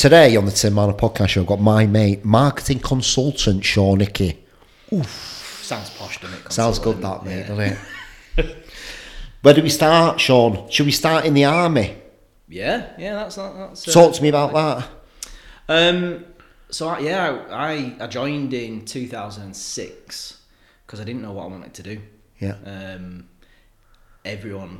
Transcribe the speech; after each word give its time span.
Today 0.00 0.34
on 0.34 0.46
the 0.46 0.50
Tim 0.50 0.72
Marner 0.72 0.94
podcast 0.94 1.28
show, 1.28 1.42
I've 1.42 1.46
got 1.46 1.60
my 1.60 1.84
mate, 1.84 2.24
marketing 2.24 2.78
consultant 2.78 3.62
Sean 3.66 4.00
Hickey. 4.00 4.42
Sounds 5.02 5.90
posh, 5.90 6.18
doesn't 6.22 6.46
it? 6.46 6.50
Sounds 6.50 6.78
good, 6.78 7.02
that 7.02 7.22
mate, 7.22 7.40
Yeah. 7.40 7.48
doesn't 7.48 7.78
it? 8.38 8.66
Where 9.42 9.52
do 9.52 9.62
we 9.62 9.68
start, 9.68 10.18
Sean? 10.18 10.70
Should 10.70 10.86
we 10.86 10.92
start 10.92 11.26
in 11.26 11.34
the 11.34 11.44
army? 11.44 11.98
Yeah, 12.48 12.94
yeah, 12.96 13.12
that's 13.16 13.36
that, 13.36 13.54
that's. 13.54 13.88
uh, 13.88 13.92
Talk 13.92 14.14
to 14.14 14.22
me 14.22 14.30
about 14.30 14.54
that. 14.54 14.88
Um, 15.68 16.24
so 16.70 16.88
I, 16.88 17.00
yeah, 17.00 17.44
I 17.50 17.94
I 18.00 18.06
joined 18.06 18.54
in 18.54 18.86
2006 18.86 20.42
because 20.86 20.98
I 20.98 21.04
didn't 21.04 21.20
know 21.20 21.32
what 21.32 21.44
I 21.44 21.48
wanted 21.48 21.74
to 21.74 21.82
do. 21.82 22.00
Yeah. 22.38 22.56
Um, 22.64 23.28
everyone 24.24 24.78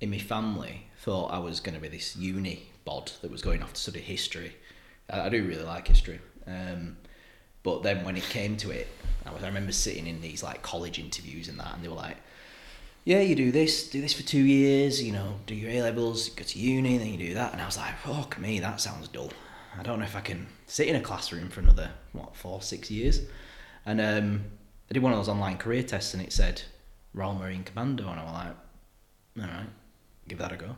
in 0.00 0.10
my 0.10 0.18
family 0.18 0.88
thought 0.98 1.28
I 1.28 1.38
was 1.38 1.60
going 1.60 1.76
to 1.76 1.80
be 1.80 1.86
this 1.86 2.16
uni 2.16 2.72
bod 2.86 3.12
that 3.20 3.30
was 3.30 3.42
going 3.42 3.62
off 3.62 3.74
to 3.74 3.80
study 3.80 4.00
history. 4.00 4.56
I, 5.10 5.28
do 5.28 5.44
really 5.44 5.64
like 5.64 5.86
history. 5.86 6.20
Um, 6.46 6.96
but 7.62 7.82
then 7.82 8.04
when 8.04 8.16
it 8.16 8.22
came 8.22 8.56
to 8.58 8.70
it, 8.70 8.88
I 9.26 9.32
was 9.32 9.42
I 9.42 9.48
remember 9.48 9.72
sitting 9.72 10.06
in 10.06 10.20
these 10.22 10.42
like 10.42 10.62
college 10.62 10.98
interviews 10.98 11.48
and 11.48 11.60
that, 11.60 11.74
and 11.74 11.84
they 11.84 11.88
were 11.88 11.94
like, 11.94 12.16
"Yeah, 13.04 13.20
you 13.20 13.34
do 13.34 13.52
this, 13.52 13.90
do 13.90 14.00
this 14.00 14.14
for 14.14 14.22
two 14.22 14.40
years. 14.40 15.02
You 15.02 15.12
know, 15.12 15.34
do 15.46 15.54
your 15.54 15.70
A 15.70 15.82
levels, 15.82 16.30
go 16.30 16.44
to 16.44 16.58
uni, 16.58 16.96
then 16.96 17.08
you 17.08 17.18
do 17.18 17.34
that." 17.34 17.52
And 17.52 17.60
I 17.60 17.66
was 17.66 17.76
like, 17.76 17.98
"Fuck 17.98 18.38
me, 18.38 18.60
that 18.60 18.80
sounds 18.80 19.08
dull. 19.08 19.32
I 19.78 19.82
don't 19.82 19.98
know 19.98 20.04
if 20.06 20.16
I 20.16 20.20
can 20.20 20.46
sit 20.66 20.88
in 20.88 20.96
a 20.96 21.00
classroom 21.00 21.50
for 21.50 21.60
another 21.60 21.90
what 22.12 22.36
four, 22.36 22.62
six 22.62 22.90
years." 22.90 23.20
And 23.84 24.00
um, 24.00 24.44
I 24.90 24.94
did 24.94 25.02
one 25.02 25.12
of 25.12 25.18
those 25.18 25.28
online 25.28 25.58
career 25.58 25.82
tests, 25.82 26.14
and 26.14 26.22
it 26.22 26.32
said 26.32 26.62
Royal 27.14 27.34
Marine 27.34 27.64
Commando, 27.64 28.08
and 28.08 28.20
I 28.20 28.24
was 28.24 28.32
like, 28.32 29.48
"All 29.48 29.54
right, 29.56 29.70
give 30.28 30.38
that 30.38 30.52
a 30.52 30.56
go." 30.56 30.76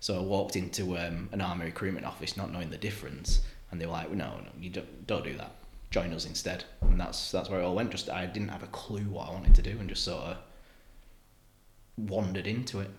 So 0.00 0.16
I 0.16 0.20
walked 0.20 0.56
into 0.56 0.96
um, 0.98 1.28
an 1.32 1.40
army 1.40 1.66
recruitment 1.66 2.06
office, 2.06 2.36
not 2.36 2.50
knowing 2.52 2.70
the 2.70 2.78
difference, 2.78 3.40
and 3.70 3.80
they 3.80 3.86
were 3.86 3.92
like, 3.92 4.10
"No, 4.10 4.28
no, 4.38 4.50
you 4.58 4.70
don't, 4.70 5.06
don't 5.06 5.24
do 5.24 5.36
that. 5.36 5.52
Join 5.90 6.12
us 6.12 6.26
instead." 6.26 6.64
And 6.80 6.98
that's 6.98 7.30
that's 7.30 7.48
where 7.50 7.60
it 7.60 7.64
all 7.64 7.74
went. 7.74 7.90
Just 7.90 8.08
I 8.10 8.26
didn't 8.26 8.48
have 8.48 8.62
a 8.62 8.68
clue 8.68 9.02
what 9.04 9.28
I 9.28 9.32
wanted 9.32 9.54
to 9.56 9.62
do, 9.62 9.70
and 9.78 9.88
just 9.88 10.02
sort 10.04 10.22
of 10.22 10.36
wandered 11.98 12.46
into 12.46 12.80
it. 12.80 12.90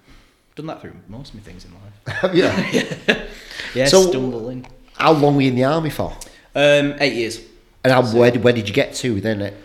Done 0.56 0.67
that 0.67 0.81
through 0.81 0.94
most 1.08 1.30
of 1.30 1.36
my 1.36 1.42
things 1.42 1.66
in 1.66 1.72
life. 1.73 2.34
yeah. 2.34 3.26
Yeah, 3.73 3.86
So- 3.86 4.09
stumble 4.09 4.50
in. 4.50 4.66
How 4.94 5.14
long 5.14 5.36
were 5.36 5.42
you 5.42 5.50
in 5.50 5.56
the 5.56 5.64
army 5.64 5.89
for? 5.89 6.11
Um, 6.54 6.94
eight 7.00 7.14
years. 7.14 7.42
And 7.83 7.92
how, 7.92 8.04
where, 8.16 8.30
did, 8.30 8.44
where 8.44 8.54
did 8.54 8.67
you 8.67 8.76
get 8.76 8.94
to 8.95 9.16
within 9.16 9.42
it? 9.42 9.56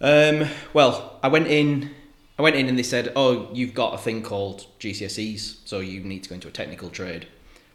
Um, 0.00 0.46
well, 0.74 1.18
I 1.22 1.28
went 1.28 1.46
in. 1.46 1.90
I 2.38 2.42
went 2.42 2.56
in 2.56 2.68
and 2.68 2.78
they 2.78 2.82
said, 2.82 3.12
"Oh, 3.14 3.50
you've 3.52 3.74
got 3.74 3.94
a 3.94 3.98
thing 3.98 4.22
called 4.22 4.66
GCSEs, 4.80 5.58
so 5.64 5.80
you 5.80 6.00
need 6.00 6.22
to 6.24 6.28
go 6.30 6.34
into 6.34 6.48
a 6.48 6.52
technical 6.52 6.88
trade." 6.88 7.26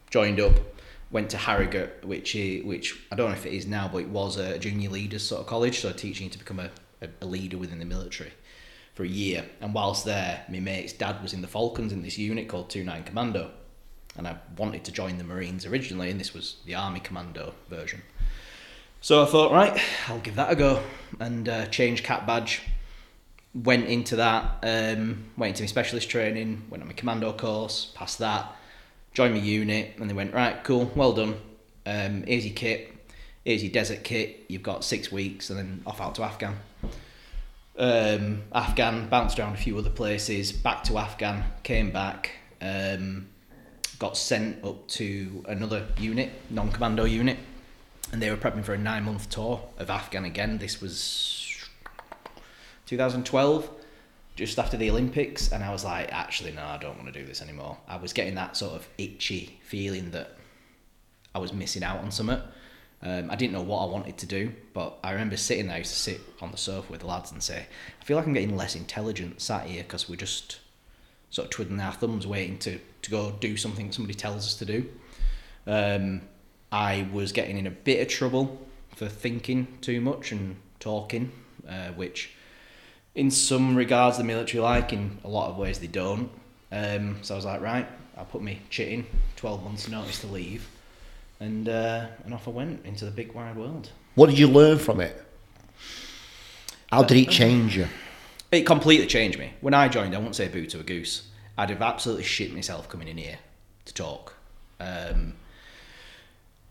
Joined 0.10 0.40
up, 0.40 0.54
went 1.12 1.30
to 1.32 1.38
Harrogate, 1.38 2.04
which 2.04 2.36
i 2.36 2.62
which 2.64 2.96
I 3.12 3.16
don't 3.16 3.30
know 3.30 3.36
if 3.36 3.46
it 3.46 3.54
is 3.54 3.66
now, 3.66 3.88
but 3.88 4.00
it 4.00 4.10
was 4.10 4.38
a 4.38 4.58
junior 4.58 4.90
leaders 4.90 5.24
sort 5.24 5.42
of 5.42 5.48
college, 5.48 5.80
so 5.80 5.92
teaching 5.92 6.26
you 6.26 6.32
to 6.32 6.40
become 6.40 6.60
a, 6.60 6.70
a, 7.02 7.10
a 7.22 7.26
leader 7.26 7.58
within 7.58 7.80
the 7.80 7.86
military 7.86 8.32
for 8.96 9.04
a 9.04 9.08
year. 9.08 9.46
And 9.62 9.74
whilst 9.74 10.06
there, 10.06 10.44
my 10.50 10.60
mate's 10.60 10.94
dad 10.94 11.22
was 11.22 11.34
in 11.34 11.42
the 11.42 11.48
Falcons 11.48 11.94
in 11.94 12.02
this 12.02 12.18
unit 12.18 12.48
called 12.48 12.70
Two 12.70 12.84
Nine 12.84 13.04
Commando, 13.04 13.52
and 14.18 14.28
I 14.28 14.38
wanted 14.58 14.84
to 14.86 14.92
join 14.92 15.18
the 15.18 15.24
Marines 15.24 15.66
originally, 15.66 16.10
and 16.10 16.20
this 16.20 16.34
was 16.34 16.58
the 16.66 16.76
Army 16.76 17.00
Commando 17.00 17.54
version. 17.70 18.02
So 19.00 19.22
I 19.22 19.28
thought, 19.28 19.52
right, 19.52 19.80
I'll 20.08 20.20
give 20.20 20.36
that 20.36 20.52
a 20.52 20.56
go, 20.56 20.82
and 21.20 21.48
uh, 21.48 21.68
change 21.68 22.02
cap 22.04 22.26
badge. 22.26 22.62
Went 23.64 23.88
into 23.88 24.18
that, 24.18 24.60
um, 24.62 25.26
went 25.36 25.52
into 25.52 25.64
my 25.64 25.68
specialist 25.68 26.10
training, 26.10 26.64
went 26.70 26.84
on 26.84 26.88
my 26.88 26.94
commando 26.94 27.34
course, 27.34 27.92
passed 27.96 28.20
that, 28.20 28.56
joined 29.14 29.34
my 29.34 29.40
unit, 29.40 29.96
and 29.98 30.08
they 30.08 30.14
went, 30.14 30.34
right, 30.34 30.64
cool, 30.64 30.92
well 30.96 31.14
done. 31.14 31.38
Um, 31.86 32.24
here's 32.28 32.46
your 32.46 32.54
kit, 32.54 32.94
here's 33.44 33.64
your 33.64 33.72
desert 33.72 34.04
kit. 34.04 34.46
You've 34.48 34.62
got 34.62 34.84
six 34.84 35.12
weeks, 35.12 35.50
and 35.50 35.58
then 35.58 35.82
off 35.88 36.00
out 36.00 36.14
to 36.16 36.24
Afghan. 36.24 36.56
Um, 37.80 38.44
Afghan 38.54 39.10
bounced 39.10 39.40
around 39.40 39.54
a 39.54 39.58
few 39.58 39.76
other 39.78 39.90
places, 39.90 40.52
back 40.52 40.84
to 40.84 40.98
Afghan, 41.00 41.44
came 41.64 41.90
back, 41.90 42.32
um, 42.62 43.28
got 43.98 44.18
sent 44.18 44.64
up 44.64 44.88
to 44.90 45.44
another 45.48 45.88
unit, 45.98 46.32
non-commando 46.52 47.06
unit, 47.06 47.40
and 48.12 48.22
they 48.22 48.30
were 48.30 48.38
prepping 48.38 48.64
for 48.64 48.74
a 48.74 48.78
nine-month 48.78 49.30
tour 49.32 49.64
of 49.80 49.90
Afghan 49.90 50.26
again. 50.26 50.60
This 50.60 50.80
was 50.80 51.47
2012, 52.88 53.70
just 54.36 54.58
after 54.60 54.78
the 54.78 54.90
Olympics, 54.90 55.52
and 55.52 55.64
I 55.64 55.72
was 55.72 55.84
like, 55.86 56.12
actually, 56.12 56.52
no, 56.52 56.64
I 56.64 56.78
don't 56.78 56.98
want 56.98 57.12
to 57.12 57.20
do 57.20 57.26
this 57.26 57.42
anymore. 57.42 57.78
I 57.88 57.98
was 57.98 58.14
getting 58.14 58.36
that 58.36 58.58
sort 58.58 58.74
of 58.74 58.88
itchy 58.98 59.60
feeling 59.64 60.12
that 60.12 60.38
I 61.36 61.40
was 61.40 61.54
missing 61.54 61.84
out 61.84 62.00
on 62.00 62.12
something. 62.12 62.42
Um, 63.04 63.30
I 63.30 63.36
didn't 63.36 63.54
know 63.54 63.62
what 63.62 63.84
I 63.84 63.86
wanted 63.86 64.18
to 64.18 64.26
do, 64.26 64.52
but 64.74 64.98
I 65.04 65.12
remember 65.12 65.38
sitting 65.38 65.68
there. 65.68 65.76
I 65.76 65.80
used 65.80 65.94
to 65.94 66.00
sit 66.00 66.22
on 66.42 66.52
the 66.52 66.58
sofa 66.58 66.92
with 66.92 67.02
the 67.02 67.08
lads 67.08 67.32
and 67.32 67.44
say, 67.44 67.68
I 68.02 68.06
feel 68.06 68.18
like 68.18 68.26
I'm 68.26 68.34
getting 68.34 68.58
less 68.58 68.76
intelligent 68.76 69.42
sat 69.42 69.68
here 69.68 69.84
because 69.84 70.10
we're 70.10 70.16
just 70.16 70.60
sort 71.30 71.46
of 71.46 71.52
twiddling 71.52 71.80
our 71.80 71.92
thumbs 71.92 72.26
waiting 72.26 72.58
to, 72.60 72.80
to 73.04 73.12
go 73.12 73.32
do 73.40 73.56
something 73.58 73.92
somebody 73.92 74.16
tells 74.16 74.46
us 74.46 74.56
to 74.56 74.66
do. 74.66 74.90
Um, 75.68 76.22
I 76.72 77.08
was 77.12 77.32
getting 77.32 77.58
in 77.58 77.68
a 77.68 77.72
bit 77.72 78.02
of 78.02 78.08
trouble 78.08 78.66
for 78.96 79.08
thinking 79.08 79.78
too 79.82 80.02
much 80.02 80.32
and 80.32 80.56
talking, 80.80 81.32
uh, 81.68 81.90
which 81.90 82.32
in 83.18 83.32
some 83.32 83.76
regards 83.76 84.20
the 84.20 84.24
military 84.24 84.62
like, 84.62 84.94
in 84.94 85.18
a 85.24 85.28
lot 85.28 85.50
of 85.50 85.58
ways 85.58 85.80
they 85.80 85.88
don't. 85.88 86.30
Um, 86.72 87.18
so 87.24 87.34
I 87.34 87.36
was 87.36 87.46
like, 87.46 87.62
right, 87.62 87.88
I'll 88.16 88.26
put 88.26 88.44
me 88.44 88.62
chit 88.70 88.90
in, 88.90 89.08
12 89.38 89.64
months 89.64 89.90
notice 89.90 90.22
to 90.22 90.28
leave. 90.28 90.68
And, 91.40 91.68
uh, 91.68 92.06
and 92.24 92.34
off 92.34 92.48
I 92.48 92.52
went 92.52 92.86
into 92.86 93.06
the 93.06 93.12
big 93.12 93.34
wide 93.34 93.58
world. 93.58 93.90
What 94.14 94.30
did 94.30 94.38
you 94.38 94.48
learn 94.48 94.78
from 94.78 95.02
it? 95.02 95.20
How 96.92 97.02
did 97.02 97.18
it 97.18 97.30
change 97.32 97.76
you? 97.76 97.88
It 98.52 98.68
completely 98.68 99.08
changed 99.08 99.40
me. 99.40 99.52
When 99.62 99.74
I 99.74 99.88
joined, 99.88 100.16
I 100.16 100.20
won't 100.20 100.36
say 100.36 100.48
boo 100.48 100.68
to 100.68 100.80
a 100.80 100.84
goose. 100.84 101.28
I'd 101.58 101.72
have 101.72 101.82
absolutely 101.82 102.24
shit 102.24 102.54
myself 102.54 102.88
coming 102.88 103.08
in 103.08 103.18
here 103.18 103.40
to 103.86 103.94
talk. 103.96 104.36
Um, 104.80 105.34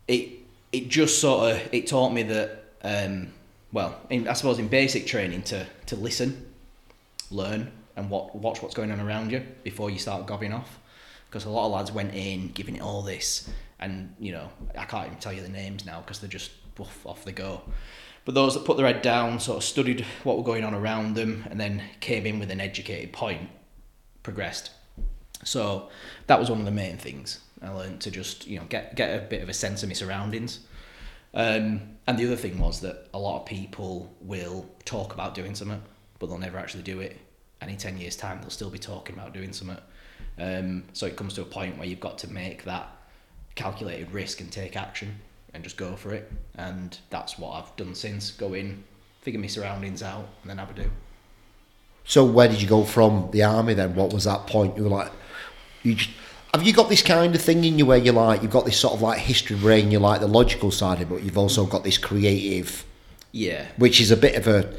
it 0.07 0.31
it 0.73 0.89
just 0.89 1.21
sort 1.21 1.53
of 1.53 1.69
it 1.73 1.89
taught 1.89 2.13
me 2.13 2.23
that 2.23 2.65
um, 2.83 3.33
well, 3.73 4.01
in, 4.11 4.29
I 4.29 4.33
suppose 4.35 4.59
in 4.59 4.69
basic 4.69 5.07
training 5.07 5.43
to 5.45 5.67
to 5.87 5.97
listen, 5.97 6.53
learn, 7.31 7.71
and 7.97 8.11
what 8.11 8.35
watch 8.35 8.63
what's 8.63 8.75
going 8.75 8.91
on 8.93 9.01
around 9.01 9.33
you 9.33 9.43
before 9.63 9.91
you 9.91 9.99
start 9.99 10.27
gobbing 10.27 10.53
off. 10.53 10.79
Because 11.29 11.45
a 11.45 11.51
lot 11.51 11.67
of 11.67 11.73
lads 11.73 11.93
went 11.93 12.15
in 12.15 12.49
giving 12.53 12.77
it 12.77 12.83
all 12.83 13.03
this, 13.03 13.51
and 13.79 14.15
you 14.19 14.33
know 14.33 14.49
I 14.77 14.85
can't 14.85 15.07
even 15.07 15.19
tell 15.19 15.33
you 15.33 15.43
the 15.43 15.49
names 15.49 15.85
now 15.85 16.01
because 16.01 16.21
they're 16.21 16.29
just 16.29 16.53
off 16.79 17.07
off 17.07 17.25
they 17.25 17.33
go. 17.33 17.63
But 18.25 18.35
those 18.35 18.55
that 18.55 18.65
put 18.65 18.77
their 18.77 18.87
head 18.87 19.03
down, 19.03 19.39
sort 19.39 19.59
of 19.59 19.65
studied 19.65 20.05
what 20.25 20.37
were 20.37 20.43
going 20.43 20.65
on 20.65 20.75
around 20.75 21.15
them, 21.15 21.45
and 21.49 21.61
then 21.61 21.83
came 22.01 22.27
in 22.27 22.41
with 22.41 22.51
an 22.51 22.61
educated 22.61 23.13
point, 23.13 23.49
progressed. 24.25 24.71
So 25.45 25.91
that 26.27 26.41
was 26.41 26.51
one 26.51 26.59
of 26.59 26.65
the 26.65 26.73
main 26.73 26.97
things 26.97 27.41
I 27.63 27.71
learned 27.71 28.01
to 28.03 28.11
just 28.11 28.47
you 28.47 28.59
know 28.59 28.67
get 28.69 28.95
get 28.97 29.17
a 29.17 29.23
bit 29.23 29.43
of 29.43 29.49
a 29.49 29.55
sense 29.55 29.83
of 29.83 29.89
my 29.89 29.95
surroundings. 29.95 30.61
Um, 31.37 31.83
and 32.07 32.19
the 32.19 32.27
other 32.27 32.37
thing 32.37 32.59
was 32.59 32.81
that 32.81 33.09
a 33.15 33.19
lot 33.19 33.41
of 33.41 33.47
people 33.47 34.13
will 34.21 34.67
talk 34.85 35.15
about 35.15 35.35
doing 35.35 35.55
something, 35.55 35.83
but 36.19 36.29
they'll 36.29 36.39
never 36.39 36.59
actually 36.59 36.83
do 36.83 36.99
it. 37.01 37.19
And 37.61 37.71
in 37.71 37.77
ten 37.77 37.99
years' 37.99 38.17
time, 38.17 38.41
they'll 38.41 38.51
still 38.51 38.71
be 38.71 38.79
talking 38.79 39.15
about 39.15 39.33
doing 39.33 39.53
something. 39.53 39.79
Um, 40.39 40.85
so 40.93 41.07
it 41.07 41.17
comes 41.17 41.35
to 41.35 41.43
a 41.43 41.45
point 41.45 41.79
where 41.79 41.87
you've 41.87 42.01
got 42.01 42.19
to 42.19 42.33
make 42.33 42.65
that 42.65 42.89
calculated 43.55 44.11
risk 44.13 44.41
and 44.41 44.51
take 44.51 44.77
action 44.77 45.19
and 45.55 45.63
just 45.63 45.77
go 45.77 45.95
for 45.97 46.13
it. 46.13 46.31
And 46.57 46.99
that's 47.11 47.39
what 47.39 47.53
I've 47.53 47.77
done 47.77 47.95
since. 47.95 48.31
Go 48.31 48.55
in, 48.55 48.85
figure 49.21 49.41
my 49.41 49.47
surroundings 49.47 50.03
out, 50.03 50.29
and 50.43 50.51
then 50.51 50.59
have 50.59 50.71
a 50.71 50.75
do. 50.75 50.91
So 52.05 52.25
where 52.25 52.49
did 52.49 52.63
you 52.63 52.69
go 52.69 52.85
from 52.85 53.31
the 53.33 53.43
army 53.43 53.75
then? 53.75 53.95
What 53.95 54.13
was 54.13 54.25
that 54.25 54.47
point? 54.47 54.77
You 54.77 54.85
were 54.85 54.91
like, 54.91 55.13
you 55.83 55.95
just, 55.95 56.11
have 56.55 56.67
you 56.67 56.73
got 56.73 56.89
this 56.89 57.03
kind 57.03 57.35
of 57.35 57.43
thing 57.43 57.65
in 57.65 57.79
you 57.79 57.87
where 57.87 57.99
you're 57.99 58.15
like, 58.15 58.43
you've 58.43 58.51
got 58.51 58.65
this 58.65 58.79
sort 58.79 58.95
of 58.95 59.03
like 59.03 59.19
history 59.19 59.57
brain, 59.57 59.91
you 59.91 59.99
like 59.99 60.21
the 60.21 60.27
logical 60.29 60.71
side 60.71 61.01
of 61.01 61.11
it, 61.11 61.15
but 61.15 61.23
you've 61.23 61.39
also 61.39 61.67
got 61.67 61.85
this 61.85 61.99
creative, 61.99 62.85
Yeah, 63.33 63.67
which 63.77 64.01
is 64.01 64.11
a 64.11 64.17
bit 64.17 64.35
of 64.37 64.47
a, 64.47 64.73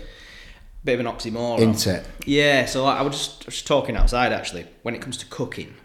bit 0.83 0.99
of 0.99 1.05
an 1.05 1.05
oxymoron. 1.05 1.59
isn't 1.59 1.93
it? 1.95 2.05
Yeah, 2.25 2.65
so 2.65 2.85
I 2.85 3.01
was 3.01 3.15
just, 3.15 3.41
just 3.45 3.67
talking 3.67 3.95
outside 3.95 4.33
actually. 4.33 4.65
When 4.81 4.95
it 4.95 5.01
comes 5.01 5.17
to 5.17 5.25
cooking, 5.27 5.75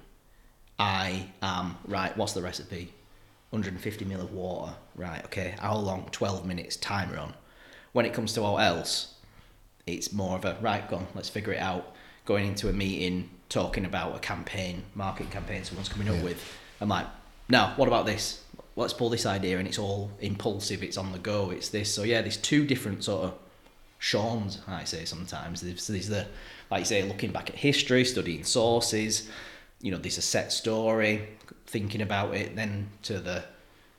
I 0.79 1.29
am 1.43 1.77
right. 1.87 2.17
What's 2.17 2.33
the 2.33 2.43
recipe? 2.43 2.93
150 3.51 4.05
ml 4.07 4.21
of 4.21 4.33
water. 4.33 4.75
Right. 4.97 5.23
Okay. 5.27 5.55
How 5.59 5.77
long? 5.77 6.09
12 6.11 6.47
minutes. 6.47 6.77
Timer 6.77 7.19
on. 7.19 7.35
When 7.93 8.07
it 8.07 8.15
comes 8.15 8.33
to 8.33 8.43
all 8.43 8.59
else, 8.59 9.15
it's 9.87 10.13
more 10.13 10.37
of 10.37 10.45
a 10.47 10.57
right. 10.63 10.89
Go 10.89 10.97
on. 10.97 11.07
Let's 11.15 11.29
figure 11.29 11.53
it 11.53 11.61
out. 11.61 11.95
Going 12.25 12.47
into 12.47 12.69
a 12.69 12.73
meeting, 12.73 13.29
talking 13.53 13.85
about 13.85 14.17
a 14.17 14.19
campaign, 14.19 14.83
marketing 14.95 15.31
campaign 15.31 15.65
someone's 15.65 15.89
coming 15.89 16.09
up 16.09 16.23
with. 16.25 16.43
I'm 16.81 16.89
like, 16.89 17.07
no. 17.49 17.73
What 17.77 17.87
about 17.87 18.07
this? 18.07 18.43
Let's 18.77 18.95
pull 18.95 19.11
this 19.11 19.27
idea, 19.27 19.59
and 19.59 19.69
it's 19.69 19.79
all 19.79 20.11
impulsive. 20.21 20.83
It's 20.83 20.97
on 20.97 21.13
the 21.13 21.19
go. 21.19 21.51
It's 21.51 21.69
this. 21.69 21.93
So 21.93 22.03
yeah, 22.03 22.23
there's 22.23 22.39
two 22.39 22.67
different 22.67 23.05
sort 23.05 23.25
of 23.25 23.35
Sean's, 23.99 24.61
I 24.67 24.85
say 24.85 25.05
sometimes. 25.05 25.61
There's, 25.61 25.87
there's 25.87 26.09
the, 26.09 26.27
like 26.71 26.81
you 26.81 26.85
say, 26.87 27.03
looking 27.03 27.31
back 27.31 27.51
at 27.51 27.57
history, 27.57 28.05
studying 28.05 28.43
sources, 28.43 29.29
you 29.81 29.93
know, 29.93 29.99
there's 29.99 30.19
a 30.19 30.23
set 30.23 30.51
story, 30.51 31.29
thinking 31.67 32.03
about 32.03 32.35
it, 32.35 32.57
then 32.57 32.89
to 33.03 33.19
the 33.21 33.45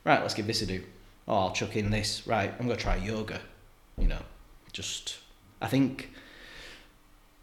right, 0.04 0.20
let's 0.20 0.34
give 0.34 0.46
this 0.46 0.60
a 0.62 0.66
do. 0.66 0.82
Oh, 1.26 1.36
I'll 1.36 1.52
chuck 1.52 1.76
in 1.76 1.90
this. 1.90 2.26
Right, 2.26 2.52
I'm 2.58 2.66
gonna 2.66 2.78
try 2.78 2.96
yoga. 2.96 3.40
You 3.96 4.08
know, 4.08 4.20
just 4.72 5.18
I 5.62 5.68
think 5.68 6.10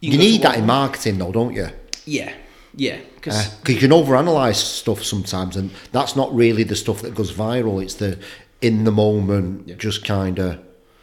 You, 0.02 0.12
go 0.12 0.18
need 0.18 0.42
that 0.44 0.58
in 0.58 0.66
marketing, 0.66 1.18
though, 1.18 1.32
don't 1.32 1.56
you? 1.56 1.70
Yeah, 2.06 2.34
yeah, 2.76 3.00
because 3.16 3.48
Because 3.56 3.76
you 3.76 3.80
can 3.82 3.92
overanalyze 3.92 4.56
stuff 4.56 5.04
sometimes, 5.04 5.56
and 5.56 5.72
that's 5.92 6.16
not 6.16 6.34
really 6.34 6.64
the 6.64 6.76
stuff 6.76 7.02
that 7.02 7.16
goes 7.16 7.32
viral. 7.32 7.82
It's 7.82 7.96
the 7.96 8.18
in 8.62 8.84
the 8.84 8.92
moment, 8.92 9.68
Yeah. 9.68 9.76
just 9.76 10.06
kind 10.06 10.40
of. 10.40 10.60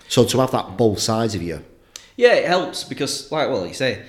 So 0.08 0.24
to 0.24 0.38
have 0.40 0.52
that 0.52 0.76
both 0.76 1.00
sides 1.00 1.34
of 1.34 1.42
you, 1.42 1.64
Yeah, 2.16 2.34
it 2.34 2.46
helps 2.46 2.82
because, 2.84 3.30
like, 3.30 3.48
well, 3.48 3.64
you 3.66 3.74
say, 3.74 4.02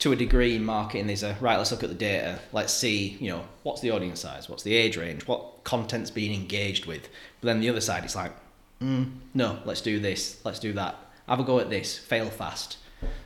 to 0.00 0.10
a 0.10 0.16
degree 0.16 0.56
in 0.56 0.64
marketing, 0.64 1.06
there's 1.06 1.22
a 1.22 1.36
right. 1.40 1.56
Let's 1.56 1.70
look 1.70 1.84
at 1.84 1.88
the 1.90 1.94
data. 1.94 2.40
Let's 2.52 2.72
see, 2.72 3.16
you 3.20 3.30
know, 3.30 3.44
what's 3.62 3.80
the 3.80 3.90
audience 3.92 4.20
size, 4.20 4.48
what's 4.48 4.64
the 4.64 4.74
age 4.74 4.96
range, 4.96 5.26
what 5.28 5.62
content's 5.62 6.10
being 6.10 6.34
engaged 6.34 6.86
with. 6.86 7.08
But 7.40 7.46
then 7.46 7.60
the 7.60 7.68
other 7.70 7.80
side, 7.80 8.04
it's 8.04 8.16
like, 8.16 8.32
mm, 8.82 9.12
no, 9.32 9.58
let's 9.64 9.80
do 9.80 10.00
this, 10.00 10.40
let's 10.44 10.58
do 10.58 10.72
that. 10.72 10.96
Have 11.28 11.38
a 11.40 11.44
go 11.44 11.60
at 11.60 11.70
this. 11.70 11.96
Fail 11.98 12.30
fast. 12.30 12.78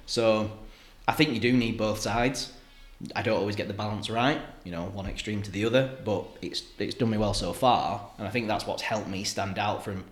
So, 0.06 0.50
I 1.08 1.12
think 1.12 1.30
you 1.30 1.40
do 1.40 1.52
need 1.52 1.78
both 1.78 2.00
sides. 2.00 2.52
I 3.16 3.22
don't 3.22 3.38
always 3.38 3.56
get 3.56 3.66
the 3.68 3.74
balance 3.74 4.10
right, 4.10 4.40
you 4.64 4.70
know, 4.72 4.84
one 4.84 5.06
extreme 5.06 5.42
to 5.42 5.50
the 5.50 5.64
other, 5.64 5.90
but 6.04 6.26
it's 6.42 6.62
it's 6.78 6.94
done 6.94 7.10
me 7.10 7.18
well 7.18 7.34
so 7.34 7.52
far, 7.52 8.08
and 8.18 8.26
I 8.26 8.30
think 8.30 8.46
that's 8.48 8.66
what's 8.66 8.82
helped 8.82 9.08
me 9.08 9.24
stand 9.24 9.58
out 9.58 9.82
from 9.84 10.04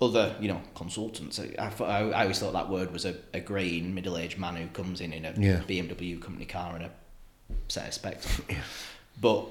other, 0.00 0.36
you 0.40 0.48
know, 0.48 0.60
consultants. 0.74 1.40
I, 1.40 1.72
I, 1.80 2.10
I 2.10 2.22
always 2.22 2.38
thought 2.38 2.52
that 2.52 2.68
word 2.68 2.92
was 2.92 3.04
a, 3.06 3.14
a 3.32 3.40
greying 3.40 3.94
middle-aged 3.94 4.38
man 4.38 4.54
who 4.56 4.66
comes 4.68 5.00
in 5.00 5.12
in 5.12 5.24
a 5.24 5.32
Yeah. 5.38 5.62
BMW 5.66 6.20
company 6.20 6.44
car 6.44 6.76
and 6.76 6.84
a 6.84 6.90
set 7.68 7.88
of 7.88 7.94
specs. 7.94 8.40
on. 8.50 8.56
But 9.20 9.46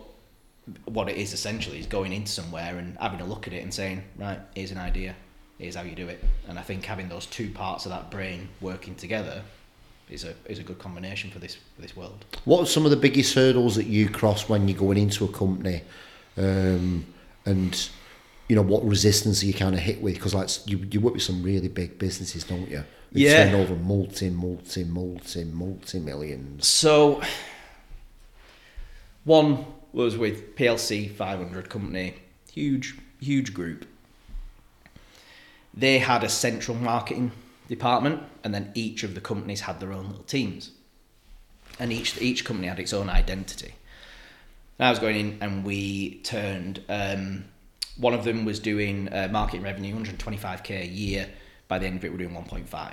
what 0.86 1.10
it 1.10 1.18
is 1.18 1.34
essentially 1.34 1.80
is 1.80 1.88
going 1.88 2.13
into 2.13 2.31
somewhere 2.31 2.78
and 2.78 2.96
having 3.00 3.22
a 3.22 3.25
look 3.25 3.48
at 3.48 3.54
it 3.54 3.63
and 3.63 3.74
saying, 3.74 4.04
right, 4.18 4.40
here's 4.54 4.72
an 4.72 4.78
idea, 4.78 5.16
here's 5.57 5.75
how 5.75 5.81
you 5.81 5.96
do 5.96 6.07
it. 6.07 6.24
And 6.48 6.60
I 6.60 6.62
think 6.62 6.86
having 6.86 7.10
those 7.10 7.25
two 7.25 7.50
parts 7.50 7.86
of 7.86 7.92
that 7.92 8.12
brain 8.12 8.50
working 8.62 8.94
together 8.96 9.42
is 10.10 10.24
a 10.24 10.34
is 10.46 10.60
a 10.60 10.63
good 10.63 10.78
combination 10.80 11.31
for 11.31 11.40
this 11.40 11.56
for 11.75 11.81
this 11.81 11.96
world. 11.96 12.25
what 12.46 12.62
are 12.62 12.66
some 12.66 12.86
of 12.86 12.92
the 12.92 12.98
biggest 12.98 13.34
hurdles 13.34 13.75
that 13.75 13.88
you 13.88 14.07
cross 14.10 14.48
when 14.48 14.68
you're 14.68 14.78
going 14.78 14.98
into 14.98 15.25
a 15.25 15.28
company, 15.30 15.81
um, 16.38 17.06
and 17.46 17.90
you 18.48 18.56
know 18.56 18.62
what 18.62 18.86
resistance 18.86 19.42
are 19.42 19.48
you 19.48 19.54
kind 19.54 19.74
of 19.74 19.81
hit 19.81 20.02
with? 20.02 20.13
Because 20.16 20.36
like 20.36 20.50
you, 20.68 20.78
you 20.92 21.00
work 21.02 21.13
with 21.16 21.24
some 21.24 21.42
really 21.42 21.68
big 21.68 21.98
businesses, 21.98 22.44
don't 22.44 22.69
you? 22.69 22.84
They 23.12 23.22
Yeah. 23.22 23.46
turn 23.46 23.56
over 23.56 23.75
multi, 23.75 24.30
multi, 24.30 24.84
multi, 24.84 25.44
multi 25.46 26.00
millions. 26.00 26.68
So, 26.68 27.22
one 29.24 29.66
was 29.94 30.18
with 30.18 30.56
PLC 30.56 31.10
500 31.10 31.69
company, 31.69 32.16
huge, 32.52 32.96
huge 33.19 33.54
group. 33.54 33.86
They 35.74 36.00
had 36.00 36.24
a 36.24 36.30
central 36.30 36.78
marketing 36.78 37.31
department, 37.68 38.22
and 38.44 38.54
then 38.54 38.72
each 38.74 39.04
of 39.04 39.16
the 39.16 39.22
companies 39.22 39.62
had 39.62 39.80
their 39.80 39.92
own 39.92 40.08
little 40.08 40.24
teams, 40.24 40.72
and 41.80 41.92
each 41.92 42.22
each 42.22 42.46
company 42.46 42.68
had 42.68 42.80
its 42.80 42.94
own 42.94 43.10
identity. 43.10 43.76
And 44.78 44.88
I 44.88 44.90
was 44.90 45.00
going 45.00 45.16
in, 45.16 45.38
and 45.42 45.64
we 45.64 46.20
turned. 46.24 46.82
Um, 46.90 47.46
one 47.98 48.14
of 48.14 48.26
them 48.26 48.44
was 48.44 48.60
doing 48.60 49.08
uh, 49.14 49.30
marketing 49.32 49.64
revenue, 49.64 49.96
125k 49.96 50.82
a 50.82 50.86
year. 50.86 51.30
By 51.70 51.80
the 51.80 51.88
end 51.88 51.98
of 51.98 52.04
it, 52.04 52.12
we're 52.12 52.18
doing 52.18 52.36
1.5. 52.36 52.92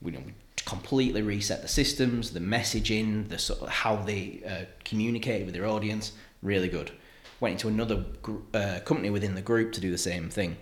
We, 0.00 0.12
you 0.12 0.18
know, 0.18 0.24
we 0.24 0.32
completely 0.64 1.20
reset 1.20 1.60
the 1.60 1.68
systems, 1.68 2.30
the 2.30 2.40
messaging, 2.40 3.28
the 3.28 3.38
sort 3.38 3.60
of 3.60 3.68
how 3.68 3.96
they 3.96 4.40
uh, 4.48 4.64
communicate 4.82 5.44
with 5.44 5.54
their 5.54 5.66
audience. 5.66 6.12
Really 6.42 6.68
good. 6.68 6.90
Went 7.38 7.52
into 7.52 7.68
another 7.68 8.04
gr- 8.22 8.38
uh, 8.54 8.80
company 8.86 9.10
within 9.10 9.34
the 9.34 9.42
group 9.42 9.72
to 9.72 9.80
do 9.80 9.90
the 9.90 9.98
same 9.98 10.30
thing 10.30 10.56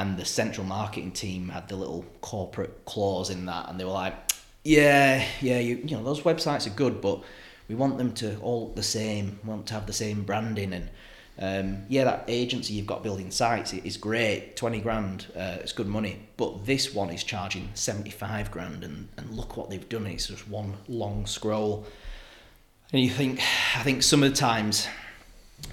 and 0.00 0.16
the 0.16 0.24
central 0.24 0.66
marketing 0.66 1.12
team 1.12 1.50
had 1.50 1.68
the 1.68 1.76
little 1.76 2.06
corporate 2.22 2.86
clause 2.86 3.28
in 3.28 3.44
that, 3.44 3.68
and 3.68 3.78
they 3.78 3.84
were 3.84 3.90
like, 3.90 4.14
"Yeah, 4.64 5.22
yeah, 5.42 5.58
you, 5.58 5.76
you 5.76 5.94
know, 5.94 6.02
those 6.02 6.22
websites 6.22 6.66
are 6.66 6.74
good, 6.74 7.02
but 7.02 7.22
we 7.68 7.74
want 7.74 7.98
them 7.98 8.12
to 8.14 8.38
all 8.40 8.64
look 8.64 8.76
the 8.76 8.82
same. 8.82 9.38
We 9.44 9.50
want 9.50 9.66
to 9.66 9.74
have 9.74 9.86
the 9.86 9.92
same 9.92 10.22
branding, 10.22 10.72
and 10.72 10.88
um, 11.38 11.84
yeah, 11.90 12.04
that 12.04 12.24
agency 12.28 12.72
you've 12.72 12.86
got 12.86 13.02
building 13.02 13.30
sites 13.30 13.74
is 13.74 13.98
great, 13.98 14.56
twenty 14.56 14.80
grand, 14.80 15.26
uh, 15.36 15.58
it's 15.60 15.72
good 15.72 15.86
money, 15.86 16.18
but 16.38 16.64
this 16.64 16.94
one 16.94 17.10
is 17.10 17.22
charging 17.22 17.68
seventy 17.74 18.10
five 18.10 18.50
grand, 18.50 18.82
and 18.82 19.08
and 19.18 19.30
look 19.36 19.58
what 19.58 19.68
they've 19.68 19.88
done. 19.90 20.06
It's 20.06 20.28
just 20.28 20.48
one 20.48 20.78
long 20.88 21.26
scroll." 21.26 21.86
And 22.92 23.02
you 23.02 23.10
think, 23.10 23.40
I 23.76 23.82
think 23.82 24.02
some 24.02 24.22
of 24.22 24.30
the 24.30 24.36
times 24.36 24.88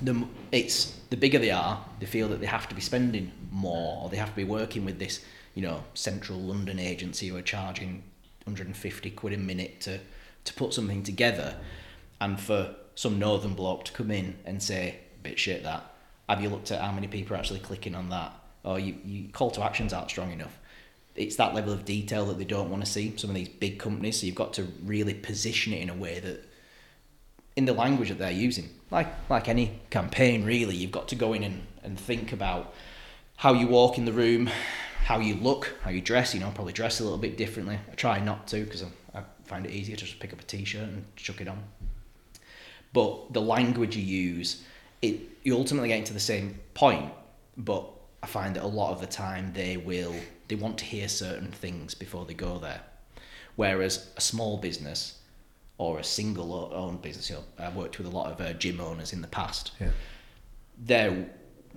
the 0.01 0.27
it's 0.51 0.97
the 1.09 1.17
bigger 1.17 1.39
they 1.39 1.51
are, 1.51 1.83
they 1.99 2.05
feel 2.05 2.27
that 2.29 2.39
they 2.39 2.45
have 2.45 2.67
to 2.69 2.75
be 2.75 2.81
spending 2.81 3.31
more, 3.51 4.03
or 4.03 4.09
they 4.09 4.17
have 4.17 4.29
to 4.29 4.35
be 4.35 4.43
working 4.43 4.85
with 4.85 4.99
this, 4.99 5.23
you 5.55 5.61
know, 5.61 5.83
central 5.93 6.39
London 6.39 6.79
agency 6.79 7.29
who 7.29 7.37
are 7.37 7.41
charging 7.41 8.03
150 8.43 9.09
quid 9.11 9.33
a 9.33 9.37
minute 9.37 9.81
to 9.81 9.99
to 10.45 10.53
put 10.53 10.73
something 10.73 11.03
together, 11.03 11.55
and 12.21 12.39
for 12.39 12.75
some 12.95 13.19
northern 13.19 13.53
bloke 13.53 13.85
to 13.85 13.91
come 13.91 14.11
in 14.11 14.37
and 14.45 14.61
say, 14.61 14.99
"Bit 15.23 15.39
shit 15.39 15.63
that." 15.63 15.93
Have 16.29 16.41
you 16.41 16.49
looked 16.49 16.71
at 16.71 16.81
how 16.81 16.91
many 16.91 17.07
people 17.07 17.35
are 17.35 17.39
actually 17.39 17.59
clicking 17.59 17.95
on 17.95 18.09
that? 18.09 18.33
Or 18.63 18.79
you, 18.79 18.97
you 19.05 19.29
call 19.29 19.49
to 19.51 19.63
actions 19.63 19.93
aren't 19.93 20.09
strong 20.09 20.31
enough. 20.31 20.59
It's 21.15 21.37
that 21.37 21.55
level 21.55 21.71
of 21.71 21.85
detail 21.85 22.25
that 22.25 22.37
they 22.37 22.43
don't 22.43 22.69
want 22.69 22.83
to 22.83 22.91
see. 22.91 23.15
Some 23.15 23.29
of 23.29 23.35
these 23.35 23.47
big 23.47 23.79
companies, 23.79 24.19
so 24.19 24.25
you've 24.25 24.35
got 24.35 24.53
to 24.55 24.67
really 24.83 25.13
position 25.13 25.71
it 25.71 25.81
in 25.81 25.89
a 25.89 25.93
way 25.93 26.19
that 26.19 26.46
in 27.57 27.65
the 27.65 27.73
language 27.73 28.09
that 28.09 28.19
they're 28.19 28.31
using. 28.31 28.69
Like 28.89 29.07
like 29.29 29.49
any 29.49 29.81
campaign, 29.89 30.45
really, 30.45 30.75
you've 30.75 30.91
got 30.91 31.09
to 31.09 31.15
go 31.15 31.33
in 31.33 31.43
and, 31.43 31.63
and 31.83 31.99
think 31.99 32.31
about 32.31 32.73
how 33.35 33.53
you 33.53 33.67
walk 33.67 33.97
in 33.97 34.05
the 34.05 34.13
room, 34.13 34.49
how 35.03 35.19
you 35.19 35.35
look, 35.35 35.75
how 35.81 35.89
you 35.89 35.99
dress. 35.99 36.33
You 36.33 36.39
know, 36.39 36.51
probably 36.55 36.71
dress 36.71 37.01
a 37.01 37.03
little 37.03 37.17
bit 37.17 37.35
differently. 37.35 37.79
I 37.91 37.95
try 37.95 38.19
not 38.19 38.47
to 38.49 38.63
because 38.63 38.83
I, 38.83 39.19
I 39.19 39.23
find 39.43 39.65
it 39.65 39.71
easier 39.71 39.97
to 39.97 40.05
just 40.05 40.19
pick 40.19 40.31
up 40.31 40.39
a 40.39 40.43
t-shirt 40.43 40.83
and 40.83 41.03
chuck 41.17 41.41
it 41.41 41.49
on. 41.49 41.61
But 42.93 43.33
the 43.33 43.41
language 43.41 43.97
you 43.97 44.03
use, 44.03 44.63
it 45.01 45.19
you 45.43 45.57
ultimately 45.57 45.89
get 45.89 46.05
to 46.05 46.13
the 46.13 46.19
same 46.19 46.59
point. 46.75 47.11
But 47.57 47.89
I 48.21 48.27
find 48.27 48.55
that 48.55 48.63
a 48.63 48.67
lot 48.67 48.91
of 48.91 49.01
the 49.01 49.07
time 49.07 49.51
they 49.53 49.77
will 49.77 50.15
they 50.47 50.55
want 50.55 50.77
to 50.77 50.85
hear 50.85 51.09
certain 51.09 51.51
things 51.51 51.95
before 51.95 52.25
they 52.25 52.35
go 52.35 52.59
there. 52.59 52.81
Whereas 53.55 54.09
a 54.15 54.21
small 54.21 54.57
business 54.57 55.16
or 55.77 55.99
a 55.99 56.03
single 56.03 56.71
owned 56.73 57.01
business, 57.01 57.29
you 57.29 57.35
know, 57.35 57.43
I've 57.59 57.75
worked 57.75 57.97
with 57.97 58.07
a 58.07 58.09
lot 58.09 58.31
of 58.31 58.41
uh, 58.41 58.53
gym 58.53 58.79
owners 58.81 59.13
in 59.13 59.21
the 59.21 59.27
past. 59.27 59.71
Yeah. 59.79 59.91
They're 60.79 61.29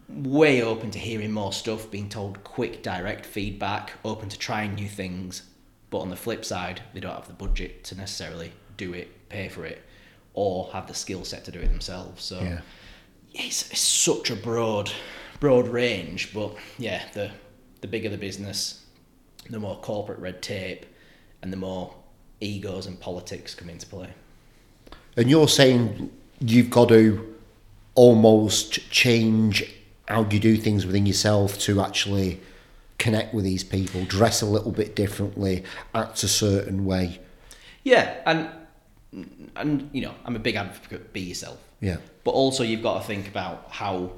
way 0.08 0.62
open 0.62 0.91
to 0.93 0.99
hearing 0.99 1.32
more 1.32 1.52
stuff, 1.52 1.91
being 1.91 2.08
told 2.08 2.43
quick, 2.43 2.82
direct 2.82 3.26
feedback, 3.26 3.93
open 4.05 4.29
to 4.31 4.39
trying 4.39 4.75
new 4.75 4.89
things. 4.89 5.43
But 5.91 5.98
on 6.01 6.08
the 6.10 6.17
flip 6.17 6.44
side, 6.44 6.81
they 6.94 7.01
don't 7.01 7.15
have 7.15 7.27
the 7.27 7.34
budget 7.34 7.84
to 7.84 7.94
necessarily 7.94 8.53
do 8.77 8.93
it, 8.94 9.29
pay 9.29 9.48
for 9.48 9.65
it, 9.67 9.82
or 10.34 10.70
have 10.72 10.86
the 10.86 10.94
skill 10.94 11.25
set 11.25 11.44
to 11.44 11.51
do 11.53 11.58
it 11.60 11.69
themselves. 11.69 12.25
So 12.25 12.41
Yeah. 12.41 12.60
it's, 13.34 13.70
it's 13.70 13.81
such 13.81 14.31
a 14.31 14.36
broad, 14.36 14.91
broad 15.41 15.69
range. 15.69 16.32
But 16.32 16.56
yeah, 16.79 17.03
the 17.13 17.31
the 17.81 17.89
bigger 17.89 18.08
the 18.10 18.19
business, 18.19 18.84
the 19.48 19.58
more 19.58 19.77
corporate 19.81 20.19
red 20.19 20.43
tape, 20.43 20.84
and 21.43 21.51
the 21.53 21.56
more 21.56 21.94
egos 22.41 22.87
and 22.87 22.99
politics 22.99 23.55
come 23.55 23.69
into 23.69 23.87
play. 23.87 24.09
And 25.17 25.29
you're 25.29 25.49
saying 25.49 26.11
you've 26.41 26.70
got 26.70 26.89
to 26.89 27.37
almost 27.94 28.91
change 28.91 29.65
how 30.09 30.27
you 30.31 30.41
do 30.41 30.56
things 30.56 30.87
within 30.87 31.06
yourself 31.06 31.59
to 31.61 31.81
actually 31.81 32.41
connect 32.99 33.35
with 33.35 33.44
these 33.44 33.65
people, 33.65 34.05
dress 34.05 34.43
a 34.43 34.47
little 34.47 34.73
bit 34.73 34.94
differently, 34.94 35.65
act 35.94 36.23
a 36.23 36.29
certain 36.29 36.85
way. 36.85 37.20
Yeah, 37.85 38.20
and 38.27 38.49
and 39.56 39.91
you 39.93 40.03
know, 40.03 40.15
I'm 40.25 40.37
a 40.37 40.39
big 40.39 40.56
advocate. 40.56 41.13
Be 41.13 41.20
yourself. 41.20 41.59
Yeah. 41.81 41.97
But 42.25 42.32
also, 42.32 42.63
you've 42.63 42.82
got 42.82 43.01
to 43.01 43.06
think 43.06 43.27
about 43.29 43.67
how, 43.70 44.13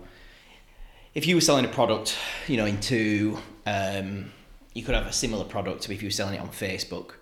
if 1.15 1.27
you 1.27 1.37
were 1.37 1.41
selling 1.41 1.65
a 1.65 1.69
product, 1.69 2.17
you 2.49 2.57
know, 2.57 2.67
into, 2.67 3.39
um, 3.65 4.33
you 4.75 4.83
could 4.83 4.95
have 4.95 5.07
a 5.07 5.13
similar 5.13 5.45
product 5.45 5.89
if 5.89 6.03
you 6.03 6.09
were 6.09 6.13
selling 6.13 6.35
it 6.35 6.41
on 6.41 6.49
Facebook 6.49 7.13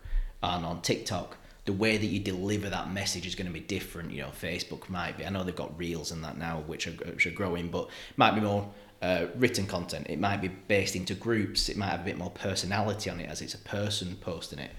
and 0.43 0.65
on 0.65 0.83
TikTok. 0.83 1.37
The 1.67 1.73
way 1.73 1.99
that 1.99 2.07
you 2.07 2.19
deliver 2.19 2.69
that 2.71 2.91
message 2.91 3.27
is 3.27 3.35
going 3.35 3.47
to 3.47 3.53
be 3.53 3.61
different. 3.61 4.11
You 4.11 4.23
know, 4.23 4.29
Facebook 4.29 4.89
might 4.89 5.19
be. 5.19 5.27
I 5.27 5.31
know 5.31 5.45
they've 5.45 5.55
got 5.55 5.79
reels 5.79 6.11
and 6.11 6.25
that 6.25 6.39
now, 6.39 6.63
which 6.67 6.87
are 6.87 6.93
which 6.93 7.27
are 7.27 7.31
growing, 7.31 7.69
but 7.69 7.89
might 8.17 8.35
be 8.35 8.41
more 8.41 8.69
uh, 9.03 9.27
written 9.37 9.67
content. 9.67 10.07
It 10.09 10.19
might 10.19 10.41
be 10.41 10.49
based 10.49 10.97
into 10.97 11.15
groups. 11.15 11.69
It 11.69 11.77
might 11.77 11.89
have 11.89 12.01
a 12.01 12.05
bit 12.05 12.19
more 12.19 12.31
personality 12.31 13.11
on 13.11 13.21
it 13.21 13.31
as 13.31 13.41
it's 13.41 13.55
a 13.55 13.59
person 13.59 14.17
posting 14.21 14.59
it. 14.59 14.71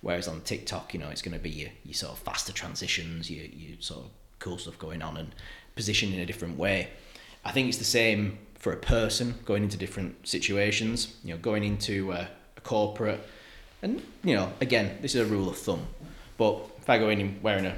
Whereas 0.00 0.28
on 0.28 0.42
TikTok, 0.42 0.94
you 0.94 1.00
know, 1.00 1.08
it's 1.08 1.22
going 1.22 1.36
to 1.36 1.42
be 1.42 1.50
your, 1.50 1.70
your 1.84 1.94
sort 1.94 2.12
of 2.12 2.18
faster 2.20 2.52
transitions, 2.52 3.30
your, 3.30 3.46
your 3.46 3.76
sort 3.80 4.04
of 4.04 4.10
cool 4.38 4.58
stuff 4.58 4.78
going 4.78 5.02
on 5.02 5.16
and 5.16 5.34
positioned 5.74 6.14
in 6.14 6.20
a 6.20 6.26
different 6.26 6.56
way. 6.56 6.90
I 7.44 7.50
think 7.50 7.68
it's 7.68 7.78
the 7.78 7.84
same 7.84 8.38
for 8.54 8.72
a 8.72 8.76
person 8.76 9.34
going 9.44 9.62
into 9.62 9.76
different 9.76 10.26
situations, 10.26 11.16
you 11.24 11.34
know, 11.34 11.40
going 11.40 11.64
into 11.64 12.12
a, 12.12 12.28
a 12.56 12.60
corporate. 12.60 13.20
And, 13.82 14.02
you 14.24 14.34
know, 14.34 14.52
again, 14.60 14.98
this 15.00 15.14
is 15.14 15.20
a 15.20 15.32
rule 15.32 15.48
of 15.48 15.56
thumb. 15.56 15.86
But 16.36 16.58
if 16.78 16.90
I 16.90 16.98
go 16.98 17.08
in 17.08 17.38
wearing 17.42 17.66
a 17.66 17.76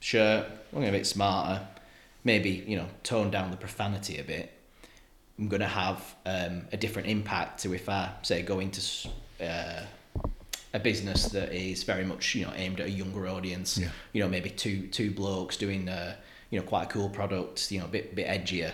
shirt, 0.00 0.46
looking 0.72 0.88
a 0.88 0.92
bit 0.92 1.06
smarter, 1.06 1.66
maybe, 2.24 2.64
you 2.66 2.76
know, 2.76 2.86
tone 3.02 3.30
down 3.30 3.50
the 3.50 3.56
profanity 3.56 4.18
a 4.18 4.24
bit, 4.24 4.52
I'm 5.38 5.48
going 5.48 5.60
to 5.60 5.66
have 5.66 6.14
um, 6.26 6.62
a 6.72 6.76
different 6.76 7.08
impact 7.08 7.62
to 7.62 7.74
if 7.74 7.88
I 7.88 8.10
say 8.22 8.42
go 8.42 8.60
into 8.60 8.80
uh, 9.40 9.82
a 10.74 10.78
business 10.78 11.26
that 11.26 11.52
is 11.52 11.82
very 11.82 12.04
much 12.04 12.34
you 12.34 12.44
know 12.44 12.52
aimed 12.54 12.80
at 12.80 12.86
a 12.86 12.90
younger 12.90 13.26
audience. 13.28 13.78
Yeah. 13.78 13.88
You 14.12 14.22
know, 14.22 14.28
maybe 14.28 14.50
two 14.50 14.86
two 14.88 15.10
blokes 15.10 15.56
doing 15.56 15.88
uh, 15.88 16.16
you 16.50 16.58
know 16.60 16.66
quite 16.66 16.84
a 16.84 16.86
cool 16.86 17.08
product. 17.08 17.70
You 17.70 17.80
know, 17.80 17.86
a 17.86 17.88
bit 17.88 18.14
bit 18.14 18.26
edgier. 18.26 18.72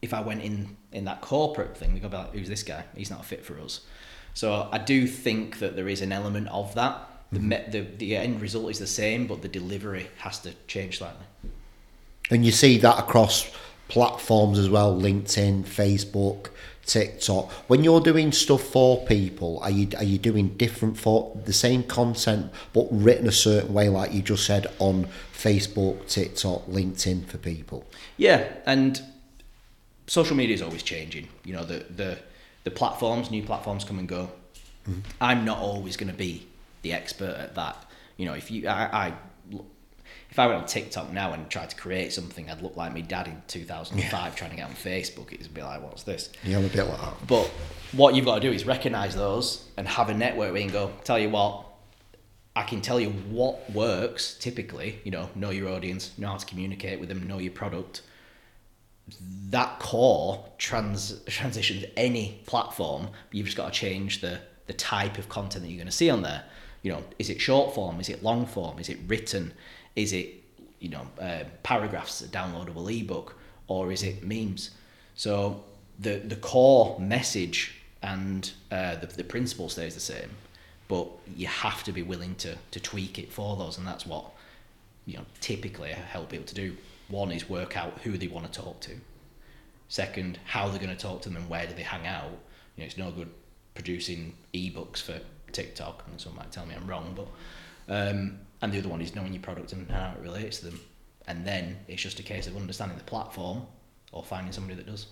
If 0.00 0.14
I 0.14 0.20
went 0.20 0.42
in 0.42 0.76
in 0.92 1.04
that 1.04 1.20
corporate 1.20 1.76
thing, 1.76 1.94
they 1.94 2.00
go 2.00 2.08
like, 2.08 2.32
"Who's 2.32 2.48
this 2.48 2.62
guy? 2.62 2.84
He's 2.96 3.10
not 3.10 3.24
fit 3.24 3.44
for 3.44 3.58
us." 3.60 3.80
So 4.38 4.68
I 4.70 4.78
do 4.78 5.08
think 5.08 5.58
that 5.58 5.74
there 5.74 5.88
is 5.88 6.00
an 6.00 6.12
element 6.12 6.46
of 6.46 6.72
that. 6.76 6.96
The, 7.32 7.40
mm-hmm. 7.40 7.48
me- 7.48 7.64
the 7.70 7.80
the 7.80 8.16
end 8.16 8.40
result 8.40 8.70
is 8.70 8.78
the 8.78 8.86
same, 8.86 9.26
but 9.26 9.42
the 9.42 9.48
delivery 9.48 10.06
has 10.18 10.38
to 10.42 10.54
change 10.68 10.98
slightly. 10.98 11.26
And 12.30 12.46
you 12.46 12.52
see 12.52 12.78
that 12.78 13.00
across 13.00 13.50
platforms 13.88 14.56
as 14.56 14.70
well, 14.70 14.94
LinkedIn, 14.94 15.64
Facebook, 15.64 16.50
TikTok. 16.86 17.50
When 17.66 17.82
you're 17.82 18.00
doing 18.00 18.30
stuff 18.30 18.62
for 18.62 19.04
people, 19.06 19.58
are 19.64 19.72
you 19.72 19.88
are 19.96 20.04
you 20.04 20.18
doing 20.18 20.56
different 20.56 20.96
for 20.96 21.36
the 21.44 21.52
same 21.52 21.82
content 21.82 22.52
but 22.72 22.86
written 22.92 23.26
a 23.26 23.32
certain 23.32 23.74
way, 23.74 23.88
like 23.88 24.12
you 24.12 24.22
just 24.22 24.46
said 24.46 24.68
on 24.78 25.08
Facebook, 25.34 26.06
TikTok, 26.06 26.64
LinkedIn 26.68 27.26
for 27.26 27.38
people? 27.38 27.84
Yeah, 28.16 28.52
and 28.66 29.02
social 30.06 30.36
media 30.36 30.54
is 30.54 30.62
always 30.62 30.84
changing. 30.84 31.26
You 31.44 31.54
know, 31.54 31.64
the 31.64 31.84
the 32.02 32.18
the 32.64 32.70
platforms, 32.70 33.30
new 33.30 33.42
platforms 33.42 33.84
come 33.84 33.98
and 33.98 34.08
go. 34.08 34.30
Mm-hmm. 34.88 35.00
I'm 35.20 35.44
not 35.44 35.58
always 35.58 35.96
going 35.96 36.10
to 36.10 36.16
be 36.16 36.46
the 36.82 36.92
expert 36.92 37.36
at 37.38 37.54
that. 37.54 37.84
You 38.16 38.26
know, 38.26 38.34
if 38.34 38.50
you, 38.50 38.68
I, 38.68 39.06
I, 39.06 39.14
if 40.30 40.38
I 40.38 40.46
went 40.46 40.60
on 40.60 40.66
TikTok 40.66 41.12
now 41.12 41.32
and 41.32 41.48
tried 41.48 41.70
to 41.70 41.76
create 41.76 42.12
something, 42.12 42.50
I'd 42.50 42.62
look 42.62 42.76
like 42.76 42.92
my 42.92 43.00
dad 43.00 43.28
in 43.28 43.42
2005 43.46 44.36
trying 44.36 44.50
to 44.50 44.56
get 44.56 44.66
on 44.66 44.74
Facebook. 44.74 45.32
It'd 45.32 45.54
be 45.54 45.62
like, 45.62 45.82
what's 45.82 46.02
this? 46.02 46.30
Yeah, 46.44 46.58
I'm 46.58 46.64
a 46.64 46.68
bit 46.68 46.84
like 46.84 47.00
that. 47.00 47.26
But 47.26 47.46
what 47.92 48.14
you've 48.14 48.24
got 48.24 48.36
to 48.36 48.40
do 48.40 48.52
is 48.52 48.66
recognize 48.66 49.14
those 49.14 49.64
and 49.76 49.88
have 49.88 50.10
a 50.10 50.14
network 50.14 50.52
where 50.52 50.60
you 50.60 50.68
can 50.68 50.72
go, 50.72 50.92
tell 51.04 51.18
you 51.18 51.30
what, 51.30 51.64
I 52.54 52.64
can 52.64 52.80
tell 52.80 52.98
you 52.98 53.10
what 53.10 53.70
works 53.70 54.36
typically, 54.38 55.00
you 55.04 55.12
know, 55.12 55.30
know 55.34 55.50
your 55.50 55.68
audience, 55.68 56.10
know 56.18 56.28
how 56.28 56.36
to 56.36 56.46
communicate 56.46 56.98
with 56.98 57.08
them, 57.08 57.26
know 57.26 57.38
your 57.38 57.52
product. 57.52 58.02
That 59.50 59.78
core 59.78 60.44
trans 60.58 61.20
transitions 61.24 61.84
any 61.96 62.40
platform, 62.46 63.08
you've 63.32 63.46
just 63.46 63.56
got 63.56 63.72
to 63.72 63.78
change 63.78 64.20
the 64.20 64.40
the 64.66 64.74
type 64.74 65.18
of 65.18 65.28
content 65.28 65.64
that 65.64 65.70
you're 65.70 65.78
going 65.78 65.86
to 65.86 65.92
see 65.92 66.10
on 66.10 66.22
there. 66.22 66.44
You 66.82 66.92
know, 66.92 67.04
is 67.18 67.30
it 67.30 67.40
short 67.40 67.74
form? 67.74 67.98
Is 68.00 68.08
it 68.08 68.22
long 68.22 68.46
form? 68.46 68.78
Is 68.78 68.88
it 68.88 68.98
written? 69.06 69.52
Is 69.96 70.12
it 70.12 70.28
you 70.78 70.90
know 70.90 71.06
uh, 71.20 71.44
paragraphs, 71.62 72.20
a 72.20 72.28
downloadable 72.28 72.88
ebook, 72.88 73.36
or 73.66 73.90
is 73.92 74.02
it 74.02 74.22
memes? 74.22 74.70
So 75.14 75.64
the 75.98 76.18
the 76.18 76.36
core 76.36 76.98
message 77.00 77.74
and 78.02 78.50
uh, 78.70 78.96
the 78.96 79.06
the 79.06 79.24
principle 79.24 79.68
stays 79.68 79.94
the 79.94 80.00
same, 80.00 80.30
but 80.86 81.08
you 81.36 81.46
have 81.46 81.82
to 81.84 81.92
be 81.92 82.02
willing 82.02 82.34
to 82.36 82.56
to 82.70 82.80
tweak 82.80 83.18
it 83.18 83.32
for 83.32 83.56
those, 83.56 83.78
and 83.78 83.86
that's 83.86 84.06
what 84.06 84.24
you 85.06 85.16
know 85.16 85.24
typically 85.40 85.90
I 85.90 85.94
help 85.94 86.30
people 86.30 86.46
to 86.46 86.54
do. 86.54 86.76
One 87.08 87.32
is 87.32 87.48
work 87.48 87.76
out 87.76 87.98
who 88.02 88.18
they 88.18 88.28
want 88.28 88.52
to 88.52 88.60
talk 88.60 88.80
to. 88.82 88.92
Second, 89.88 90.38
how 90.44 90.68
they're 90.68 90.78
going 90.78 90.94
to 90.94 91.02
talk 91.02 91.22
to 91.22 91.28
them 91.28 91.36
and 91.36 91.48
where 91.48 91.66
do 91.66 91.74
they 91.74 91.82
hang 91.82 92.06
out. 92.06 92.30
You 92.76 92.82
know, 92.82 92.86
it's 92.86 92.98
no 92.98 93.10
good 93.10 93.30
producing 93.74 94.34
ebooks 94.52 95.00
for 95.00 95.18
TikTok, 95.52 96.04
and 96.10 96.20
someone 96.20 96.44
might 96.44 96.52
tell 96.52 96.66
me 96.66 96.74
I'm 96.74 96.86
wrong, 96.86 97.16
but 97.16 97.28
um, 97.88 98.38
and 98.60 98.72
the 98.72 98.78
other 98.78 98.88
one 98.88 99.00
is 99.00 99.14
knowing 99.14 99.32
your 99.32 99.42
product 99.42 99.72
and 99.72 99.90
how 99.90 100.12
it 100.16 100.22
relates 100.22 100.58
to 100.58 100.66
them, 100.66 100.80
and 101.26 101.46
then 101.46 101.78
it's 101.88 102.02
just 102.02 102.20
a 102.20 102.22
case 102.22 102.46
of 102.46 102.56
understanding 102.56 102.98
the 102.98 103.04
platform 103.04 103.62
or 104.12 104.22
finding 104.22 104.52
somebody 104.52 104.74
that 104.74 104.86
does. 104.86 105.06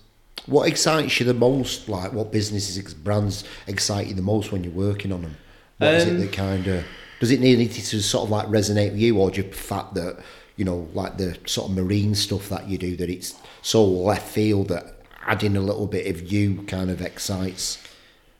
What 0.45 0.67
excites 0.67 1.19
you 1.19 1.25
the 1.25 1.33
most? 1.33 1.89
Like, 1.89 2.13
what 2.13 2.31
businesses, 2.31 2.93
brands 2.93 3.43
excite 3.65 4.07
you 4.07 4.13
the 4.13 4.21
most 4.21 4.51
when 4.51 4.63
you're 4.63 4.73
working 4.73 5.11
on 5.11 5.23
them? 5.23 5.37
What 5.79 5.93
is 5.95 6.07
Um, 6.07 6.17
it 6.17 6.19
that 6.19 6.33
kind 6.33 6.67
of 6.67 6.85
does 7.19 7.31
it 7.31 7.39
need 7.39 7.71
to 7.71 8.01
sort 8.01 8.25
of 8.25 8.29
like 8.29 8.47
resonate 8.47 8.91
with 8.91 8.99
you, 8.99 9.17
or 9.17 9.31
just 9.31 9.49
the 9.49 9.57
fact 9.57 9.95
that 9.95 10.19
you 10.57 10.65
know, 10.65 10.89
like 10.93 11.17
the 11.17 11.37
sort 11.45 11.69
of 11.69 11.75
marine 11.77 12.13
stuff 12.15 12.49
that 12.49 12.67
you 12.67 12.77
do, 12.77 12.97
that 12.97 13.09
it's 13.09 13.35
so 13.61 13.85
left 13.85 14.27
field 14.27 14.67
that 14.67 15.01
adding 15.25 15.55
a 15.55 15.61
little 15.61 15.87
bit 15.87 16.07
of 16.07 16.31
you 16.31 16.63
kind 16.63 16.89
of 16.89 17.01
excites? 17.01 17.77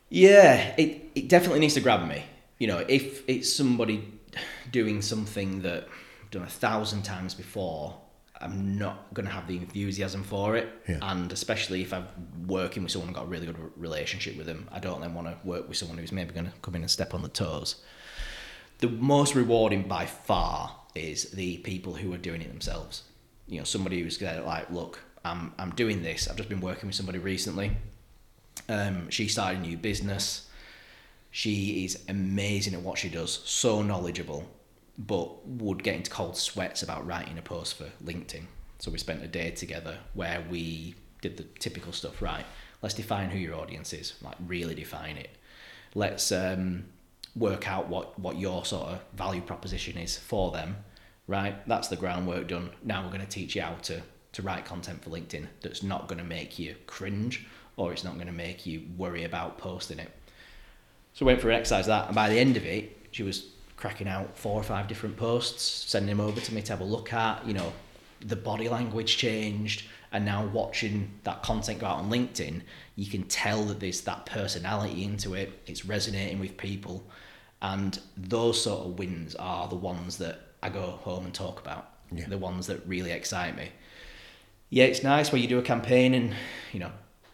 Yeah, 0.09 0.73
it, 0.77 1.11
it 1.15 1.29
definitely 1.29 1.59
needs 1.59 1.75
to 1.75 1.81
grab 1.81 2.07
me. 2.07 2.23
You 2.59 2.67
know, 2.67 2.83
if 2.87 3.27
it's 3.29 3.51
somebody 3.53 4.19
doing 4.71 5.01
something 5.01 5.61
that 5.61 5.87
I've 6.23 6.31
done 6.31 6.43
a 6.43 6.49
thousand 6.49 7.03
times 7.03 7.33
before, 7.33 7.95
I'm 8.39 8.77
not 8.77 9.13
going 9.13 9.25
to 9.25 9.31
have 9.31 9.47
the 9.47 9.57
enthusiasm 9.57 10.23
for 10.23 10.55
it. 10.55 10.69
Yeah. 10.87 10.99
And 11.01 11.31
especially 11.31 11.81
if 11.81 11.93
I'm 11.93 12.07
working 12.47 12.83
with 12.83 12.91
someone 12.91 13.09
who's 13.09 13.15
got 13.15 13.25
a 13.25 13.27
really 13.27 13.45
good 13.45 13.57
relationship 13.75 14.37
with 14.37 14.45
them, 14.45 14.67
I 14.71 14.79
don't 14.79 15.01
then 15.01 15.13
want 15.13 15.27
to 15.27 15.47
work 15.47 15.67
with 15.67 15.77
someone 15.77 15.97
who's 15.97 16.11
maybe 16.11 16.33
going 16.33 16.45
to 16.45 16.53
come 16.61 16.75
in 16.75 16.81
and 16.81 16.91
step 16.91 17.13
on 17.13 17.21
the 17.21 17.29
toes. 17.29 17.75
The 18.79 18.89
most 18.89 19.35
rewarding 19.35 19.87
by 19.87 20.05
far 20.05 20.75
is 20.95 21.31
the 21.31 21.57
people 21.59 21.93
who 21.93 22.13
are 22.13 22.17
doing 22.17 22.41
it 22.41 22.49
themselves. 22.49 23.03
You 23.47 23.59
know, 23.59 23.63
somebody 23.63 24.01
who's 24.01 24.17
there 24.17 24.41
like, 24.41 24.69
look, 24.71 24.99
I'm, 25.23 25.53
I'm 25.57 25.71
doing 25.71 26.03
this. 26.03 26.27
I've 26.27 26.37
just 26.37 26.49
been 26.49 26.61
working 26.61 26.87
with 26.87 26.95
somebody 26.95 27.19
recently. 27.19 27.77
Um, 28.69 29.09
she 29.09 29.27
started 29.27 29.59
a 29.59 29.61
new 29.61 29.77
business. 29.77 30.49
She 31.31 31.85
is 31.85 32.03
amazing 32.09 32.73
at 32.73 32.81
what 32.81 32.97
she 32.97 33.09
does, 33.09 33.41
so 33.45 33.81
knowledgeable, 33.81 34.49
but 34.97 35.47
would 35.47 35.83
get 35.83 35.95
into 35.95 36.09
cold 36.09 36.37
sweats 36.37 36.81
about 36.81 37.05
writing 37.05 37.37
a 37.37 37.41
post 37.41 37.77
for 37.77 37.91
LinkedIn. 38.03 38.45
So 38.79 38.91
we 38.91 38.97
spent 38.97 39.23
a 39.23 39.27
day 39.27 39.51
together 39.51 39.97
where 40.13 40.43
we 40.49 40.95
did 41.21 41.37
the 41.37 41.43
typical 41.59 41.93
stuff. 41.93 42.21
Right, 42.21 42.45
let's 42.81 42.95
define 42.95 43.29
who 43.29 43.37
your 43.39 43.55
audience 43.55 43.93
is. 43.93 44.15
Like 44.21 44.35
really 44.47 44.75
define 44.75 45.17
it. 45.17 45.29
Let's 45.93 46.31
um, 46.31 46.85
work 47.37 47.67
out 47.67 47.87
what 47.87 48.17
what 48.19 48.37
your 48.37 48.65
sort 48.65 48.89
of 48.89 48.99
value 49.15 49.41
proposition 49.41 49.97
is 49.97 50.17
for 50.17 50.51
them. 50.51 50.77
Right, 51.27 51.67
that's 51.67 51.89
the 51.89 51.97
groundwork 51.97 52.47
done. 52.47 52.69
Now 52.83 53.03
we're 53.03 53.11
going 53.11 53.21
to 53.21 53.27
teach 53.27 53.55
you 53.55 53.61
how 53.61 53.75
to 53.83 54.01
to 54.33 54.41
write 54.41 54.65
content 54.65 55.03
for 55.03 55.09
LinkedIn 55.09 55.47
that's 55.61 55.83
not 55.83 56.07
going 56.07 56.19
to 56.19 56.23
make 56.23 56.59
you 56.59 56.75
cringe 56.85 57.47
or 57.77 57.91
it's 57.91 58.03
not 58.03 58.15
going 58.15 58.27
to 58.27 58.33
make 58.33 58.65
you 58.65 58.83
worry 58.97 59.23
about 59.23 59.57
posting 59.57 59.99
it. 59.99 60.11
So 61.13 61.25
we 61.25 61.31
went 61.31 61.41
for 61.41 61.49
an 61.49 61.55
exercise 61.55 61.87
that, 61.87 62.07
and 62.07 62.15
by 62.15 62.29
the 62.29 62.37
end 62.37 62.57
of 62.57 62.65
it, 62.65 62.95
she 63.11 63.23
was 63.23 63.47
cracking 63.77 64.07
out 64.07 64.37
four 64.37 64.59
or 64.59 64.63
five 64.63 64.87
different 64.87 65.15
posts, 65.15 65.63
sending 65.63 66.15
them 66.15 66.25
over 66.25 66.41
to 66.41 66.53
me 66.53 66.61
to 66.63 66.73
have 66.73 66.81
a 66.81 66.83
look 66.83 67.13
at. 67.13 67.45
You 67.47 67.53
know, 67.53 67.71
the 68.21 68.35
body 68.35 68.67
language 68.67 69.17
changed, 69.17 69.85
and 70.11 70.25
now 70.25 70.45
watching 70.47 71.11
that 71.23 71.43
content 71.43 71.79
go 71.79 71.85
out 71.85 71.97
on 71.97 72.09
LinkedIn, 72.09 72.61
you 72.95 73.05
can 73.05 73.23
tell 73.23 73.63
that 73.65 73.79
there's 73.79 74.01
that 74.01 74.25
personality 74.25 75.03
into 75.03 75.35
it. 75.35 75.51
It's 75.67 75.85
resonating 75.85 76.39
with 76.39 76.57
people, 76.57 77.03
and 77.61 77.99
those 78.15 78.61
sort 78.61 78.85
of 78.85 78.99
wins 78.99 79.35
are 79.35 79.67
the 79.67 79.75
ones 79.75 80.17
that 80.17 80.39
I 80.61 80.69
go 80.69 80.81
home 80.81 81.25
and 81.25 81.33
talk 81.33 81.59
about. 81.59 81.89
Yeah. 82.11 82.27
The 82.27 82.37
ones 82.37 82.67
that 82.67 82.85
really 82.87 83.11
excite 83.11 83.55
me. 83.55 83.69
Yeah, 84.69 84.85
it's 84.85 85.03
nice 85.03 85.31
where 85.31 85.41
you 85.41 85.47
do 85.47 85.59
a 85.59 85.63
campaign 85.63 86.13
and 86.13 86.33
you 86.71 86.79
know 86.79 86.91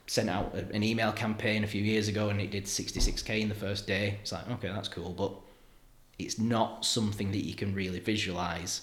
sent 0.08 0.30
out 0.30 0.53
an 0.53 0.84
email 0.84 1.12
campaign 1.12 1.63
a 1.63 1.68
few 1.68 1.82
years 1.82 2.08
ago 2.08 2.30
and 2.30 2.42
it 2.42 2.51
did 2.51 2.65
66k 2.65 3.42
in 3.42 3.50
the 3.50 3.56
first 3.56 3.88
day. 3.88 4.20
It's 4.22 4.32
like, 4.32 4.50
okay, 4.50 4.68
that's 4.68 4.89
cool, 4.89 5.12
but 5.12 5.34
it's 6.20 6.38
not 6.38 6.86
something 6.86 7.32
that 7.32 7.46
you 7.46 7.56
can 7.56 7.74
really 7.74 8.00
visualize. 8.00 8.82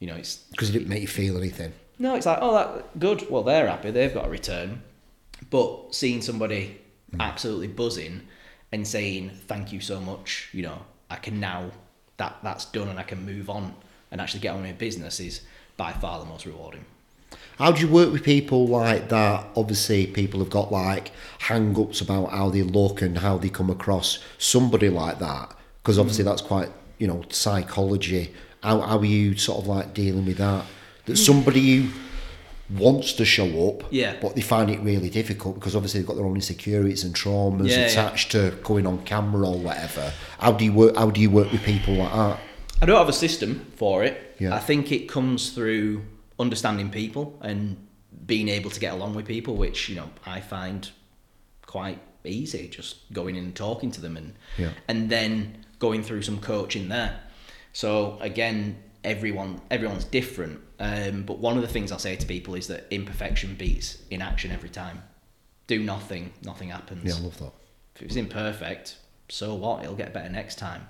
You 0.00 0.08
know, 0.08 0.16
it's 0.16 0.36
Because 0.50 0.70
it 0.70 0.72
didn't 0.72 0.88
make 0.88 1.02
you 1.02 1.08
feel 1.08 1.36
anything. 1.36 1.72
no, 1.98 2.14
it's 2.14 2.26
like, 2.26 2.38
oh, 2.40 2.54
that 2.54 2.98
good. 2.98 3.30
Well, 3.30 3.42
they're 3.42 3.68
happy. 3.68 3.90
They've 3.90 4.12
got 4.12 4.26
a 4.26 4.30
return. 4.30 4.82
But 5.50 5.94
seeing 5.94 6.20
somebody 6.20 6.80
mm. 7.14 7.20
absolutely 7.20 7.68
buzzing 7.68 8.22
and 8.72 8.86
saying 8.86 9.30
thank 9.46 9.72
you 9.72 9.80
so 9.80 10.00
much, 10.00 10.48
you 10.52 10.62
know, 10.62 10.78
I 11.10 11.16
can 11.16 11.40
now 11.40 11.70
that 12.16 12.36
that's 12.42 12.64
done 12.66 12.88
and 12.88 12.98
I 12.98 13.02
can 13.02 13.24
move 13.24 13.50
on 13.50 13.74
and 14.10 14.20
actually 14.20 14.40
get 14.40 14.54
on 14.54 14.62
with 14.62 14.78
business 14.78 15.20
is 15.20 15.42
by 15.76 15.92
far 15.92 16.18
the 16.18 16.24
most 16.24 16.46
rewarding. 16.46 16.84
How 17.58 17.72
do 17.72 17.80
you 17.80 17.88
work 17.88 18.12
with 18.12 18.22
people 18.22 18.66
like 18.66 19.08
that? 19.08 19.46
Obviously, 19.56 20.06
people 20.06 20.40
have 20.40 20.50
got 20.50 20.70
like 20.70 21.12
hang 21.40 21.78
ups 21.78 22.00
about 22.00 22.30
how 22.30 22.50
they 22.50 22.62
look 22.62 23.02
and 23.02 23.18
how 23.18 23.38
they 23.38 23.48
come 23.48 23.70
across. 23.70 24.18
Somebody 24.38 24.88
like 24.88 25.18
that, 25.18 25.54
because 25.82 25.98
obviously 25.98 26.24
Mm. 26.24 26.28
that's 26.28 26.42
quite, 26.42 26.70
you 26.98 27.06
know, 27.06 27.22
psychology. 27.30 28.32
How, 28.62 28.80
how 28.80 28.98
are 28.98 29.04
you 29.04 29.36
sort 29.36 29.60
of 29.60 29.66
like 29.66 29.94
dealing 29.94 30.26
with 30.26 30.38
that? 30.38 30.64
That 31.06 31.16
somebody 31.16 31.76
who 31.76 31.88
wants 32.70 33.12
to 33.14 33.24
show 33.24 33.68
up, 33.68 33.84
Yeah. 33.92 34.16
but 34.20 34.34
they 34.34 34.40
find 34.40 34.70
it 34.70 34.80
really 34.80 35.08
difficult 35.10 35.54
because 35.54 35.76
obviously 35.76 36.00
they've 36.00 36.06
got 36.08 36.16
their 36.16 36.26
own 36.26 36.34
insecurities 36.34 37.04
and 37.04 37.14
traumas 37.14 37.68
Yeah, 37.68 37.78
yeah. 37.78 37.86
attached 37.86 38.32
to 38.32 38.50
going 38.64 38.86
on 38.86 39.04
camera 39.04 39.48
or 39.48 39.58
whatever. 39.58 40.12
How 40.38 40.52
do 40.52 40.64
you 40.64 40.72
work? 40.72 40.96
How 40.96 41.10
do 41.10 41.20
you 41.20 41.30
work 41.30 41.52
with 41.52 41.62
people 41.62 41.94
like 41.94 42.12
that? 42.12 42.40
I 42.82 42.86
don't 42.86 42.98
have 42.98 43.08
a 43.08 43.12
system 43.12 43.66
for 43.76 44.02
it. 44.04 44.34
Yeah. 44.40 44.54
I 44.54 44.58
think 44.58 44.90
it 44.90 45.08
comes 45.08 45.50
through 45.50 46.02
understanding 46.38 46.90
people 46.90 47.38
and 47.40 47.76
being 48.26 48.48
able 48.48 48.70
to 48.70 48.80
get 48.80 48.92
along 48.92 49.14
with 49.14 49.26
people, 49.26 49.54
which 49.56 49.88
you 49.88 49.94
know 49.96 50.10
I 50.26 50.40
find 50.40 50.90
quite 51.66 52.00
easy. 52.24 52.68
Just 52.68 53.12
going 53.12 53.36
in 53.36 53.44
and 53.44 53.54
talking 53.54 53.90
to 53.92 54.00
them, 54.00 54.16
and 54.16 54.34
Yeah. 54.58 54.70
and 54.88 55.08
then 55.08 55.64
going 55.78 56.02
through 56.02 56.22
some 56.22 56.40
coaching 56.40 56.88
there. 56.88 57.20
So 57.72 58.18
again, 58.20 58.76
everyone 59.06 59.60
everyone's 59.70 60.04
different. 60.04 60.60
Um, 60.78 61.22
but 61.22 61.38
one 61.38 61.56
of 61.56 61.62
the 61.62 61.68
things 61.68 61.90
I'll 61.90 61.98
say 61.98 62.16
to 62.16 62.26
people 62.26 62.54
is 62.54 62.66
that 62.66 62.86
imperfection 62.90 63.54
beats 63.54 64.02
inaction 64.10 64.50
every 64.50 64.68
time. 64.68 65.02
do 65.66 65.82
nothing, 65.82 66.32
nothing 66.44 66.68
happens. 66.70 67.04
Yeah, 67.04 67.20
I 67.20 67.24
love 67.24 67.38
that. 67.38 67.52
If 67.94 68.02
it 68.02 68.08
was 68.08 68.16
imperfect, 68.16 68.96
so 69.28 69.54
what? 69.54 69.82
It'll 69.82 69.96
get 69.96 70.12
better 70.12 70.28
next 70.28 70.58
time. 70.58 70.86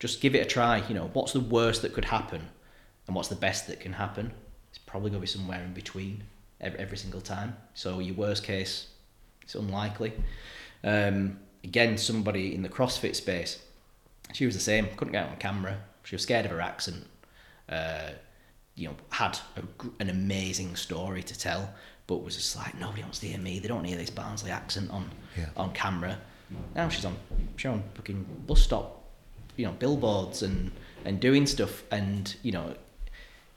Just 0.00 0.20
give 0.20 0.34
it 0.34 0.40
a 0.40 0.44
try. 0.44 0.82
You 0.88 0.94
know, 0.94 1.10
what's 1.12 1.32
the 1.32 1.40
worst 1.40 1.82
that 1.82 1.92
could 1.92 2.06
happen, 2.06 2.48
and 3.06 3.16
what's 3.16 3.28
the 3.28 3.36
best 3.36 3.66
that 3.68 3.80
can 3.80 3.92
happen? 3.92 4.32
It's 4.70 4.78
probably 4.78 5.10
going 5.10 5.20
to 5.20 5.26
be 5.26 5.26
somewhere 5.26 5.62
in 5.62 5.72
between 5.72 6.24
every, 6.60 6.78
every 6.78 6.96
single 6.96 7.20
time. 7.20 7.56
So 7.74 7.98
your 7.98 8.14
worst 8.14 8.44
case, 8.44 8.88
it's 9.42 9.54
unlikely. 9.54 10.12
Um, 10.84 11.38
again, 11.64 11.98
somebody 11.98 12.54
in 12.54 12.62
the 12.62 12.68
CrossFit 12.68 13.14
space, 13.16 13.62
she 14.32 14.46
was 14.46 14.54
the 14.54 14.60
same. 14.60 14.88
Couldn't 14.96 15.12
get 15.12 15.28
on 15.28 15.36
camera. 15.36 15.78
She 16.04 16.14
was 16.14 16.22
scared 16.22 16.44
of 16.46 16.52
her 16.52 16.60
accent. 16.60 17.06
Uh, 17.68 18.10
you 18.74 18.86
know, 18.88 18.94
had 19.10 19.38
a, 19.56 19.62
an 20.00 20.08
amazing 20.08 20.76
story 20.76 21.22
to 21.22 21.36
tell, 21.38 21.72
but 22.06 22.22
was 22.22 22.36
just 22.36 22.54
like 22.56 22.78
nobody 22.78 23.02
wants 23.02 23.18
to 23.20 23.26
hear 23.26 23.38
me. 23.38 23.58
They 23.58 23.68
don't 23.68 23.84
hear 23.84 23.96
this 23.96 24.10
Barnsley 24.10 24.50
accent 24.50 24.90
on 24.90 25.10
Yeah. 25.36 25.46
on 25.56 25.72
camera. 25.72 26.18
Now 26.74 26.88
she's 26.88 27.04
on 27.04 27.16
she's 27.56 27.70
on 27.70 27.82
fucking 27.94 28.24
bus 28.46 28.62
stop, 28.62 29.02
you 29.56 29.66
know, 29.66 29.72
billboards 29.72 30.42
and 30.42 30.70
and 31.04 31.18
doing 31.20 31.46
stuff, 31.46 31.82
and 31.90 32.34
you 32.42 32.52
know, 32.52 32.74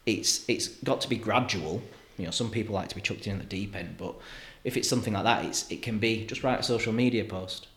it's 0.06 0.44
it's 0.50 0.68
got 0.68 1.01
to 1.01 1.10
be 1.10 1.18
gradual. 1.18 1.82
You 2.18 2.25
know, 2.25 2.32
some 2.32 2.50
people 2.50 2.75
like 2.75 2.89
to 2.89 2.96
be 2.96 3.01
chucked 3.01 3.27
in 3.27 3.34
at 3.39 3.41
the 3.41 3.46
deep 3.48 3.75
end, 3.75 3.96
but 3.98 4.15
if 4.63 4.75
it's 4.77 4.88
something 4.89 5.13
like 5.13 5.24
that, 5.24 5.46
it's 5.46 5.70
it 5.72 5.82
can 5.82 6.00
be 6.00 6.25
just 6.25 6.44
write 6.44 6.60
a 6.60 6.63
social 6.63 6.94
media 6.94 7.24
post, 7.25 7.68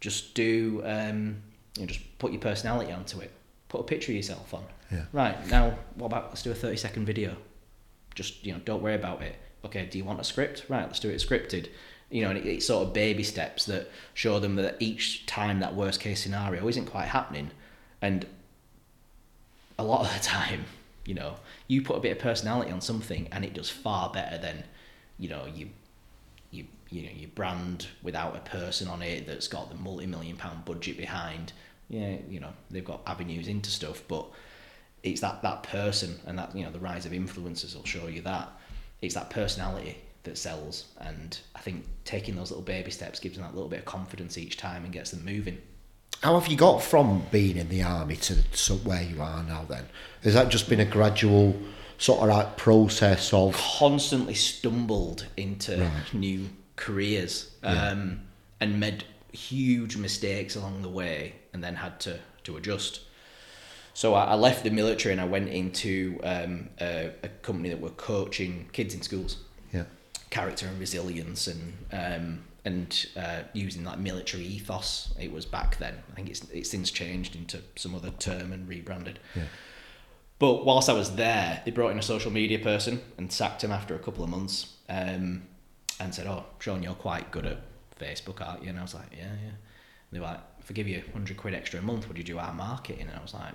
just 0.00 0.34
do 0.34 0.82
um, 0.84 1.36
you 1.76 1.82
know, 1.82 1.86
just 1.86 2.00
put 2.18 2.30
your 2.32 2.40
personality 2.40 2.92
onto 2.92 3.20
it, 3.20 3.30
put 3.68 3.80
a 3.80 3.84
picture 3.84 4.12
of 4.12 4.16
yourself 4.16 4.52
on. 4.54 4.64
Yeah. 4.94 5.04
Right 5.12 5.46
now, 5.48 5.76
what 5.96 6.06
about 6.06 6.28
let's 6.28 6.42
do 6.42 6.50
a 6.50 6.54
thirty 6.54 6.76
second 6.76 7.04
video. 7.04 7.36
Just 8.14 8.44
you 8.46 8.52
know, 8.52 8.60
don't 8.64 8.82
worry 8.82 8.94
about 8.94 9.22
it. 9.22 9.36
Okay, 9.64 9.86
do 9.86 9.98
you 9.98 10.04
want 10.04 10.20
a 10.20 10.24
script? 10.24 10.66
Right, 10.68 10.86
let's 10.86 11.00
do 11.00 11.08
it 11.08 11.16
scripted. 11.16 11.68
You 12.10 12.22
know, 12.22 12.30
and 12.30 12.38
it, 12.38 12.46
it's 12.46 12.66
sort 12.66 12.86
of 12.86 12.92
baby 12.92 13.24
steps 13.24 13.64
that 13.66 13.90
show 14.12 14.38
them 14.38 14.56
that 14.56 14.76
each 14.78 15.26
time 15.26 15.60
that 15.60 15.74
worst 15.74 16.00
case 16.00 16.22
scenario 16.22 16.68
isn't 16.68 16.86
quite 16.86 17.06
happening, 17.06 17.50
and 18.00 18.26
a 19.78 19.84
lot 19.84 20.06
of 20.06 20.14
the 20.14 20.20
time, 20.20 20.64
you 21.04 21.14
know, 21.14 21.34
you 21.66 21.82
put 21.82 21.96
a 21.96 22.00
bit 22.00 22.12
of 22.12 22.18
personality 22.18 22.70
on 22.70 22.80
something 22.80 23.28
and 23.32 23.44
it 23.44 23.54
does 23.54 23.70
far 23.70 24.10
better 24.10 24.38
than, 24.38 24.64
you 25.18 25.28
know, 25.28 25.46
you 25.52 25.70
you 26.50 26.66
you 26.90 27.02
know, 27.02 27.12
your 27.14 27.30
brand 27.30 27.88
without 28.02 28.36
a 28.36 28.40
person 28.40 28.88
on 28.88 29.02
it 29.02 29.26
that's 29.26 29.48
got 29.48 29.68
the 29.70 29.74
multi 29.76 30.06
million 30.06 30.36
pound 30.36 30.64
budget 30.64 30.96
behind. 30.96 31.52
Yeah, 31.88 32.16
you 32.28 32.40
know, 32.40 32.52
they've 32.70 32.84
got 32.84 33.02
avenues 33.06 33.48
into 33.48 33.70
stuff, 33.70 34.02
but 34.08 34.26
it's 35.04 35.20
that 35.20 35.40
that 35.42 35.62
person 35.62 36.18
and 36.26 36.36
that 36.38 36.54
you 36.56 36.64
know 36.64 36.70
the 36.72 36.78
rise 36.80 37.06
of 37.06 37.12
influencers 37.12 37.76
will 37.76 37.84
show 37.84 38.06
you 38.08 38.20
that 38.22 38.48
it's 39.02 39.14
that 39.14 39.30
personality 39.30 39.96
that 40.24 40.36
sells 40.38 40.86
and 41.00 41.38
i 41.54 41.60
think 41.60 41.84
taking 42.04 42.34
those 42.34 42.50
little 42.50 42.64
baby 42.64 42.90
steps 42.90 43.20
gives 43.20 43.36
them 43.36 43.44
that 43.44 43.54
little 43.54 43.68
bit 43.68 43.78
of 43.80 43.84
confidence 43.84 44.36
each 44.38 44.56
time 44.56 44.82
and 44.84 44.92
gets 44.92 45.10
them 45.12 45.24
moving 45.24 45.58
How 46.22 46.38
have 46.40 46.50
you 46.50 46.56
got 46.56 46.82
from 46.82 47.22
being 47.30 47.56
in 47.58 47.68
the 47.68 47.82
army 47.82 48.16
to, 48.16 48.34
to 48.66 48.74
where 48.88 49.02
you 49.02 49.20
are 49.20 49.42
now? 49.44 49.62
Then 49.68 49.84
has 50.22 50.32
that 50.34 50.48
just 50.48 50.68
been 50.70 50.80
a 50.80 50.84
gradual 50.86 51.54
sort 51.98 52.20
of 52.22 52.28
like 52.34 52.56
process 52.56 53.32
of 53.34 53.54
constantly 53.78 54.34
stumbled 54.34 55.26
into 55.36 55.76
Right. 55.76 56.14
new 56.14 56.48
careers 56.76 57.50
Yeah. 57.62 57.88
um, 57.90 58.20
and 58.60 58.80
made 58.80 59.04
huge 59.32 59.96
mistakes 59.98 60.56
along 60.56 60.80
the 60.82 60.88
way 60.88 61.34
and 61.52 61.62
then 61.62 61.74
had 61.76 62.00
to, 62.06 62.18
to 62.44 62.56
adjust. 62.56 63.00
So 63.94 64.14
I, 64.14 64.24
I 64.24 64.34
left 64.34 64.64
the 64.64 64.70
military 64.70 65.12
and 65.12 65.20
I 65.20 65.24
went 65.24 65.48
into 65.48 66.18
um, 66.22 66.68
a, 66.80 67.12
a 67.22 67.28
company 67.42 67.70
that 67.70 67.80
were 67.80 67.90
coaching 67.90 68.68
kids 68.72 68.94
in 68.94 69.02
schools, 69.02 69.38
yeah 69.72 69.84
character 70.34 70.66
and 70.66 70.80
resilience 70.80 71.46
and 71.46 71.72
um, 71.92 72.44
and 72.64 73.06
uh, 73.16 73.42
using 73.52 73.84
that 73.84 74.00
military 74.00 74.44
ethos. 74.44 75.14
It 75.20 75.30
was 75.30 75.46
back 75.46 75.78
then. 75.78 76.02
I 76.10 76.14
think 76.16 76.28
it's 76.28 76.42
it's 76.50 76.70
since 76.70 76.90
changed 76.90 77.36
into 77.36 77.60
some 77.76 77.94
other 77.94 78.10
term 78.10 78.52
and 78.52 78.68
rebranded. 78.68 79.20
yeah 79.36 79.44
But 80.38 80.64
whilst 80.64 80.88
I 80.88 80.92
was 80.92 81.14
there, 81.14 81.62
they 81.64 81.70
brought 81.70 81.92
in 81.92 81.98
a 81.98 82.02
social 82.02 82.32
media 82.32 82.58
person 82.58 83.00
and 83.16 83.32
sacked 83.32 83.62
him 83.62 83.70
after 83.70 83.94
a 83.94 83.98
couple 83.98 84.24
of 84.24 84.30
months 84.30 84.74
um, 84.88 85.42
and 86.00 86.12
said, 86.14 86.26
Oh, 86.26 86.44
Sean, 86.58 86.82
you're 86.82 86.94
quite 86.94 87.30
good 87.30 87.46
at 87.46 87.60
Facebook, 88.00 88.44
aren't 88.44 88.62
you? 88.64 88.70
And 88.70 88.78
I 88.78 88.82
was 88.82 88.94
like, 88.94 89.12
Yeah, 89.12 89.34
yeah. 89.44 89.54
And 89.54 90.10
they 90.10 90.18
were 90.18 90.26
like, 90.26 90.40
If 90.58 90.70
I 90.70 90.74
give 90.74 90.88
you 90.88 90.98
100 90.98 91.36
quid 91.36 91.54
extra 91.54 91.78
a 91.78 91.82
month, 91.82 92.08
would 92.08 92.18
you 92.18 92.24
do 92.24 92.38
our 92.38 92.52
marketing? 92.52 93.06
And 93.08 93.16
I 93.16 93.22
was 93.22 93.34
like, 93.34 93.54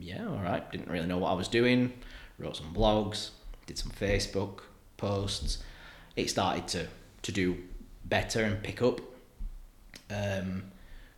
Yeah, 0.00 0.26
all 0.28 0.38
right. 0.42 0.70
Didn't 0.70 0.88
really 0.88 1.06
know 1.06 1.18
what 1.18 1.30
I 1.30 1.34
was 1.34 1.48
doing. 1.48 1.92
Wrote 2.38 2.56
some 2.56 2.72
blogs, 2.74 3.30
did 3.66 3.78
some 3.78 3.90
Facebook 3.90 4.60
posts. 4.96 5.58
It 6.16 6.30
started 6.30 6.68
to, 6.68 6.86
to 7.22 7.32
do 7.32 7.56
better 8.04 8.42
and 8.44 8.62
pick 8.62 8.80
up. 8.82 9.00
Um, 10.10 10.64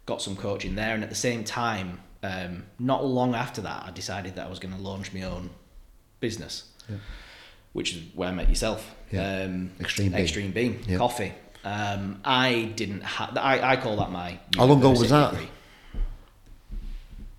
got 0.06 0.20
some 0.22 0.36
coaching 0.36 0.74
there, 0.74 0.94
and 0.94 1.02
at 1.04 1.10
the 1.10 1.14
same 1.16 1.44
time, 1.44 2.00
um, 2.22 2.64
not 2.78 3.04
long 3.04 3.34
after 3.34 3.60
that, 3.62 3.84
I 3.86 3.90
decided 3.92 4.34
that 4.36 4.46
I 4.46 4.50
was 4.50 4.58
going 4.58 4.74
to 4.74 4.80
launch 4.80 5.12
my 5.12 5.22
own 5.22 5.50
business, 6.20 6.64
Yeah. 6.88 6.96
which 7.72 7.94
is 7.94 8.02
where 8.14 8.28
I 8.28 8.32
met 8.32 8.48
yourself. 8.48 8.94
Yeah. 9.12 9.42
Um, 9.44 9.70
Extreme 9.80 10.12
Bean. 10.12 10.20
Extreme 10.20 10.50
Bean 10.52 10.80
Yeah. 10.86 10.96
coffee. 10.98 11.32
Um, 11.64 12.20
I 12.24 12.72
didn't 12.74 13.02
have. 13.02 13.36
I, 13.36 13.72
I 13.72 13.76
call 13.76 13.96
that 13.98 14.10
my. 14.10 14.38
How 14.56 14.64
long 14.64 14.78
ago 14.78 14.90
was 14.90 15.10
that? 15.10 15.32
degree. 15.32 15.48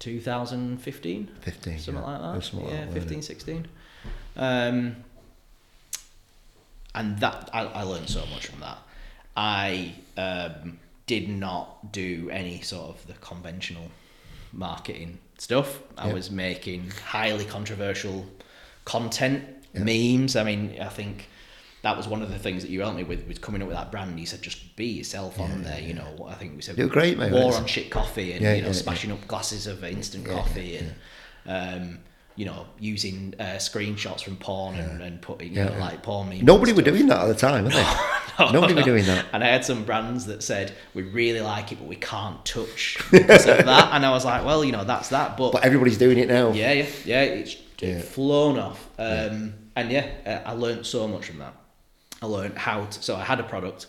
2015 0.02 1.30
15 1.42 1.78
something 1.80 2.04
yeah. 2.04 2.10
like 2.10 2.22
that. 2.34 2.44
something 2.44 2.68
like 2.68 2.74
yeah, 2.74 2.86
that, 2.86 2.94
15, 2.94 3.22
16. 3.22 3.68
Um, 4.36 4.96
and 6.96 7.20
that 7.20 7.50
I, 7.54 7.66
I 7.66 7.84
learned 7.84 8.10
so 8.10 8.26
much 8.34 8.48
from 8.48 8.62
that. 8.62 8.80
I 9.38 9.94
um, 10.18 10.80
did 11.06 11.30
not 11.30 11.92
do 11.92 12.30
any 12.32 12.62
sort 12.62 12.90
of 12.90 13.08
the 13.08 13.14
conventional 13.14 13.90
marketing 14.52 15.20
stuff. 15.38 15.80
I 15.98 16.08
Yeah. 16.08 16.14
was 16.14 16.32
making 16.32 16.92
highly 17.06 17.46
controversial 17.46 18.26
content, 18.86 19.44
Yeah. 19.74 19.84
memes. 19.84 20.36
I 20.36 20.44
mean, 20.44 20.78
I 20.82 20.90
think 20.90 21.30
that 21.84 21.98
was 21.98 22.08
one 22.08 22.22
of 22.22 22.30
the 22.30 22.38
things 22.38 22.62
that 22.63 22.70
you 22.70 22.82
helped 22.82 22.98
me 22.98 23.04
with 23.04 23.28
was 23.28 23.39
coming 23.39 23.62
up 23.62 23.67
with 23.67 23.78
that 23.78 23.91
brand. 23.91 24.20
You 24.20 24.26
said 24.26 24.41
just 24.41 24.76
be 24.76 24.86
yourself 24.86 25.39
on 25.39 25.50
Yeah, 25.63 25.70
there. 25.72 25.80
You 25.82 25.94
know, 25.96 26.28
I 26.30 26.36
think 26.36 26.56
we 26.56 26.62
said 26.62 26.78
You 26.78 26.86
were 26.86 26.89
great, 26.91 27.17
mate, 27.17 27.32
War 27.32 27.56
on 27.56 27.65
shit 27.65 27.89
coffee 27.89 28.34
and 28.34 28.41
Yeah, 28.44 28.54
you 28.54 28.62
know 28.62 28.67
yeah, 28.70 28.74
yeah. 28.76 28.82
smashing 28.82 29.12
up 29.12 29.28
glasses 29.28 29.67
of 29.67 29.84
instant 29.84 30.28
Yeah, 30.28 30.34
coffee 30.34 30.78
and 30.78 30.94
um, 31.48 32.00
you 32.36 32.46
know 32.46 32.67
using 32.80 33.34
uh, 33.39 33.58
screenshots 33.58 34.22
from 34.24 34.38
porn 34.38 34.76
and, 34.76 35.02
and 35.02 35.22
putting 35.22 35.50
you 35.50 35.56
Yeah, 35.58 35.65
know 35.65 35.72
yeah. 35.74 35.80
like 35.80 36.04
porn 36.04 36.30
memes. 36.30 36.44
Nobody 36.44 36.74
were 36.74 36.82
doing 36.84 37.08
that 37.08 37.20
at 37.22 37.28
the 37.28 37.36
time, 37.36 37.63
were 37.65 37.72
they? 37.72 37.86
Nobody 38.54 38.74
were 38.74 38.84
doing 38.84 39.06
that. 39.06 39.26
And 39.34 39.44
I 39.44 39.48
had 39.48 39.63
some 39.65 39.84
brands 39.84 40.26
that 40.28 40.41
said 40.41 40.74
we 40.94 41.04
really 41.04 41.41
like 41.41 41.72
it, 41.72 41.78
but 41.80 41.88
we 41.88 41.96
can't 41.98 42.44
touch 42.46 42.98
because 43.12 43.46
of 43.48 43.65
that. 43.65 43.94
And 43.94 44.06
I 44.06 44.12
was 44.12 44.26
like, 44.26 44.46
well, 44.46 44.63
you 44.63 44.72
know, 44.72 44.84
that's 44.84 45.10
that. 45.10 45.38
But, 45.38 45.52
But 45.52 45.63
everybody's 45.63 45.98
doing 45.98 46.17
it 46.17 46.28
now. 46.28 46.52
yeah, 46.52 46.72
yeah, 46.72 46.86
yeah, 47.06 47.22
it's 47.24 47.56
Yeah. 47.80 48.00
flown 48.02 48.58
off. 48.58 48.88
Um, 48.98 49.54
And 49.76 49.91
yeah, 49.91 50.41
I 50.46 50.54
learned 50.54 50.86
so 50.86 51.08
much 51.08 51.26
from 51.28 51.39
that. 51.39 51.54
I 52.22 52.26
learned 52.28 52.58
how 52.58 52.86
to. 52.86 53.04
So 53.04 53.16
I 53.16 53.24
had 53.24 53.40
a 53.40 53.44
product. 53.44 53.88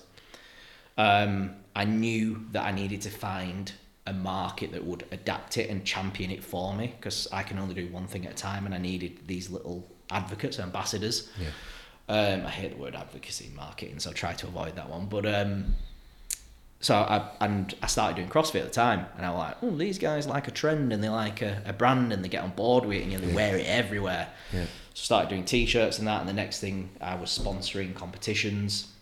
Um, 0.96 1.54
I 1.74 1.84
knew 1.84 2.44
that 2.52 2.64
I 2.64 2.72
needed 2.72 3.02
to 3.02 3.10
find 3.10 3.72
a 4.06 4.12
market 4.12 4.72
that 4.72 4.84
would 4.84 5.04
adapt 5.12 5.56
it 5.58 5.70
and 5.70 5.84
champion 5.84 6.30
it 6.30 6.42
for 6.42 6.74
me 6.74 6.92
because 6.96 7.28
I 7.32 7.42
can 7.42 7.58
only 7.58 7.74
do 7.74 7.86
one 7.88 8.06
thing 8.06 8.26
at 8.26 8.32
a 8.32 8.36
time, 8.36 8.66
and 8.66 8.74
I 8.74 8.78
needed 8.78 9.26
these 9.26 9.50
little 9.50 9.86
advocates, 10.10 10.58
ambassadors. 10.58 11.30
Yeah. 11.40 11.48
Um, 12.08 12.46
I 12.46 12.50
hate 12.50 12.72
the 12.72 12.76
word 12.82 12.94
advocacy 12.96 13.46
in 13.46 13.56
marketing, 13.56 13.98
so 14.00 14.10
I 14.10 14.12
try 14.12 14.32
to 14.34 14.46
avoid 14.46 14.76
that 14.76 14.88
one. 14.88 15.06
But 15.06 15.24
um, 15.26 15.74
so 16.80 16.94
I 16.96 17.28
and 17.40 17.74
I 17.82 17.86
started 17.86 18.16
doing 18.16 18.28
CrossFit 18.28 18.60
at 18.60 18.64
the 18.64 18.70
time, 18.70 19.06
and 19.16 19.24
I 19.24 19.30
was 19.30 19.38
like, 19.38 19.56
oh, 19.62 19.76
these 19.76 19.98
guys 19.98 20.26
like 20.26 20.48
a 20.48 20.50
trend 20.50 20.92
and 20.92 21.02
they 21.04 21.08
like 21.08 21.42
a, 21.42 21.62
a 21.66 21.72
brand 21.72 22.12
and 22.12 22.24
they 22.24 22.28
get 22.28 22.42
on 22.42 22.50
board 22.50 22.84
with 22.86 22.96
it 22.98 23.02
and 23.04 23.12
you 23.12 23.18
know, 23.18 23.24
they 23.24 23.30
Yeah. 23.30 23.36
wear 23.36 23.56
it 23.56 23.66
everywhere. 23.66 24.28
Yeah. 24.52 24.64
So 24.94 25.04
started 25.04 25.30
doing 25.30 25.44
t-shirts 25.44 25.98
and 25.98 26.06
that, 26.06 26.20
and 26.20 26.28
the 26.28 26.34
next 26.34 26.60
thing 26.60 26.90
I 27.00 27.14
was 27.14 27.30
sponsoring 27.36 27.94
competitions 27.94 28.92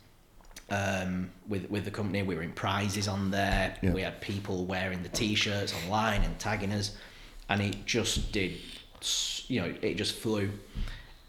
um, 0.71 1.31
with 1.49 1.69
with 1.69 1.85
the 1.85 1.91
company. 1.91 2.23
We 2.23 2.37
were 2.37 2.43
in 2.43 2.53
prizes 2.53 3.09
on 3.09 3.31
there. 3.31 3.77
Yeah. 3.83 3.93
We 3.93 4.03
had 4.03 4.21
people 4.21 4.65
wearing 4.65 5.03
the 5.03 5.09
t-shirts 5.09 5.75
online 5.85 6.23
and 6.23 6.39
tagging 6.39 6.73
us, 6.73 6.97
and 7.49 7.61
it 7.61 7.87
just 7.87 8.33
did, 8.33 8.53
you 9.49 9.61
know, 9.61 9.75
it 9.83 9.95
just 9.95 10.15
flew, 10.15 10.51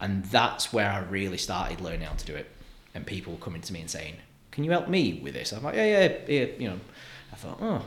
and 0.00 0.24
that's 0.26 0.72
where 0.72 0.88
I 0.88 1.00
really 1.00 1.38
started 1.38 1.80
learning 1.80 2.02
how 2.02 2.14
to 2.14 2.24
do 2.24 2.34
it. 2.34 2.48
And 2.94 3.04
people 3.06 3.36
coming 3.38 3.62
to 3.62 3.72
me 3.72 3.80
and 3.80 3.90
saying, 3.90 4.14
"Can 4.52 4.64
you 4.64 4.70
help 4.70 4.88
me 4.88 5.20
with 5.22 5.34
this?" 5.34 5.52
I'm 5.52 5.64
like, 5.64 5.74
"Yeah, 5.74 5.86
yeah, 5.86 6.16
yeah." 6.28 6.46
You 6.58 6.68
know, 6.70 6.80
I 7.32 7.36
thought, 7.36 7.58
"Oh, 7.60 7.82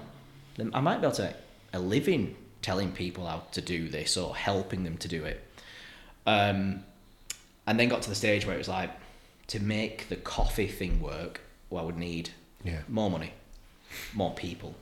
then 0.57 0.71
I 0.73 0.81
might 0.81 0.99
be 0.99 1.07
able 1.07 1.15
to 1.17 1.23
make 1.23 1.35
a 1.73 1.79
living 1.79 2.35
telling 2.61 2.91
people 2.91 3.27
how 3.27 3.43
to 3.51 3.61
do 3.61 3.87
this 3.87 4.17
or 4.17 4.35
helping 4.35 4.83
them 4.83 4.97
to 4.97 5.07
do 5.07 5.23
it." 5.23 5.44
Um, 6.25 6.83
and 7.67 7.79
then 7.79 7.89
got 7.89 8.01
to 8.03 8.09
the 8.09 8.15
stage 8.15 8.45
where 8.45 8.55
it 8.55 8.59
was 8.59 8.67
like, 8.67 8.91
to 9.47 9.59
make 9.59 10.09
the 10.09 10.15
coffee 10.15 10.67
thing 10.67 11.01
work, 11.01 11.41
well, 11.69 11.83
I 11.83 11.85
would 11.85 11.97
need 11.97 12.31
Yeah. 12.63 12.81
more 12.87 13.09
money, 13.11 13.33
more 14.13 14.33
people, 14.33 14.75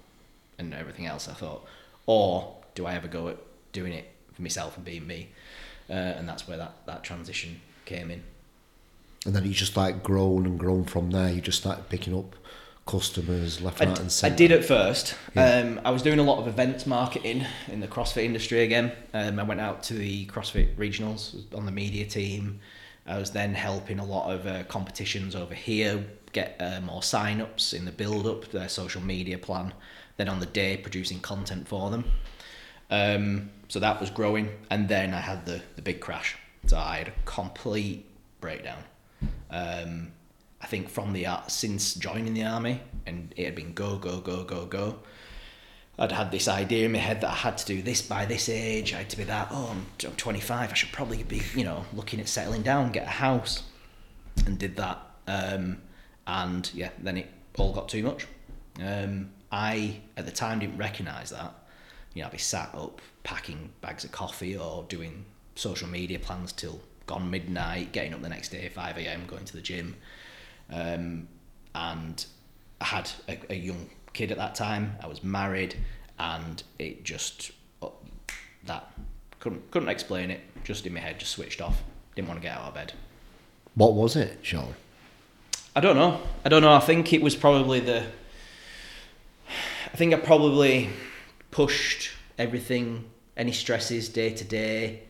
and 0.57 0.73
everything 0.73 1.05
else. 1.05 1.27
I 1.27 1.33
thought, 1.33 1.65
or 2.05 2.55
do 2.75 2.85
I 2.85 2.95
ever 2.95 3.07
go 3.07 3.27
at 3.29 3.37
doing 3.73 3.93
it 3.93 4.09
for 4.33 4.41
myself 4.41 4.75
and 4.77 4.85
being 4.85 5.05
me? 5.07 5.29
Uh, 5.89 5.93
and 5.93 6.27
that's 6.27 6.47
where 6.47 6.57
that, 6.57 6.73
that 6.85 7.03
transition 7.03 7.59
came 7.85 8.09
in. 8.09 8.23
And 9.25 9.35
then 9.35 9.45
you 9.45 9.51
just 9.53 9.75
like 9.77 10.03
grown 10.03 10.45
and 10.45 10.59
grown 10.59 10.83
from 10.85 11.11
there. 11.11 11.29
You 11.31 11.41
just 11.41 11.59
started 11.59 11.87
picking 11.89 12.17
up 12.17 12.35
customers 12.85 13.61
left, 13.61 13.81
I, 13.81 13.85
right, 13.85 13.99
and 13.99 14.19
I 14.23 14.29
did 14.29 14.51
at 14.51 14.65
first. 14.65 15.15
Yeah. 15.35 15.59
Um, 15.59 15.81
I 15.85 15.91
was 15.91 16.01
doing 16.01 16.19
a 16.19 16.23
lot 16.23 16.39
of 16.39 16.47
events 16.47 16.85
marketing 16.85 17.45
in 17.67 17.79
the 17.79 17.87
CrossFit 17.87 18.23
industry 18.23 18.61
again. 18.63 18.91
Um, 19.13 19.39
I 19.39 19.43
went 19.43 19.61
out 19.61 19.83
to 19.83 19.93
the 19.93 20.25
CrossFit 20.27 20.75
regionals 20.75 21.43
on 21.55 21.65
the 21.65 21.71
media 21.71 22.05
team. 22.05 22.59
I 23.05 23.17
was 23.17 23.31
then 23.31 23.53
helping 23.53 23.99
a 23.99 24.05
lot 24.05 24.31
of 24.31 24.45
uh, 24.47 24.63
competitions 24.65 25.35
over 25.35 25.53
here 25.53 26.05
get 26.31 26.55
uh, 26.59 26.81
more 26.81 27.03
sign-ups 27.03 27.73
in 27.73 27.85
the 27.85 27.91
build-up, 27.91 28.45
their 28.51 28.69
social 28.69 29.01
media 29.01 29.37
plan. 29.37 29.73
Then 30.17 30.29
on 30.29 30.39
the 30.39 30.45
day, 30.45 30.77
producing 30.77 31.19
content 31.19 31.67
for 31.67 31.89
them. 31.89 32.05
Um, 32.89 33.49
so 33.67 33.79
that 33.79 33.99
was 33.99 34.09
growing, 34.09 34.49
and 34.69 34.87
then 34.87 35.13
I 35.13 35.19
had 35.19 35.45
the 35.45 35.61
the 35.75 35.81
big 35.81 35.99
crash. 35.99 36.35
So 36.67 36.77
I 36.77 36.99
had 36.99 37.07
a 37.07 37.13
complete 37.25 38.05
breakdown. 38.39 38.83
Um, 39.49 40.11
I 40.63 40.65
think 40.65 40.89
from 40.89 41.11
the 41.11 41.27
ar- 41.27 41.43
since 41.49 41.93
joining 41.93 42.33
the 42.33 42.45
army, 42.45 42.81
and 43.05 43.33
it 43.35 43.43
had 43.45 43.55
been 43.55 43.73
go 43.73 43.97
go 43.97 44.21
go 44.21 44.45
go 44.45 44.65
go. 44.65 44.99
I'd 45.99 46.11
had 46.11 46.31
this 46.31 46.47
idea 46.47 46.85
in 46.85 46.93
my 46.93 46.99
head 46.99 47.21
that 47.21 47.29
I 47.29 47.35
had 47.35 47.57
to 47.59 47.65
do 47.65 47.81
this 47.83 48.01
by 48.01 48.25
this 48.25 48.49
age. 48.49 48.93
I 48.93 48.99
had 48.99 49.09
to 49.11 49.17
be 49.17 49.25
that. 49.25 49.49
Oh, 49.51 49.69
I'm, 49.71 49.85
I'm 50.03 50.15
25. 50.15 50.71
I 50.71 50.73
should 50.73 50.91
probably 50.91 51.21
be, 51.21 51.41
you 51.53 51.63
know, 51.63 51.85
looking 51.93 52.19
at 52.19 52.27
settling 52.27 52.63
down, 52.63 52.91
get 52.91 53.03
a 53.03 53.11
house, 53.11 53.63
and 54.47 54.57
did 54.57 54.77
that. 54.77 54.99
Um, 55.27 55.81
and 56.25 56.71
yeah, 56.73 56.89
then 56.97 57.17
it 57.17 57.29
all 57.57 57.73
got 57.73 57.89
too 57.89 58.01
much. 58.01 58.25
Um, 58.81 59.31
I 59.51 59.99
at 60.17 60.25
the 60.25 60.31
time 60.31 60.59
didn't 60.59 60.77
recognise 60.77 61.29
that. 61.29 61.53
You 62.13 62.21
know, 62.21 62.27
I'd 62.27 62.31
be 62.31 62.37
sat 62.39 62.73
up 62.73 63.01
packing 63.23 63.69
bags 63.81 64.03
of 64.03 64.11
coffee 64.11 64.57
or 64.57 64.85
doing 64.89 65.25
social 65.55 65.87
media 65.87 66.19
plans 66.19 66.53
till 66.53 66.79
gone 67.05 67.29
midnight, 67.29 67.91
getting 67.91 68.13
up 68.13 68.21
the 68.21 68.29
next 68.29 68.49
day 68.49 68.69
5 68.69 68.97
a.m. 68.97 69.25
going 69.27 69.45
to 69.45 69.53
the 69.53 69.61
gym. 69.61 69.95
Um, 70.71 71.27
and 71.75 72.25
I 72.81 72.85
had 72.85 73.09
a, 73.27 73.39
a 73.49 73.55
young 73.55 73.89
kid 74.13 74.31
at 74.31 74.37
that 74.37 74.55
time. 74.55 74.95
I 75.01 75.07
was 75.07 75.23
married, 75.23 75.75
and 76.19 76.61
it 76.79 77.03
just 77.03 77.51
uh, 77.81 77.89
that 78.65 78.91
couldn't 79.39 79.69
couldn't 79.71 79.89
explain 79.89 80.31
it. 80.31 80.41
Just 80.63 80.85
in 80.85 80.93
my 80.93 80.99
head, 80.99 81.19
just 81.19 81.33
switched 81.33 81.61
off. 81.61 81.81
Didn't 82.15 82.27
want 82.27 82.39
to 82.41 82.47
get 82.47 82.55
out 82.57 82.67
of 82.67 82.73
bed. 82.73 82.93
What 83.75 83.93
was 83.93 84.15
it, 84.15 84.39
Sean? 84.41 84.75
I 85.75 85.79
don't 85.79 85.95
know. 85.95 86.21
I 86.45 86.49
don't 86.49 86.61
know. 86.61 86.73
I 86.73 86.79
think 86.79 87.11
it 87.13 87.21
was 87.21 87.35
probably 87.35 87.79
the. 87.79 88.05
I 89.91 89.95
think 89.95 90.13
I 90.13 90.17
probably 90.17 90.89
pushed 91.51 92.11
everything, 92.37 93.05
any 93.35 93.51
stresses 93.51 94.09
day 94.09 94.33
to 94.33 94.43
day, 94.43 95.03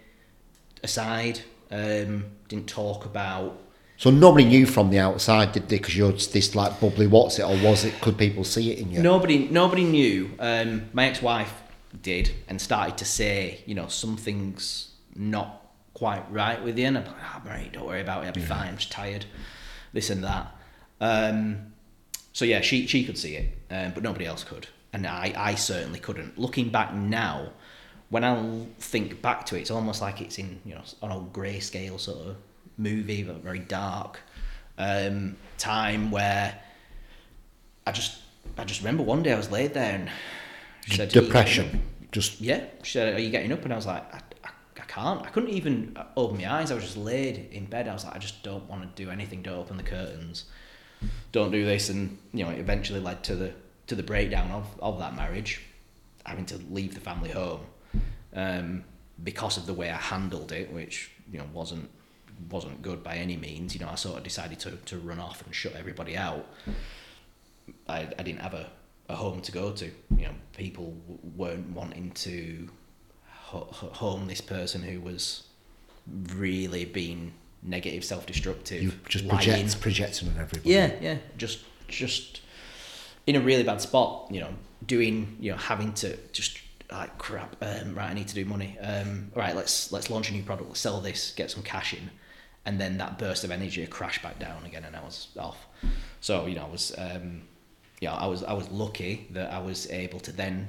aside. 0.82 1.42
Um, 1.72 2.26
didn't 2.48 2.68
talk 2.68 3.06
about. 3.06 3.60
So 4.04 4.10
nobody 4.10 4.44
knew 4.44 4.66
from 4.66 4.90
the 4.90 5.00
outside, 5.00 5.54
did 5.54 5.70
they? 5.70 5.78
Because 5.78 5.96
you're 5.96 6.12
just 6.12 6.34
this 6.34 6.56
like 6.56 6.78
bubbly 6.82 7.08
what's 7.08 7.40
it, 7.40 7.44
or 7.44 7.56
was 7.64 7.86
it? 7.86 8.02
Could 8.02 8.18
people 8.18 8.44
see 8.44 8.70
it 8.70 8.80
in 8.80 8.92
you? 8.92 9.02
Nobody, 9.02 9.48
nobody 9.48 9.86
knew. 9.86 10.32
Um, 10.40 10.90
my 10.92 11.08
ex-wife 11.08 11.54
did, 12.02 12.32
and 12.50 12.60
started 12.60 12.98
to 12.98 13.06
say, 13.06 13.62
you 13.66 13.76
know, 13.76 13.88
something's 13.88 14.92
not 15.16 15.66
quite 15.94 16.30
right 16.30 16.62
with 16.62 16.78
you. 16.78 16.88
And 16.88 16.98
I'm 16.98 17.06
like, 17.06 17.16
ah, 17.18 17.42
mate, 17.46 17.72
don't 17.72 17.86
worry 17.86 18.02
about 18.02 18.26
it. 18.26 18.28
I'll 18.28 18.34
be 18.34 18.42
fine. 18.42 18.68
I'm 18.68 18.76
just 18.76 18.92
tired. 18.92 19.24
This 19.94 20.10
and 20.10 20.22
that. 20.26 20.54
Um, 21.00 21.72
so 22.34 22.44
yeah, 22.44 22.60
she 22.60 22.88
she 22.88 23.06
could 23.06 23.18
see 23.18 23.38
it, 23.38 23.58
um, 23.72 23.94
but 23.94 24.04
nobody 24.04 24.26
else 24.26 24.44
could, 24.44 24.68
and 24.92 25.08
I 25.08 25.34
I 25.38 25.56
certainly 25.56 26.02
couldn't. 26.02 26.38
Looking 26.38 26.68
back 26.68 26.94
now, 26.94 27.54
when 28.10 28.26
I 28.26 28.66
think 28.80 29.22
back 29.22 29.46
to 29.46 29.56
it, 29.56 29.62
it's 29.62 29.72
almost 29.72 30.02
like 30.02 30.20
it's 30.20 30.40
in 30.40 30.60
you 30.66 30.76
know 30.76 30.82
on 31.02 31.10
a 31.10 31.22
grayscale 31.22 31.98
sort 31.98 32.28
of 32.28 32.36
movie, 32.78 33.24
but 33.24 33.38
very 33.38 33.60
dark 33.60 34.20
um, 34.78 35.36
time 35.58 36.12
where 36.12 36.60
I 37.86 37.92
just 37.92 38.20
I 38.58 38.64
just 38.64 38.82
remember 38.82 39.04
one 39.04 39.24
day 39.24 39.34
I 39.34 39.38
was 39.38 39.52
laid 39.52 39.74
there 39.74 39.96
and 39.96 40.10
she 40.86 40.98
said 40.98 41.02
"Are 41.02 41.04
you 41.06 41.12
getting 41.14 41.28
Depression. 41.28 41.84
Just? 42.12 42.42
Yeah, 42.42 42.66
she 42.84 42.94
said, 42.94 43.16
"Are 43.16 43.20
you 43.20 43.30
getting 43.30 43.52
up?" 43.52 43.64
And 43.64 43.74
I 43.74 43.76
was 43.76 43.86
like, 43.86 44.14
I, 44.14 44.20
I, 44.44 44.50
I 44.78 44.86
can't. 44.86 45.26
I 45.26 45.30
couldn't 45.30 45.50
even 45.50 45.98
open 46.16 46.38
my 46.38 46.54
eyes. 46.54 46.72
I 46.72 46.76
was 46.76 46.84
just 46.84 46.98
laid 46.98 47.50
in 47.52 47.66
bed. 47.66 47.88
I 47.88 47.94
was 47.94 48.06
like, 48.06 48.16
I 48.16 48.20
just 48.20 48.44
don't 48.44 48.70
want 48.70 48.82
to 48.84 49.04
do 49.04 49.10
anything. 49.10 49.42
Don't 49.42 49.58
open 49.58 49.78
the 49.78 49.84
curtains. 49.84 50.46
Don't 51.32 51.52
do 51.52 51.66
this. 51.66 51.90
And 51.90 52.18
you 52.34 52.46
know, 52.46 52.52
it 52.52 52.60
eventually 52.60 53.00
led 53.00 53.24
to 53.26 53.36
the 53.36 53.54
to 53.88 53.96
the 53.96 54.04
breakdown 54.04 54.52
of 54.52 54.68
of 54.80 55.00
that 55.00 55.16
marriage, 55.16 55.62
having 56.26 56.46
to 56.48 56.60
leave 56.70 56.94
the 56.94 57.02
family 57.02 57.32
home 57.32 57.62
um, 58.36 58.84
because 59.24 59.58
of 59.58 59.66
the 59.66 59.74
way 59.74 59.90
I 59.90 59.98
handled 59.98 60.52
it, 60.52 60.72
which 60.72 61.12
you 61.32 61.40
know 61.40 61.46
wasn't 61.54 61.90
wasn't 62.50 62.82
good 62.82 63.04
by 63.04 63.16
any 63.16 63.38
means. 63.38 63.74
You 63.74 63.82
know, 63.82 63.90
I 63.90 63.96
sort 63.96 64.18
of 64.18 64.24
decided 64.24 64.60
to, 64.62 64.72
to 64.72 64.98
run 64.98 65.20
off 65.20 65.46
and 65.46 65.54
shut 65.54 65.74
everybody 65.76 66.18
out. 66.18 66.46
I, 67.88 68.08
I 68.18 68.24
didn't 68.24 68.42
have 68.42 68.54
a, 68.54 68.70
a 69.10 69.16
home 69.16 69.42
to 69.42 69.52
go 69.52 69.72
to. 69.72 69.86
You 69.86 70.26
know, 70.26 70.34
people 70.58 70.96
w- 71.08 71.20
weren't 71.36 71.70
wanting 71.70 72.12
to 72.12 72.70
ho- 73.30 73.68
ho- 73.72 73.90
home 73.90 74.28
this 74.28 74.42
person 74.42 74.82
who 74.82 75.00
was 75.00 75.44
really 76.36 76.86
being 76.86 77.34
negative, 77.62 78.04
self-destructive, 78.04 78.84
you 78.84 78.92
just 79.08 79.28
project 79.28 79.80
projecting 79.80 80.28
on 80.30 80.36
everybody. 80.36 80.70
Yeah, 80.70 80.92
yeah, 81.02 81.18
just 81.38 81.60
just 81.88 82.42
in 83.26 83.36
a 83.36 83.40
really 83.40 83.64
bad 83.64 83.82
spot. 83.82 84.28
You 84.30 84.42
know, 84.42 84.50
doing 84.86 85.38
you 85.40 85.52
know 85.52 85.58
having 85.58 85.94
to 85.94 86.18
just 86.32 86.60
like 86.92 87.18
crap. 87.18 87.56
Um, 87.62 87.96
right, 87.96 88.12
I 88.12 88.14
need 88.14 88.28
to 88.28 88.36
do 88.36 88.46
money. 88.46 88.78
Um, 88.80 89.32
all 89.36 89.42
right, 89.42 89.56
let's 89.56 89.92
let's 89.92 90.10
launch 90.10 90.30
a 90.30 90.34
new 90.34 90.44
product. 90.44 90.70
Let's 90.70 90.80
sell 90.82 91.00
this, 91.00 91.34
get 91.36 91.50
some 91.52 91.64
cash 91.64 91.94
in, 91.94 92.10
and 92.66 92.80
then 92.80 92.98
that 92.98 93.18
burst 93.20 93.44
of 93.44 93.52
energy 93.52 93.86
crashed 93.88 94.22
back 94.22 94.40
down 94.40 94.66
again, 94.66 94.84
and 94.86 94.96
I 94.96 95.02
was 95.04 95.28
off. 95.38 95.66
So 96.22 96.46
you 96.46 96.56
know, 96.56 96.66
I 96.66 96.70
was 96.70 96.94
um, 96.98 97.44
yeah, 98.00 98.14
I 98.14 98.28
was 98.28 98.44
I 98.44 98.54
was 98.54 98.70
lucky 98.70 99.28
that 99.32 99.52
I 99.52 99.60
was 99.60 99.90
able 99.90 100.20
to 100.22 100.32
then 100.32 100.68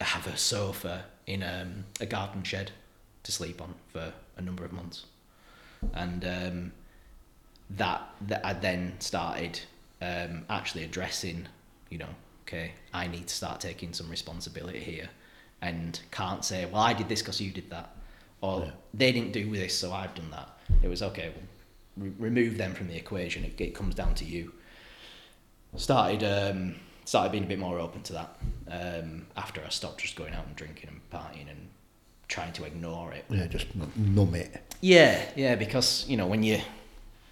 have 0.00 0.26
a 0.26 0.36
sofa 0.36 1.04
in 1.26 1.42
um, 1.42 1.84
a 2.00 2.06
garden 2.06 2.42
shed 2.42 2.70
to 3.22 3.32
sleep 3.32 3.60
on 3.62 3.74
for 3.92 4.12
a 4.36 4.42
number 4.42 4.64
of 4.64 4.72
months, 4.72 5.06
and 5.92 6.24
um, 6.24 6.72
that 7.70 8.02
that 8.28 8.44
I 8.44 8.52
then 8.52 8.94
started 9.00 9.60
um, 10.02 10.44
actually 10.50 10.84
addressing, 10.84 11.46
you 11.90 11.98
know, 11.98 12.08
okay, 12.46 12.72
I 12.92 13.06
need 13.06 13.26
to 13.28 13.34
start 13.34 13.60
taking 13.60 13.92
some 13.92 14.08
responsibility 14.10 14.80
here, 14.80 15.08
and 15.62 15.98
can't 16.10 16.44
say, 16.44 16.66
well, 16.66 16.82
I 16.82 16.92
did 16.94 17.08
this 17.08 17.20
because 17.22 17.40
you 17.40 17.50
did 17.50 17.70
that, 17.70 17.94
or 18.40 18.60
Yeah. 18.60 18.70
they 18.92 19.12
didn't 19.12 19.32
do 19.32 19.50
this, 19.56 19.78
so 19.78 19.92
I've 19.92 20.14
done 20.14 20.30
that. 20.30 20.50
It 20.82 20.88
was 20.88 21.02
okay. 21.02 21.32
Well, 21.34 21.44
re- 22.08 22.12
remove 22.18 22.56
them 22.58 22.74
from 22.74 22.88
the 22.88 22.96
equation. 22.96 23.44
It, 23.44 23.60
it 23.60 23.74
comes 23.74 23.94
down 23.94 24.14
to 24.16 24.24
you. 24.24 24.52
Started 25.76 26.22
um, 26.22 26.76
started 27.04 27.32
being 27.32 27.44
a 27.44 27.46
bit 27.48 27.58
more 27.58 27.80
open 27.80 28.02
to 28.02 28.12
that 28.12 28.36
um, 28.70 29.26
after 29.36 29.60
I 29.64 29.68
stopped 29.70 30.00
just 30.00 30.14
going 30.14 30.32
out 30.32 30.46
and 30.46 30.54
drinking 30.54 30.88
and 30.90 31.00
partying 31.10 31.50
and 31.50 31.68
trying 32.28 32.52
to 32.52 32.64
ignore 32.64 33.12
it. 33.12 33.24
Yeah, 33.28 33.46
just 33.46 33.66
numb 33.96 34.34
it. 34.36 34.62
Yeah, 34.80 35.20
yeah, 35.34 35.56
because 35.56 36.06
you 36.08 36.16
know 36.16 36.26
when 36.28 36.42
you 36.44 36.60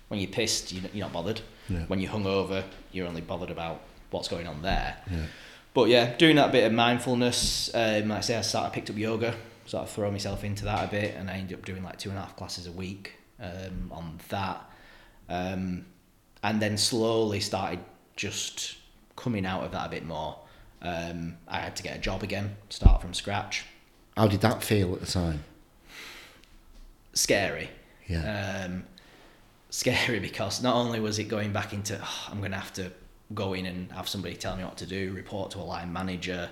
when 0.08 0.18
you're 0.18 0.30
pissed, 0.30 0.72
you- 0.72 0.82
you're 0.92 1.06
not 1.06 1.12
bothered. 1.12 1.40
Yeah. 1.68 1.84
When 1.86 2.00
you're 2.00 2.10
hungover, 2.12 2.64
you're 2.90 3.06
only 3.06 3.20
bothered 3.20 3.50
about 3.50 3.80
what's 4.10 4.26
going 4.28 4.48
on 4.48 4.60
there. 4.62 4.96
Yeah. 5.10 5.26
But 5.72 5.88
yeah, 5.88 6.16
doing 6.16 6.36
that 6.36 6.50
bit 6.50 6.64
of 6.64 6.72
mindfulness. 6.72 7.70
Um, 7.72 8.08
like 8.08 8.18
I 8.18 8.20
say, 8.22 8.36
I 8.36 8.40
started 8.42 8.72
picked 8.74 8.90
up 8.90 8.96
yoga, 8.98 9.34
sort 9.66 9.84
of 9.84 9.90
throw 9.90 10.10
myself 10.10 10.42
into 10.42 10.64
that 10.64 10.88
a 10.88 10.90
bit, 10.90 11.14
and 11.14 11.30
I 11.30 11.34
ended 11.34 11.56
up 11.60 11.64
doing 11.64 11.84
like 11.84 11.98
two 11.98 12.10
and 12.10 12.18
a 12.18 12.22
half 12.22 12.36
classes 12.36 12.66
a 12.66 12.72
week 12.72 13.12
um, 13.42 13.90
on 13.90 14.20
that, 14.28 14.70
um, 15.28 15.84
and 16.42 16.62
then 16.62 16.78
slowly 16.78 17.40
started 17.40 17.80
just 18.16 18.76
coming 19.16 19.44
out 19.44 19.64
of 19.64 19.72
that 19.72 19.86
a 19.86 19.90
bit 19.90 20.06
more. 20.06 20.38
Um, 20.80 21.36
I 21.46 21.58
had 21.58 21.76
to 21.76 21.82
get 21.82 21.96
a 21.96 22.00
job 22.00 22.22
again, 22.22 22.56
start 22.70 23.00
from 23.02 23.14
scratch. 23.14 23.64
How 24.16 24.26
did 24.26 24.40
that 24.40 24.62
feel 24.62 24.94
at 24.94 25.00
the 25.00 25.06
time? 25.06 25.44
Scary. 27.14 27.70
Yeah. 28.06 28.64
um, 28.64 28.84
scary 29.70 30.18
because 30.28 30.62
not 30.62 30.74
only 30.74 31.00
was 31.00 31.18
it 31.18 31.24
going 31.24 31.52
back 31.52 31.72
into 31.72 31.98
"Oh, 32.02 32.28
I'm 32.30 32.38
going 32.38 32.52
to 32.52 32.58
have 32.58 32.72
to 32.74 32.92
go 33.34 33.54
in 33.54 33.66
and 33.66 33.90
have 33.92 34.08
somebody 34.08 34.34
tell 34.34 34.56
me 34.56 34.64
what 34.64 34.76
to 34.78 34.86
do, 34.86 35.12
report 35.12 35.50
to 35.52 35.58
a 35.58 35.62
line 35.62 35.92
manager, 35.92 36.50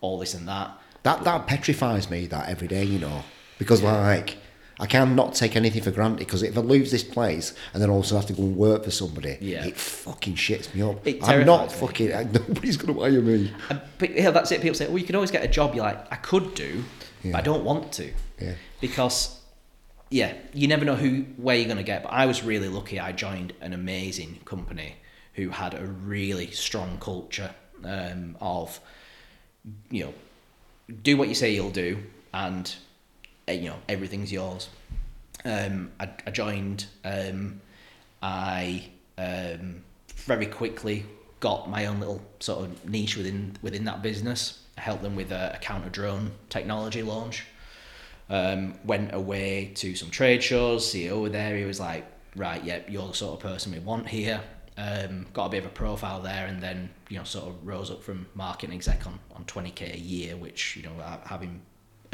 all 0.00 0.18
this 0.18 0.34
and 0.34 0.48
that. 0.48 0.70
That 1.02 1.24
that 1.24 1.46
petrifies 1.46 2.10
me 2.10 2.26
that 2.26 2.48
every 2.48 2.66
day, 2.66 2.84
you 2.84 2.98
know, 2.98 3.22
because 3.58 3.82
like 3.82 4.38
I 4.78 4.86
cannot 4.86 5.34
take 5.34 5.56
anything 5.56 5.82
for 5.82 5.90
granted 5.90 6.18
because 6.18 6.42
if 6.42 6.56
I 6.56 6.60
lose 6.60 6.90
this 6.90 7.02
place 7.02 7.54
and 7.72 7.82
then 7.82 7.88
also 7.88 8.14
have 8.16 8.26
to 8.26 8.34
go 8.34 8.42
and 8.42 8.56
work 8.56 8.84
for 8.84 8.90
somebody, 8.90 9.38
Yeah. 9.40 9.64
it 9.64 9.76
fucking 9.76 10.34
shits 10.34 10.74
me 10.74 10.82
up. 10.82 11.06
It 11.06 11.22
I'm 11.26 11.46
not 11.46 11.68
me. 11.72 11.74
fucking. 11.78 12.08
Nobody's 12.32 12.76
gonna 12.76 12.98
hire 13.00 13.22
me. 13.22 13.52
And, 13.70 13.80
but 13.98 14.14
yeah, 14.14 14.30
that's 14.30 14.52
it. 14.52 14.60
People 14.60 14.74
say, 14.74 14.86
"Well, 14.88 14.98
you 14.98 15.04
can 15.06 15.14
always 15.14 15.30
get 15.30 15.42
a 15.42 15.48
job." 15.48 15.74
You're 15.74 15.84
like, 15.84 16.12
"I 16.12 16.16
could 16.16 16.54
do, 16.54 16.84
Yeah. 17.22 17.32
but 17.32 17.38
I 17.38 17.40
don't 17.42 17.64
want 17.64 17.90
to," 17.92 18.12
Yeah. 18.40 18.54
because 18.82 19.40
yeah, 20.10 20.34
you 20.52 20.68
never 20.68 20.84
know 20.84 20.94
who 20.94 21.22
where 21.38 21.56
you're 21.56 21.64
going 21.64 21.78
to 21.78 21.82
get. 21.82 22.02
But 22.02 22.12
I 22.12 22.26
was 22.26 22.42
really 22.44 22.68
lucky. 22.68 23.00
I 23.00 23.12
joined 23.12 23.54
an 23.62 23.72
amazing 23.72 24.40
company 24.44 24.96
who 25.34 25.48
had 25.50 25.74
a 25.74 25.84
really 25.86 26.50
strong 26.50 26.98
culture 27.00 27.54
um, 27.84 28.36
of 28.40 28.78
you 29.90 30.04
know 30.04 30.14
do 31.02 31.16
what 31.16 31.28
you 31.28 31.34
say 31.34 31.54
you'll 31.54 31.70
do, 31.70 31.98
and 32.34 32.66
uh, 32.66 32.85
you 33.54 33.68
know 33.68 33.76
everything's 33.88 34.32
yours. 34.32 34.68
Um, 35.44 35.92
I, 36.00 36.08
I 36.26 36.30
joined, 36.30 36.86
um, 37.04 37.60
I 38.22 38.88
um, 39.18 39.84
very 40.16 40.46
quickly 40.46 41.04
got 41.38 41.70
my 41.70 41.86
own 41.86 42.00
little 42.00 42.22
sort 42.40 42.64
of 42.64 42.88
niche 42.88 43.16
within 43.16 43.56
within 43.62 43.84
that 43.84 44.02
business. 44.02 44.62
I 44.76 44.80
helped 44.80 45.02
them 45.02 45.16
with 45.16 45.30
a, 45.30 45.52
a 45.54 45.58
counter 45.58 45.88
drone 45.88 46.32
technology 46.48 47.02
launch. 47.02 47.44
Um, 48.28 48.74
went 48.84 49.14
away 49.14 49.72
to 49.76 49.94
some 49.94 50.10
trade 50.10 50.42
shows. 50.42 50.84
CEO 50.84 51.22
were 51.22 51.28
there. 51.28 51.56
He 51.56 51.64
was 51.64 51.78
like, 51.78 52.04
"Right, 52.34 52.62
yep, 52.64 52.90
you're 52.90 53.06
the 53.06 53.14
sort 53.14 53.34
of 53.34 53.40
person 53.40 53.72
we 53.72 53.78
want 53.78 54.08
here." 54.08 54.40
Um, 54.78 55.26
got 55.32 55.46
a 55.46 55.48
bit 55.50 55.58
of 55.58 55.66
a 55.66 55.74
profile 55.74 56.20
there, 56.20 56.46
and 56.46 56.60
then 56.60 56.90
you 57.08 57.18
know 57.18 57.24
sort 57.24 57.48
of 57.48 57.64
rose 57.64 57.90
up 57.92 58.02
from 58.02 58.26
marketing 58.34 58.74
exec 58.74 59.06
on 59.06 59.20
on 59.36 59.44
twenty 59.44 59.70
k 59.70 59.92
a 59.94 59.96
year, 59.96 60.36
which 60.36 60.76
you 60.76 60.82
know 60.82 60.94
having 61.24 61.62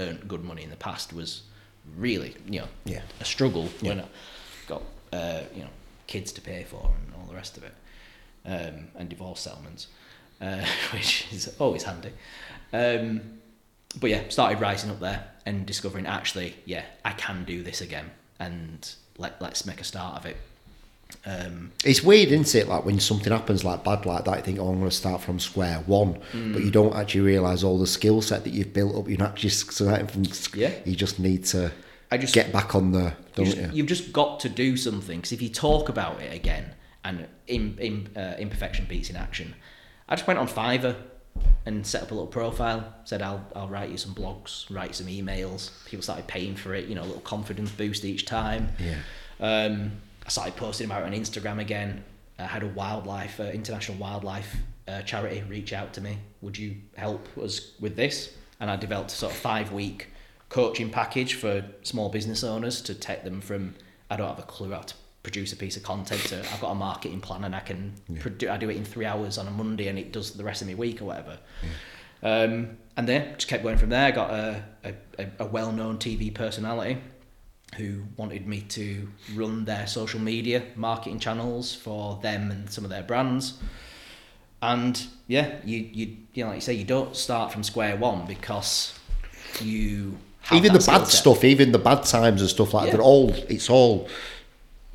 earned 0.02 0.28
good 0.28 0.44
money 0.44 0.62
in 0.62 0.70
the 0.70 0.76
past 0.76 1.12
was 1.12 1.42
really 1.96 2.34
you 2.48 2.60
know 2.60 2.68
Yeah. 2.84 3.02
a 3.20 3.24
struggle 3.24 3.68
Yeah. 3.80 3.88
when 3.88 4.00
I 4.00 4.04
got 4.66 4.82
uh, 5.12 5.42
you 5.54 5.62
know 5.62 5.70
kids 6.06 6.32
to 6.32 6.40
pay 6.40 6.64
for 6.64 6.90
and 7.04 7.14
all 7.14 7.26
the 7.26 7.34
rest 7.34 7.56
of 7.56 7.64
it, 7.64 7.74
um, 8.44 8.88
and 8.98 9.08
divorce 9.08 9.40
settlements, 9.40 9.86
uh, 10.40 10.64
which 10.92 11.26
is 11.32 11.54
always 11.58 11.82
handy. 11.84 12.12
Um, 12.72 13.20
but 14.00 14.10
yeah, 14.10 14.22
started 14.28 14.60
rising 14.60 14.90
up 14.90 15.00
there 15.00 15.28
and 15.44 15.66
discovering 15.66 16.06
actually, 16.06 16.54
yeah, 16.64 16.84
I 17.04 17.12
can 17.12 17.44
do 17.44 17.62
this 17.62 17.80
again, 17.80 18.10
and 18.38 18.90
let 19.18 19.40
let's 19.40 19.64
make 19.66 19.80
a 19.80 19.84
start 19.84 20.16
of 20.16 20.26
it. 20.26 20.36
Um, 21.24 21.72
It's 21.84 22.02
weird, 22.02 22.30
isn't 22.32 22.54
it? 22.54 22.68
Like 22.68 22.84
when 22.84 22.98
something 23.00 23.32
happens 23.32 23.64
like 23.64 23.84
bad 23.84 24.06
like 24.06 24.24
that, 24.24 24.36
you 24.38 24.42
think, 24.42 24.58
"Oh, 24.58 24.68
I'm 24.68 24.78
going 24.78 24.90
to 24.90 24.96
start 24.96 25.20
from 25.22 25.38
square 25.38 25.82
one," 25.86 26.18
Mm. 26.32 26.52
but 26.52 26.64
you 26.64 26.70
don't 26.70 26.94
actually 26.94 27.20
realise 27.22 27.62
all 27.62 27.78
the 27.78 27.86
skill 27.86 28.20
set 28.22 28.44
that 28.44 28.52
you've 28.52 28.72
built 28.72 28.96
up. 28.96 29.08
You're 29.08 29.18
not 29.18 29.36
just 29.36 29.72
starting 29.72 30.06
from. 30.06 30.24
Yeah. 30.54 30.70
You 30.84 30.96
just 30.96 31.18
need 31.18 31.44
to 31.46 31.70
I 32.10 32.18
just 32.18 32.34
get 32.34 32.52
back 32.52 32.74
on 32.74 32.92
the. 32.92 33.14
you 33.36 33.44
Don't 33.44 33.56
you? 33.56 33.70
you've 33.72 33.86
just 33.86 34.12
got 34.12 34.40
to 34.40 34.48
do 34.48 34.76
something 34.76 35.18
because 35.18 35.32
if 35.32 35.40
you 35.40 35.48
talk 35.48 35.88
about 35.88 36.20
it 36.20 36.32
again 36.34 36.74
and 37.04 37.26
in, 37.48 37.76
in, 37.78 38.08
uh, 38.16 38.36
imperfection 38.38 38.86
beats 38.88 39.10
in 39.10 39.16
action 39.16 39.54
i 40.08 40.14
just 40.14 40.26
went 40.28 40.38
on 40.38 40.46
fiverr 40.46 40.94
and 41.66 41.84
set 41.84 42.00
up 42.02 42.10
a 42.12 42.14
little 42.14 42.28
profile 42.28 42.94
said 43.04 43.20
I'll, 43.22 43.44
I'll 43.56 43.68
write 43.68 43.90
you 43.90 43.96
some 43.96 44.14
blogs 44.14 44.66
write 44.72 44.94
some 44.94 45.08
emails 45.08 45.70
people 45.86 46.02
started 46.04 46.28
paying 46.28 46.54
for 46.54 46.74
it 46.74 46.86
you 46.86 46.94
know 46.94 47.02
a 47.02 47.08
little 47.10 47.22
confidence 47.22 47.70
boost 47.72 48.04
each 48.04 48.24
time 48.26 48.68
Yeah. 48.78 48.98
um, 49.40 49.92
i 50.26 50.28
started 50.28 50.56
posting 50.56 50.86
about 50.86 51.02
it 51.02 51.06
on 51.06 51.12
instagram 51.12 51.58
again. 51.60 52.04
I 52.38 52.44
had 52.46 52.62
a 52.62 52.66
wildlife 52.68 53.38
uh, 53.40 53.44
international 53.44 53.98
wildlife 53.98 54.56
uh, 54.88 55.02
charity 55.02 55.42
reach 55.48 55.72
out 55.72 55.92
to 55.94 56.00
me. 56.00 56.18
Would 56.40 56.58
you 56.58 56.76
help 56.96 57.28
us 57.38 57.72
with 57.78 57.94
this? 57.96 58.34
And 58.58 58.70
i 58.70 58.76
developed 58.76 59.10
a 59.12 59.14
sort 59.14 59.32
of 59.32 59.38
five 59.38 59.70
week 59.72 60.08
coaching 60.48 60.90
package 60.90 61.34
for 61.34 61.64
small 61.82 62.08
business 62.08 62.42
owners 62.44 62.80
to 62.82 62.94
take 62.94 63.22
them 63.24 63.40
from 63.40 63.74
I 64.10 64.16
don't 64.16 64.28
have 64.28 64.38
a 64.38 64.42
clue 64.42 64.72
how 64.72 64.80
to 64.80 64.94
produce 65.22 65.52
a 65.52 65.56
piece 65.56 65.76
of 65.76 65.82
content 65.84 66.20
to 66.22 66.38
I've 66.52 66.60
got 66.60 66.70
a 66.72 66.74
marketing 66.74 67.20
plan 67.20 67.44
and 67.44 67.54
I 67.54 67.60
can 67.60 67.92
produ- 68.12 68.50
I 68.50 68.56
do 68.56 68.68
it 68.70 68.76
in 68.76 68.84
three 68.84 69.06
hours 69.06 69.38
on 69.38 69.46
a 69.46 69.50
Monday 69.52 69.86
and 69.88 69.98
it 69.98 70.12
does 70.12 70.32
the 70.32 70.42
rest 70.44 70.62
of 70.62 70.68
my 70.68 70.74
week 70.74 71.00
or 71.00 71.04
whatever. 71.06 71.38
Um, 72.24 72.76
and 72.96 73.08
then 73.08 73.34
just 73.34 73.48
kept 73.48 73.62
going 73.62 73.78
from 73.78 73.88
there. 73.90 74.06
I 74.06 74.10
got 74.10 74.30
a, 74.30 74.64
a, 74.84 74.94
a- 75.18 75.30
a 75.40 75.46
well-known 75.46 75.98
TV 75.98 76.32
personality 76.34 76.98
who 77.76 78.02
wanted 78.16 78.46
me 78.46 78.60
to 78.60 79.08
run 79.34 79.64
their 79.64 79.86
social 79.86 80.20
media 80.20 80.62
marketing 80.76 81.18
channels 81.18 81.74
for 81.74 82.18
them 82.22 82.50
and 82.50 82.70
some 82.70 82.84
of 82.84 82.90
their 82.90 83.02
brands. 83.02 83.54
And 84.60 85.04
yeah, 85.26 85.56
you 85.64 85.78
you 85.92 86.16
you 86.34 86.44
know 86.44 86.50
like 86.50 86.56
you 86.56 86.60
say 86.60 86.74
you 86.74 86.84
don't 86.84 87.16
start 87.16 87.52
from 87.52 87.62
square 87.62 87.96
one 87.96 88.26
because 88.26 88.98
you 89.60 90.18
have 90.42 90.58
even 90.58 90.72
the 90.72 90.78
bad 90.78 91.06
set. 91.06 91.08
stuff, 91.08 91.44
even 91.44 91.72
the 91.72 91.78
bad 91.78 92.04
times 92.04 92.40
and 92.40 92.50
stuff 92.50 92.74
like 92.74 92.86
Yeah. 92.86 92.90
that, 92.92 92.96
they're 92.98 93.04
all. 93.06 93.30
It's 93.48 93.68
all. 93.70 94.08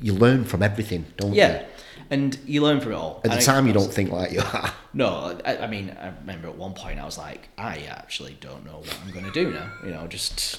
You 0.00 0.14
learn 0.14 0.44
from 0.44 0.62
everything, 0.62 1.06
don't 1.16 1.32
you? 1.32 1.38
Yeah, 1.38 1.64
and 2.08 2.38
you 2.46 2.62
learn 2.62 2.80
from 2.80 2.92
it 2.92 2.94
all. 2.94 3.20
At 3.24 3.32
the 3.32 3.44
time, 3.44 3.66
you 3.66 3.72
don't 3.72 3.92
think 3.92 4.10
like 4.10 4.32
you 4.32 4.40
are. 4.40 4.72
No, 4.94 5.38
I, 5.44 5.58
I 5.58 5.66
mean, 5.66 5.94
I 6.00 6.08
remember 6.20 6.48
at 6.48 6.56
one 6.56 6.72
point 6.72 6.98
I 6.98 7.04
was 7.04 7.18
like, 7.18 7.50
I 7.58 7.86
actually 7.90 8.36
don't 8.40 8.64
know 8.64 8.78
what 8.78 8.98
I'm 9.04 9.12
going 9.12 9.26
to 9.26 9.30
do 9.30 9.52
now. 9.52 9.70
You 9.84 9.90
know, 9.90 10.06
just 10.06 10.58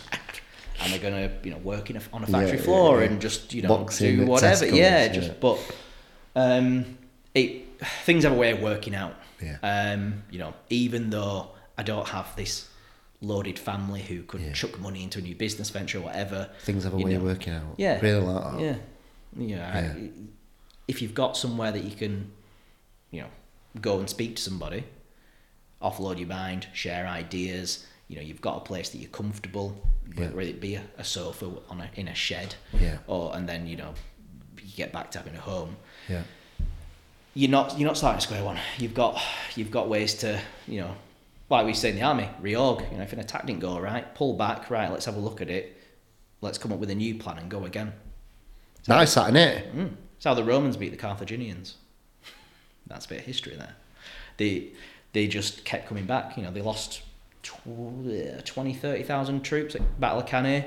am 0.82 0.94
I 0.94 0.98
going 0.98 1.14
to, 1.14 1.32
you 1.44 1.52
know, 1.52 1.60
work 1.60 1.90
in 1.90 1.98
a, 1.98 2.02
on 2.14 2.24
a 2.24 2.28
factory 2.28 2.58
Yeah, 2.58 2.64
floor 2.64 2.98
yeah, 2.98 3.04
yeah. 3.06 3.12
and 3.12 3.22
just, 3.22 3.54
you 3.54 3.62
know, 3.62 3.70
Boxing 3.70 4.18
do 4.18 4.26
whatever? 4.26 4.66
Yeah, 4.66 5.08
just 5.10 5.40
but 5.40 5.58
um, 6.36 6.98
it 7.34 7.66
things 8.04 8.24
have 8.24 8.34
a 8.34 8.36
way 8.38 8.52
of 8.52 8.62
working 8.62 8.96
out. 8.96 9.16
Yeah. 9.42 9.58
Um, 9.64 10.24
you 10.32 10.40
know, 10.40 10.54
even 10.70 11.10
though 11.10 11.50
I 11.78 11.84
don't 11.84 12.08
have 12.10 12.36
this 12.36 12.68
loaded 13.22 13.60
family 13.60 14.02
who 14.02 14.24
could 14.24 14.54
chuck 14.54 14.80
money 14.80 15.04
into 15.04 15.20
a 15.20 15.22
new 15.22 15.36
business 15.36 15.70
venture 15.70 15.98
or 15.98 16.02
whatever. 16.02 16.50
Things 16.64 16.84
have 16.86 16.94
a 16.94 16.98
way 16.98 17.16
of 17.16 17.24
working 17.24 17.54
out. 17.54 17.76
Yeah. 17.78 18.00
Really 18.02 18.22
like 18.22 18.44
that. 18.44 18.60
Yeah. 18.62 18.76
Yeah. 19.38 19.72
I- 19.96 20.10
if 20.88 21.04
you've 21.04 21.14
got 21.14 21.38
somewhere 21.38 21.72
that 21.72 21.84
you 21.84 21.96
can, 21.96 22.32
you 23.12 23.22
know, 23.22 23.28
go 23.80 24.00
and 24.00 24.10
speak 24.10 24.38
to 24.38 24.42
somebody, 24.42 24.86
offload 25.82 26.18
your 26.18 26.28
mind, 26.28 26.68
share 26.74 27.08
ideas. 27.08 27.86
You 28.10 28.18
know, 28.18 28.22
you've 28.24 28.42
got 28.42 28.58
a 28.58 28.60
place 28.62 28.90
that 28.90 28.98
you're 28.98 29.10
comfortable, 29.12 29.78
Yeah. 30.18 30.26
whether 30.26 30.42
it 30.42 30.60
be 30.60 30.76
a, 30.76 30.84
a 30.98 31.04
sofa 31.06 31.50
on 31.70 31.80
a, 31.80 31.90
in 31.96 32.08
a 32.10 32.16
shed, 32.16 32.56
Yeah. 32.78 32.98
or 33.08 33.34
and 33.36 33.48
then 33.48 33.66
you 33.68 33.78
know, 33.78 33.94
you 34.58 34.74
get 34.76 34.92
back 34.92 35.12
to 35.12 35.20
having 35.20 35.36
a 35.36 35.40
home. 35.40 35.78
Yeah. 36.10 36.24
You're 37.36 37.52
not 37.52 37.78
you're 37.80 37.88
not 37.88 37.96
starting 37.98 38.18
at 38.18 38.24
square 38.24 38.44
one. 38.44 38.58
You've 38.80 38.94
got 38.96 39.22
you've 39.56 39.72
got 39.72 39.88
ways 39.88 40.16
to 40.16 40.42
you 40.68 40.82
know, 40.82 40.96
like 41.50 41.66
we 41.66 41.74
say 41.74 41.90
in 41.92 41.96
the 41.96 42.02
army, 42.02 42.28
reorg. 42.42 42.92
You 42.92 42.98
know, 42.98 43.04
if 43.04 43.14
an 43.14 43.20
attack 43.20 43.46
didn't 43.46 43.62
go 43.62 43.80
right, 43.80 44.14
pull 44.16 44.34
back. 44.34 44.70
Right, 44.70 44.92
let's 44.92 45.06
have 45.06 45.16
a 45.16 45.20
look 45.20 45.40
at 45.40 45.50
it. 45.50 45.78
Let's 46.42 46.58
come 46.58 46.74
up 46.74 46.80
with 46.80 46.90
a 46.90 46.96
new 46.96 47.16
plan 47.16 47.38
and 47.38 47.50
go 47.50 47.66
again. 47.66 47.94
Nice, 48.88 49.14
that, 49.16 49.32
innit? 49.32 49.72
Mm. 49.74 49.92
It's 50.16 50.26
how 50.26 50.34
the 50.34 50.44
Romans 50.44 50.78
beat 50.78 50.90
the 50.90 50.98
Carthaginians. 50.98 51.76
That's 52.88 53.06
a 53.06 53.10
bit 53.10 53.20
of 53.20 53.26
history 53.26 53.56
there. 53.56 53.76
They 54.38 54.70
they 55.14 55.28
just 55.28 55.64
kept 55.64 55.88
coming 55.88 56.06
back. 56.06 56.36
You 56.36 56.44
know, 56.44 56.52
they 56.52 56.62
lost 56.62 57.02
tw- 57.50 58.38
uh, 58.38 58.42
20, 58.44 58.74
30,000 58.74 59.42
troops 59.42 59.76
at 59.76 60.00
Battle 60.00 60.20
of 60.20 60.26
Cannae, 60.26 60.66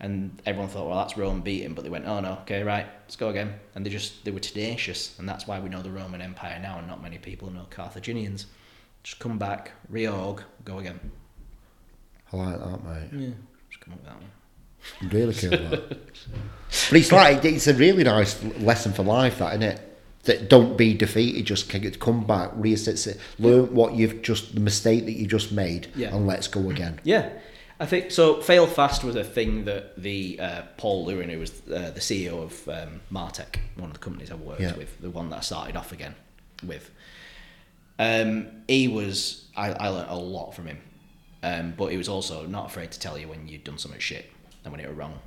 and 0.00 0.40
everyone 0.46 0.68
thought, 0.68 0.88
well, 0.88 0.98
that's 0.98 1.16
Rome 1.16 1.42
beating. 1.42 1.74
But 1.74 1.84
they 1.84 1.90
went, 1.90 2.06
oh 2.06 2.20
no, 2.20 2.38
okay, 2.42 2.62
right, 2.62 2.86
let's 3.02 3.16
go 3.16 3.28
again. 3.28 3.54
And 3.74 3.84
they 3.84 3.90
just 3.90 4.24
they 4.24 4.30
were 4.30 4.40
tenacious, 4.40 5.18
and 5.18 5.28
that's 5.28 5.46
why 5.46 5.60
we 5.60 5.68
know 5.68 5.82
the 5.82 5.90
Roman 5.90 6.22
Empire 6.22 6.58
now, 6.60 6.78
and 6.78 6.86
not 6.86 7.02
many 7.02 7.18
people 7.18 7.50
know 7.50 7.66
Carthaginians. 7.70 8.46
Just 9.02 9.18
come 9.18 9.38
back, 9.38 9.72
reorg, 9.90 10.42
go 10.64 10.78
again. 10.78 11.00
I 12.32 12.36
like 12.36 12.58
that, 12.58 12.84
mate. 12.84 13.08
Yeah, 13.12 13.34
just 13.68 13.80
come 13.80 13.94
up 13.94 14.00
with 14.00 14.08
that 14.08 14.16
one. 14.16 15.10
Really 15.10 15.34
cool. 15.34 15.50
that. 15.50 15.88
but 15.88 16.92
it's 16.92 17.12
like 17.12 17.44
it's 17.44 17.66
a 17.66 17.74
really 17.74 18.04
nice 18.04 18.42
lesson 18.60 18.92
for 18.92 19.02
life, 19.02 19.38
that 19.38 19.54
isn't 19.54 19.62
it? 19.62 19.91
That 20.24 20.48
don't 20.48 20.76
be 20.76 20.94
defeated. 20.94 21.46
Just 21.46 21.68
come 21.98 22.24
back, 22.24 22.52
reassess 22.52 23.06
it, 23.08 23.18
learn 23.40 23.74
what 23.74 23.94
you've 23.94 24.22
just 24.22 24.54
the 24.54 24.60
mistake 24.60 25.04
that 25.06 25.12
you 25.12 25.26
just 25.26 25.50
made, 25.50 25.88
Yeah. 25.96 26.14
and 26.14 26.26
let's 26.28 26.46
go 26.46 26.70
again. 26.70 27.00
Yeah, 27.02 27.28
I 27.80 27.86
think 27.86 28.12
so. 28.12 28.40
Fail 28.40 28.68
fast 28.68 29.02
was 29.02 29.16
a 29.16 29.24
thing 29.24 29.64
that 29.64 30.00
the 30.00 30.38
uh, 30.38 30.62
Paul 30.76 31.06
Luen, 31.08 31.28
who 31.28 31.40
was 31.40 31.50
uh, 31.68 31.90
the 31.90 31.98
CEO 32.00 32.40
of 32.40 32.68
um, 32.68 33.00
Martek, 33.10 33.56
one 33.74 33.88
of 33.90 33.94
the 33.94 33.98
companies 33.98 34.30
I 34.30 34.34
worked 34.36 34.60
Yeah. 34.60 34.76
with, 34.76 35.00
the 35.00 35.10
one 35.10 35.28
that 35.30 35.38
I 35.38 35.40
started 35.40 35.76
off 35.76 35.90
again 35.92 36.14
with. 36.64 36.88
Um, 37.98 38.46
he 38.68 38.86
was 38.88 39.46
I, 39.56 39.70
I 39.72 39.88
learned 39.88 40.10
a 40.10 40.16
lot 40.16 40.54
from 40.54 40.66
him, 40.66 40.78
um, 41.42 41.74
but 41.76 41.88
he 41.88 41.96
was 41.96 42.08
also 42.08 42.46
not 42.46 42.66
afraid 42.66 42.92
to 42.92 43.00
tell 43.00 43.18
you 43.18 43.26
when 43.28 43.48
you'd 43.48 43.64
done 43.64 43.78
something 43.78 44.00
shit 44.00 44.30
and 44.64 44.70
when 44.72 44.80
it 44.80 44.86
were 44.86 44.94
wrong. 44.94 45.18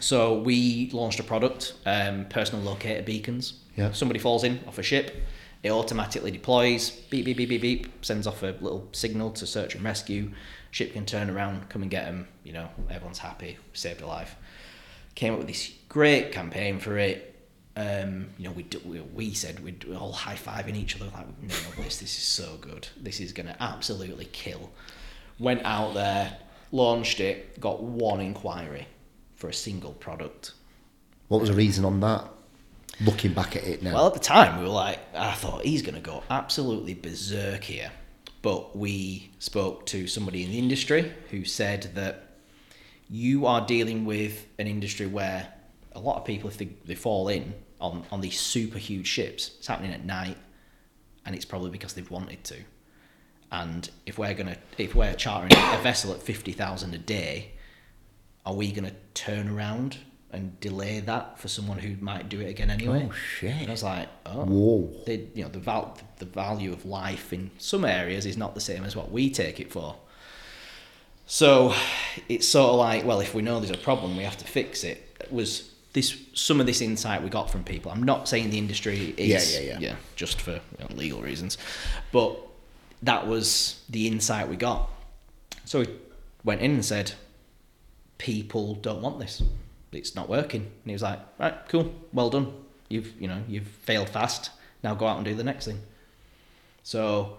So 0.00 0.38
we 0.38 0.90
launched 0.92 1.18
a 1.20 1.24
product, 1.24 1.74
um, 1.84 2.26
personal 2.26 2.64
locator 2.64 3.02
beacons. 3.02 3.54
Yeah. 3.76 3.92
Somebody 3.92 4.20
falls 4.20 4.44
in 4.44 4.60
off 4.66 4.78
a 4.78 4.82
ship, 4.82 5.16
it 5.62 5.70
automatically 5.70 6.30
deploys, 6.30 6.90
beep 6.90 7.24
beep 7.24 7.36
beep 7.36 7.48
beep 7.48 7.62
beep, 7.62 8.04
sends 8.04 8.26
off 8.26 8.42
a 8.42 8.56
little 8.60 8.88
signal 8.92 9.30
to 9.32 9.46
search 9.46 9.74
and 9.74 9.84
rescue. 9.84 10.32
Ship 10.72 10.92
can 10.92 11.06
turn 11.06 11.30
around, 11.30 11.68
come 11.68 11.82
and 11.82 11.90
get 11.90 12.04
them. 12.04 12.26
You 12.44 12.52
know, 12.54 12.68
everyone's 12.90 13.18
happy, 13.18 13.58
saved 13.72 14.00
a 14.00 14.06
life. 14.06 14.34
Came 15.14 15.34
up 15.34 15.38
with 15.38 15.48
this 15.48 15.72
great 15.88 16.32
campaign 16.32 16.78
for 16.80 16.98
it. 16.98 17.28
Um, 17.76 18.28
you 18.38 18.46
know, 18.46 18.52
we, 18.52 18.64
do, 18.64 18.80
we 18.84 19.00
we 19.00 19.34
said 19.34 19.60
we'd 19.60 19.84
we're 19.84 19.96
all 19.96 20.12
high 20.12 20.34
fiving 20.34 20.76
each 20.76 20.96
other 20.96 21.06
like, 21.14 21.26
no, 21.40 21.82
this 21.82 21.98
this 21.98 22.18
is 22.18 22.24
so 22.24 22.56
good. 22.60 22.88
This 23.00 23.20
is 23.20 23.32
gonna 23.32 23.56
absolutely 23.60 24.26
kill. 24.26 24.70
Went 25.38 25.62
out 25.64 25.94
there, 25.94 26.36
launched 26.70 27.20
it, 27.20 27.60
got 27.60 27.82
one 27.82 28.20
inquiry 28.20 28.88
for 29.36 29.48
a 29.48 29.54
single 29.54 29.92
product. 29.92 30.52
What 31.28 31.40
was 31.40 31.50
the 31.50 31.56
reason 31.56 31.84
on 31.84 32.00
that? 32.00 32.28
Looking 33.00 33.32
back 33.32 33.56
at 33.56 33.64
it 33.64 33.82
now, 33.82 33.94
Well, 33.94 34.06
at 34.06 34.14
the 34.14 34.20
time, 34.20 34.58
we 34.58 34.64
were 34.64 34.70
like, 34.70 34.98
I 35.14 35.32
thought 35.32 35.64
he's 35.64 35.82
going 35.82 35.94
to 35.94 36.00
go 36.00 36.22
absolutely 36.30 36.94
berserk 36.94 37.64
here. 37.64 37.90
But 38.42 38.76
we 38.76 39.30
spoke 39.38 39.86
to 39.86 40.06
somebody 40.06 40.44
in 40.44 40.50
the 40.50 40.58
industry 40.58 41.12
who 41.30 41.44
said 41.44 41.90
that 41.94 42.36
you 43.08 43.46
are 43.46 43.64
dealing 43.66 44.04
with 44.04 44.46
an 44.58 44.66
industry 44.66 45.06
where 45.06 45.48
a 45.92 46.00
lot 46.00 46.16
of 46.16 46.24
people, 46.24 46.48
if 46.48 46.58
they, 46.58 46.70
they 46.84 46.94
fall 46.94 47.28
in 47.28 47.54
on, 47.80 48.04
on 48.10 48.20
these 48.20 48.38
super 48.38 48.78
huge 48.78 49.06
ships, 49.06 49.52
it's 49.58 49.66
happening 49.66 49.92
at 49.92 50.04
night, 50.04 50.36
and 51.24 51.34
it's 51.34 51.44
probably 51.44 51.70
because 51.70 51.92
they've 51.92 52.10
wanted 52.10 52.42
to. 52.44 52.56
And 53.50 53.88
if 54.06 54.18
we're 54.18 54.34
gonna, 54.34 54.56
if 54.78 54.94
we're 54.94 55.14
chartering 55.14 55.52
a 55.52 55.82
vessel 55.82 56.12
at 56.12 56.22
fifty 56.22 56.52
thousand 56.52 56.94
a 56.94 56.98
day, 56.98 57.52
are 58.46 58.54
we 58.54 58.72
to 58.72 58.94
turn 59.12 59.48
around 59.48 59.98
and 60.32 60.58
delay 60.60 61.00
that 61.00 61.38
for 61.38 61.48
someone 61.48 61.78
who 61.78 61.96
might 62.02 62.28
do 62.28 62.40
it 62.40 62.48
again 62.48 62.70
anyway. 62.70 63.06
Oh, 63.08 63.12
shit. 63.12 63.50
And 63.54 63.68
I 63.68 63.70
was 63.70 63.82
like, 63.82 64.08
oh, 64.26 64.44
Whoa. 64.44 64.90
they, 65.04 65.28
you 65.34 65.44
know, 65.44 65.50
the 65.50 65.58
val- 65.58 65.98
the 66.18 66.24
value 66.24 66.72
of 66.72 66.84
life 66.86 67.32
in 67.32 67.50
some 67.58 67.84
areas 67.84 68.24
is 68.24 68.36
not 68.36 68.54
the 68.54 68.60
same 68.60 68.84
as 68.84 68.96
what 68.96 69.10
we 69.12 69.30
take 69.30 69.60
it 69.60 69.70
for. 69.70 69.96
So 71.26 71.74
it's 72.28 72.48
sort 72.48 72.70
of 72.70 72.76
like, 72.78 73.04
well, 73.04 73.20
if 73.20 73.34
we 73.34 73.42
know 73.42 73.60
there's 73.60 73.70
a 73.70 73.78
problem, 73.82 74.16
we 74.16 74.24
have 74.24 74.38
to 74.38 74.44
fix 74.46 74.84
it. 74.84 75.16
it 75.20 75.32
was 75.32 75.70
this 75.92 76.16
some 76.32 76.60
of 76.60 76.66
this 76.66 76.80
insight 76.80 77.22
we 77.22 77.28
got 77.28 77.50
from 77.50 77.64
people? 77.64 77.92
I'm 77.92 78.02
not 78.02 78.28
saying 78.28 78.50
the 78.50 78.58
industry 78.58 79.14
is 79.16 79.54
Yeah, 79.54 79.60
yeah, 79.60 79.78
yeah. 79.78 79.96
just 80.16 80.40
for 80.40 80.52
you 80.52 80.60
know, 80.80 80.86
legal 80.94 81.20
reasons, 81.20 81.58
but 82.10 82.38
that 83.02 83.26
was 83.26 83.82
the 83.90 84.06
insight 84.06 84.48
we 84.48 84.56
got. 84.56 84.88
So 85.64 85.80
we 85.80 85.88
went 86.44 86.60
in 86.62 86.72
and 86.72 86.84
said, 86.84 87.12
people 88.18 88.74
don't 88.76 89.02
want 89.02 89.18
this. 89.18 89.42
It's 89.92 90.14
not 90.14 90.28
working. 90.28 90.62
And 90.62 90.86
he 90.86 90.92
was 90.92 91.02
like, 91.02 91.20
right, 91.38 91.54
cool, 91.68 91.94
well 92.12 92.30
done. 92.30 92.52
You've 92.88 93.20
you 93.20 93.28
know 93.28 93.42
you've 93.48 93.66
failed 93.66 94.08
fast. 94.08 94.50
Now 94.82 94.94
go 94.94 95.06
out 95.06 95.16
and 95.16 95.24
do 95.24 95.34
the 95.34 95.44
next 95.44 95.66
thing. 95.66 95.80
So 96.82 97.38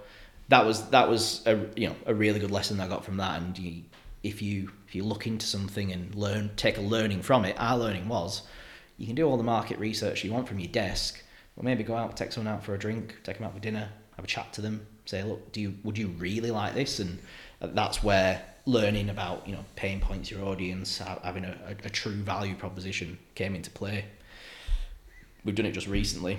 that 0.50 0.66
was 0.66 0.90
that 0.90 1.10
was 1.10 1.46
a 1.46 1.68
you 1.76 1.90
know 1.90 1.96
a 2.06 2.14
really 2.14 2.40
good 2.40 2.52
lesson 2.52 2.80
I 2.80 2.88
got 2.88 3.04
from 3.06 3.18
that. 3.18 3.42
And 3.42 3.58
you, 3.58 3.84
if 4.24 4.42
you 4.42 4.72
if 4.88 4.96
you 4.96 5.04
look 5.04 5.28
into 5.28 5.46
something 5.46 5.92
and 5.92 6.14
learn, 6.16 6.52
take 6.56 6.78
a 6.78 6.82
learning 6.82 7.22
from 7.22 7.46
it. 7.46 7.56
Our 7.60 7.78
learning 7.78 8.08
was, 8.08 8.44
you 8.98 9.06
can 9.06 9.16
do 9.16 9.28
all 9.28 9.38
the 9.38 9.44
market 9.44 9.80
research 9.80 10.24
you 10.24 10.32
want 10.32 10.48
from 10.48 10.60
your 10.60 10.72
desk, 10.72 11.22
but 11.56 11.66
maybe 11.66 11.84
go 11.84 11.96
out, 11.96 12.16
take 12.16 12.32
someone 12.32 12.54
out 12.54 12.64
for 12.64 12.74
a 12.74 12.80
drink, 12.80 13.18
take 13.24 13.38
them 13.38 13.46
out 13.48 13.54
for 13.54 13.60
dinner, 13.60 13.90
have 14.16 14.26
a 14.26 14.28
chat 14.28 14.54
to 14.54 14.62
them, 14.62 14.86
say, 15.06 15.24
look, 15.24 15.52
do 15.52 15.62
you 15.62 15.76
would 15.84 15.98
you 15.98 16.10
really 16.10 16.52
like 16.52 16.74
this? 16.74 17.00
And 17.00 17.20
that's 17.60 18.04
where 18.04 18.42
learning 18.66 19.10
about 19.10 19.48
you 19.48 19.54
know 19.54 19.66
pain 19.76 20.00
points 20.00 20.32
your 20.32 20.46
audience, 20.46 21.00
having 21.24 21.46
a, 21.46 21.58
a, 21.68 21.88
a 21.88 21.90
true 21.90 22.14
value 22.14 22.56
proposition 22.56 23.18
came 23.36 23.56
into 23.56 23.70
play. 23.70 24.06
We've 25.44 25.56
done 25.56 25.66
it 25.66 25.74
just 25.74 25.88
recently 25.88 26.38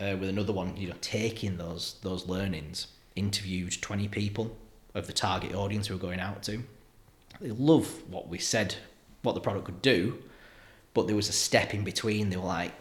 uh, 0.00 0.16
with 0.18 0.28
another 0.28 0.52
one. 0.52 0.76
You 0.76 0.88
know, 0.88 0.96
taking 1.00 1.56
those 1.58 1.96
those 2.02 2.26
learnings, 2.26 2.88
interviewed 3.16 3.80
twenty 3.82 4.08
people 4.08 4.56
of 4.94 5.06
the 5.06 5.12
target 5.12 5.54
audience 5.54 5.88
we 5.88 5.96
were 5.96 6.02
going 6.02 6.20
out 6.20 6.42
to. 6.44 6.62
They 7.40 7.50
love 7.50 8.02
what 8.10 8.28
we 8.28 8.38
said, 8.38 8.74
what 9.22 9.34
the 9.34 9.40
product 9.40 9.66
could 9.66 9.82
do, 9.82 10.18
but 10.94 11.06
there 11.06 11.16
was 11.16 11.28
a 11.28 11.32
step 11.32 11.74
in 11.74 11.84
between. 11.84 12.30
They 12.30 12.36
were 12.36 12.44
like, 12.44 12.72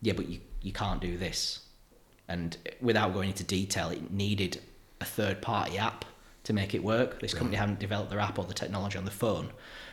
"Yeah, 0.00 0.12
but 0.12 0.28
you 0.28 0.40
you 0.62 0.72
can't 0.72 1.00
do 1.00 1.16
this," 1.16 1.60
and 2.28 2.56
without 2.80 3.12
going 3.12 3.30
into 3.30 3.44
detail, 3.44 3.90
it 3.90 4.12
needed 4.12 4.60
a 5.00 5.04
third 5.04 5.42
party 5.42 5.78
app 5.78 6.04
to 6.44 6.52
make 6.52 6.74
it 6.74 6.82
work. 6.82 7.20
This 7.20 7.34
company 7.34 7.56
hadn't 7.56 7.78
developed 7.78 8.10
their 8.10 8.20
app 8.20 8.38
or 8.38 8.44
the 8.44 8.54
technology 8.54 8.96
on 8.98 9.04
the 9.04 9.10
phone 9.10 9.50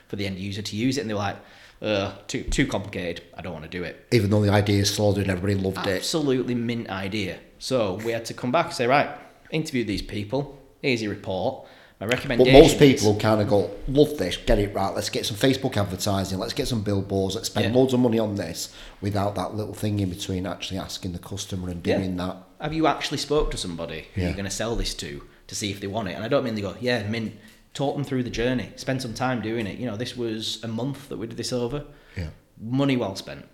for 0.08 0.16
the 0.16 0.26
end 0.26 0.38
user 0.40 0.62
to 0.62 0.76
use 0.76 0.98
it, 0.98 1.02
and 1.02 1.10
they 1.10 1.14
were 1.14 1.20
like, 1.20 1.38
uh, 1.82 2.14
"Too 2.28 2.44
too 2.44 2.66
complicated. 2.68 3.24
I 3.38 3.42
don't 3.42 3.54
want 3.54 3.66
to 3.66 3.70
do 3.78 3.84
it." 3.84 4.06
Even 4.12 4.30
though 4.30 4.42
the 4.42 4.52
idea 4.52 4.82
is 4.82 4.94
solid 4.94 5.18
and 5.18 5.30
everybody 5.30 5.56
loved 5.56 5.86
it. 5.88 5.98
Absolutely 5.98 6.56
mint 6.56 6.90
idea. 6.90 7.40
So 7.60 7.96
we 8.06 8.12
had 8.12 8.26
to 8.26 8.34
come 8.34 8.52
back 8.52 8.68
and 8.68 8.76
say, 8.76 8.88
right, 8.88 9.10
interview 9.52 9.84
these 9.84 10.02
people. 10.02 10.58
Here's 10.82 11.02
your 11.02 11.14
report. 11.14 11.66
My 12.00 12.06
recommendation. 12.06 12.54
But 12.54 12.62
most 12.62 12.80
is- 12.80 13.02
people 13.02 13.16
kind 13.20 13.42
of 13.42 13.50
go, 13.50 13.72
love 13.88 14.18
this, 14.20 14.38
get 14.38 14.60
it 14.60 14.72
right, 14.76 14.94
let's 14.94 15.10
get 15.10 15.26
some 15.26 15.36
Facebook 15.36 15.76
advertising, 15.78 16.38
let's 16.38 16.54
get 16.54 16.68
some 16.68 16.84
billboards, 16.84 17.34
let's 17.34 17.48
spend 17.48 17.74
Yeah. 17.74 17.80
loads 17.80 17.92
of 17.92 18.00
money 18.00 18.20
on 18.20 18.36
this 18.36 18.70
without 19.02 19.34
that 19.34 19.56
little 19.56 19.74
thing 19.74 20.00
in 20.00 20.10
between 20.12 20.46
actually 20.46 20.78
asking 20.78 21.14
the 21.14 21.20
customer 21.20 21.70
and 21.70 21.86
Yeah. 21.86 21.98
doing 21.98 22.16
that. 22.18 22.38
Have 22.62 22.74
you 22.76 22.86
actually 22.86 23.18
spoke 23.18 23.50
to 23.50 23.58
somebody 23.58 24.06
who 24.14 24.22
Yeah. 24.22 24.28
you're 24.28 24.36
going 24.36 24.46
to 24.46 24.52
sell 24.52 24.76
this 24.76 24.94
to 24.94 25.24
to 25.48 25.56
see 25.56 25.72
if 25.72 25.80
they 25.80 25.88
want 25.88 26.08
it? 26.10 26.14
And 26.14 26.24
I 26.24 26.28
don't 26.28 26.44
mean 26.44 26.56
they 26.56 26.62
go, 26.62 26.76
yeah, 26.80 27.04
mint. 27.08 27.34
Talk 27.74 27.96
them 27.96 28.04
through 28.04 28.24
the 28.24 28.32
journey. 28.32 28.72
Spend 28.76 29.02
some 29.02 29.14
time 29.14 29.42
doing 29.42 29.68
it. 29.68 29.78
You 29.78 29.86
know, 29.86 29.96
this 29.98 30.18
was 30.18 30.64
a 30.64 30.68
month 30.68 31.10
that 31.10 31.18
we 31.18 31.28
did 31.28 31.38
this 31.38 31.54
over. 31.54 31.86
Yeah. 32.16 32.30
Money 32.60 32.98
well 32.98 33.16
spent. 33.16 33.46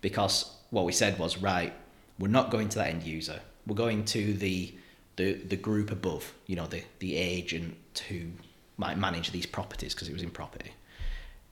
Because 0.00 0.50
what 0.70 0.86
we 0.86 0.92
said 0.92 1.18
was, 1.18 1.36
right, 1.36 1.74
we're 2.18 2.28
not 2.28 2.50
going 2.50 2.70
to 2.70 2.78
that 2.78 2.88
end 2.88 3.02
user. 3.02 3.40
We're 3.66 3.76
going 3.76 4.04
to 4.06 4.32
the 4.34 4.74
the, 5.16 5.34
the 5.34 5.56
group 5.56 5.90
above, 5.90 6.32
you 6.46 6.56
know, 6.56 6.66
the, 6.66 6.82
the 7.00 7.16
agent 7.16 8.02
who 8.08 8.28
might 8.78 8.96
manage 8.96 9.30
these 9.30 9.44
properties 9.44 9.94
because 9.94 10.08
it 10.08 10.14
was 10.14 10.22
in 10.22 10.30
property. 10.30 10.72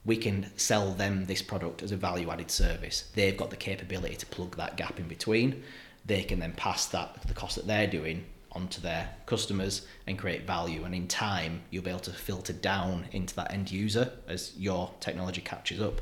we 0.03 0.17
can 0.17 0.49
sell 0.57 0.91
them 0.91 1.25
this 1.25 1.41
product 1.41 1.83
as 1.83 1.91
a 1.91 1.97
value 1.97 2.31
added 2.31 2.49
service. 2.49 3.11
They've 3.13 3.37
got 3.37 3.51
the 3.51 3.55
capability 3.55 4.15
to 4.15 4.25
plug 4.25 4.55
that 4.57 4.75
gap 4.77 4.99
in 4.99 5.07
between. 5.07 5.63
They 6.05 6.23
can 6.23 6.39
then 6.39 6.53
pass 6.53 6.87
that 6.87 7.21
the 7.27 7.33
cost 7.33 7.55
that 7.57 7.67
they're 7.67 7.87
doing 7.87 8.25
onto 8.53 8.81
their 8.81 9.09
customers 9.25 9.85
and 10.07 10.17
create 10.17 10.45
value. 10.45 10.83
And 10.83 10.93
in 10.93 11.07
time, 11.07 11.61
you'll 11.69 11.83
be 11.83 11.89
able 11.89 12.01
to 12.01 12.11
filter 12.11 12.53
down 12.53 13.05
into 13.11 13.35
that 13.35 13.51
end 13.51 13.71
user 13.71 14.11
as 14.27 14.53
your 14.57 14.91
technology 14.99 15.41
catches 15.41 15.81
up. 15.81 16.01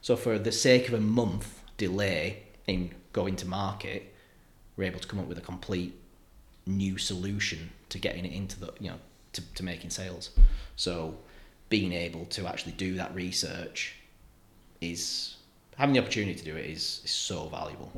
So 0.00 0.16
for 0.16 0.38
the 0.38 0.52
sake 0.52 0.88
of 0.88 0.94
a 0.94 1.00
month 1.00 1.62
delay 1.76 2.42
in 2.66 2.94
going 3.12 3.36
to 3.36 3.46
market, 3.46 4.14
we're 4.76 4.84
able 4.84 5.00
to 5.00 5.08
come 5.08 5.18
up 5.18 5.26
with 5.26 5.38
a 5.38 5.42
complete 5.42 5.94
new 6.66 6.98
solution 6.98 7.70
to 7.88 7.98
getting 7.98 8.26
it 8.26 8.32
into 8.32 8.60
the 8.60 8.72
you 8.78 8.90
know 8.90 8.98
to, 9.32 9.54
to 9.54 9.64
making 9.64 9.90
sales. 9.90 10.30
So 10.76 11.16
being 11.68 11.92
able 11.92 12.26
to 12.26 12.46
actually 12.46 12.72
do 12.72 12.94
that 12.94 13.14
research 13.14 13.94
is 14.80 15.36
having 15.76 15.94
the 15.94 16.00
opportunity 16.00 16.34
to 16.34 16.44
do 16.44 16.56
it 16.56 16.66
is, 16.66 17.00
is 17.04 17.10
so 17.10 17.48
valuable. 17.48 17.92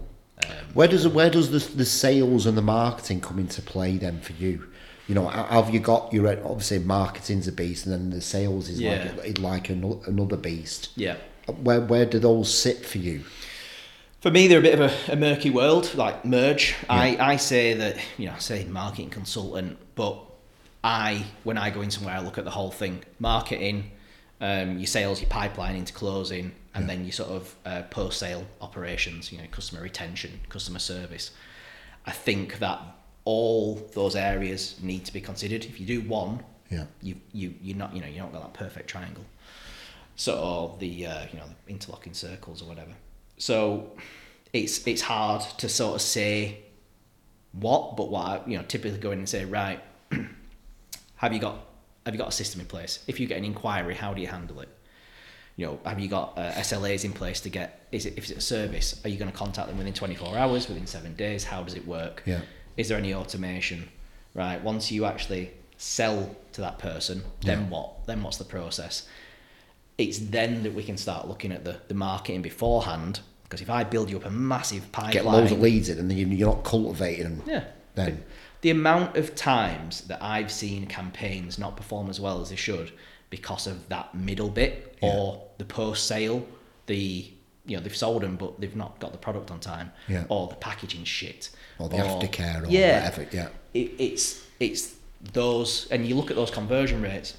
Um, 0.49 0.57
Where 0.75 0.89
does 0.89 1.07
where 1.09 1.31
does 1.31 1.51
the, 1.51 1.77
the 1.77 1.85
sales 1.85 2.47
and 2.47 2.57
the 2.57 2.63
marketing 2.63 3.21
come 3.21 3.39
into 3.39 3.61
play 3.63 3.97
then 3.99 4.21
for 4.21 4.33
you? 4.35 4.67
You 5.09 5.15
know, 5.17 5.27
have 5.29 5.71
you 5.75 5.81
got 5.81 6.13
your 6.13 6.29
obviously 6.29 6.79
marketing's 6.79 7.49
a 7.49 7.53
beast, 7.53 7.85
and 7.87 7.93
then 7.93 8.11
the 8.11 8.21
sales 8.21 8.69
is 8.69 8.81
Yeah. 8.81 9.13
like 9.19 9.39
like 9.39 9.71
ano- 9.71 10.03
another 10.07 10.37
beast. 10.37 10.91
yeah. 10.97 11.17
Where 11.63 11.81
where 11.81 12.07
do 12.07 12.19
those 12.21 12.53
sit 12.57 12.87
for 12.87 12.99
you? 12.99 13.25
For 14.21 14.31
me, 14.31 14.47
they're 14.47 14.59
a 14.61 14.63
bit 14.63 14.79
of 14.79 14.93
a, 15.09 15.13
a 15.13 15.17
murky 15.17 15.51
world, 15.51 15.95
like 15.95 16.25
merge. 16.27 16.77
I, 16.91 17.17
I 17.17 17.37
say 17.37 17.73
that, 17.73 17.97
you 18.19 18.27
know, 18.27 18.35
I 18.35 18.39
say 18.39 18.65
marketing 18.67 19.09
consultant, 19.09 19.79
but 19.95 20.19
I, 20.85 21.25
when 21.43 21.57
I 21.57 21.71
go 21.71 21.81
in 21.81 21.91
somewhere, 21.91 22.15
I 22.15 22.21
look 22.21 22.37
at 22.37 22.45
the 22.45 22.51
whole 22.51 22.71
thing 22.71 23.03
marketing, 23.19 23.91
um, 24.41 24.77
your 24.79 24.87
sales, 24.87 25.21
your 25.23 25.31
pipeline 25.31 25.75
into 25.75 25.95
closing, 25.95 26.53
and 26.75 26.89
then 26.89 27.05
your 27.05 27.13
sort 27.13 27.31
of 27.31 27.55
uh, 27.67 27.83
post 27.91 28.19
sale 28.19 28.45
operations, 28.61 29.33
you 29.33 29.39
know, 29.39 29.45
customer 29.51 29.83
retention, 29.83 30.41
customer 30.49 30.79
service. 30.79 31.33
I 32.07 32.13
think 32.13 32.59
that 32.61 32.81
all 33.25 33.75
those 33.95 34.17
areas 34.17 34.77
need 34.81 35.05
to 35.05 35.13
be 35.13 35.21
considered. 35.21 35.65
If 35.65 35.81
you 35.81 35.87
do 35.87 36.01
one, 36.09 36.43
Yeah. 36.71 36.85
you, 37.03 37.17
you, 37.33 37.55
you're 37.61 37.77
not, 37.77 37.95
you 37.95 38.01
know, 38.01 38.07
you're 38.07 38.23
not 38.23 38.33
got 38.33 38.43
that 38.43 38.55
perfect 38.55 38.89
triangle. 38.89 39.25
So 40.17 40.77
the 40.79 41.07
uh, 41.07 41.27
you 41.33 41.39
know 41.39 41.47
the 41.47 41.71
interlocking 41.73 42.13
circles 42.15 42.63
or 42.63 42.67
whatever. 42.67 42.93
So 43.39 43.93
it's 44.53 44.87
it's 44.87 45.01
hard 45.03 45.43
to 45.59 45.69
sort 45.69 45.95
of 45.95 46.03
say 46.03 46.59
what, 47.53 47.97
but 47.97 48.11
what 48.11 48.27
I, 48.27 48.41
you 48.47 48.57
know 48.59 48.65
typically 48.65 48.99
go 48.99 49.13
in 49.13 49.19
and 49.21 49.29
say 49.29 49.45
right. 49.45 49.81
have 51.17 51.33
you 51.33 51.39
got 51.41 51.57
have 52.05 52.15
you 52.15 52.19
got 52.19 52.29
a 52.29 52.33
system 52.33 52.61
in 52.61 52.67
place? 52.67 53.03
If 53.07 53.19
you 53.19 53.27
get 53.27 53.39
an 53.39 53.45
inquiry, 53.45 53.95
how 53.95 54.13
do 54.15 54.21
you 54.21 54.27
handle 54.29 54.61
it? 54.61 54.69
You 55.61 55.67
know, 55.67 55.79
have 55.85 56.01
you 56.01 56.09
got 56.09 56.39
uh, 56.39 56.53
SLAs 56.53 57.05
in 57.05 57.13
place 57.13 57.39
to 57.43 57.51
get? 57.51 57.87
Is 57.93 58.07
it 58.07 58.15
if 58.17 58.31
it's 58.31 58.39
a 58.39 58.41
service? 58.41 58.99
Are 59.05 59.11
you 59.11 59.19
going 59.19 59.31
to 59.31 59.37
contact 59.37 59.69
them 59.69 59.77
within 59.77 59.93
twenty 59.93 60.15
four 60.15 60.35
hours, 60.39 60.67
within 60.69 60.87
seven 60.87 61.15
days? 61.17 61.45
How 61.45 61.63
does 61.63 61.75
it 61.75 61.87
work? 61.87 62.23
Yeah. 62.25 62.41
Is 62.79 62.89
there 62.89 62.97
any 62.97 63.13
automation? 63.13 63.87
Right. 64.33 64.59
Once 64.65 64.91
you 64.91 65.05
actually 65.05 65.51
sell 65.77 66.35
to 66.53 66.63
that 66.63 66.79
person, 66.79 67.23
then 67.43 67.61
Yeah. 67.65 67.69
what? 67.69 68.07
Then 68.07 68.23
what's 68.23 68.39
the 68.39 68.45
process? 68.45 69.07
it's 69.99 70.19
then 70.19 70.63
that 70.63 70.73
we 70.73 70.83
can 70.83 70.97
start 70.97 71.29
looking 71.29 71.53
at 71.53 71.63
the, 71.63 71.77
the 71.89 71.95
marketing 71.95 72.41
beforehand. 72.41 73.21
Because 73.43 73.61
if 73.61 73.69
I 73.69 73.85
build 73.85 74.09
you 74.09 74.17
up 74.17 74.25
a 74.25 74.31
massive 74.31 74.91
pipeline, 74.93 75.13
Get 75.13 75.27
loads 75.27 75.53
of 75.53 75.61
leads 75.61 75.91
in, 75.91 75.99
and 75.99 76.11
then 76.11 76.17
you- 76.17 76.27
you're 76.29 76.49
not 76.49 76.65
cultivating 76.65 77.25
them. 77.25 77.43
yeah. 77.47 77.65
Then 77.97 78.07
The, 78.07 78.23
the 78.63 78.71
amount 78.71 79.19
of 79.19 79.35
times 79.35 80.01
that 80.09 80.23
I've 80.23 80.51
seen 80.51 80.87
campaigns 80.87 81.59
not 81.59 81.77
perform 81.77 82.09
as 82.09 82.19
well 82.19 82.41
as 82.41 82.49
they 82.49 82.57
should 82.57 82.93
because 83.29 83.67
of 83.67 83.91
that 83.91 84.15
middle 84.15 84.49
bit 84.49 84.97
Yeah. 85.03 85.11
or 85.13 85.43
the 85.61 85.65
post 85.67 86.07
sale, 86.07 86.45
the 86.87 87.31
you 87.67 87.77
know 87.77 87.83
they've 87.83 87.95
sold 87.97 88.23
them 88.23 88.37
but 88.37 88.59
they've 88.61 88.75
not 88.75 88.99
got 88.99 89.13
the 89.13 89.19
product 89.19 89.51
on 89.51 89.61
time, 89.61 89.93
Yeah. 90.09 90.25
or 90.29 90.49
the 90.49 90.55
packaging 90.57 91.05
shit, 91.05 91.51
or 91.79 91.89
the 91.89 91.97
aftercare 91.99 92.63
or 92.63 92.67
yeah, 92.69 93.05
whatever. 93.11 93.29
Yeah. 93.31 93.49
it, 93.75 93.93
it's 93.99 94.43
it's 94.59 94.95
those 95.33 95.87
and 95.91 96.07
you 96.09 96.15
look 96.17 96.31
at 96.31 96.37
those 96.37 96.51
conversion 96.51 97.03
rates 97.03 97.37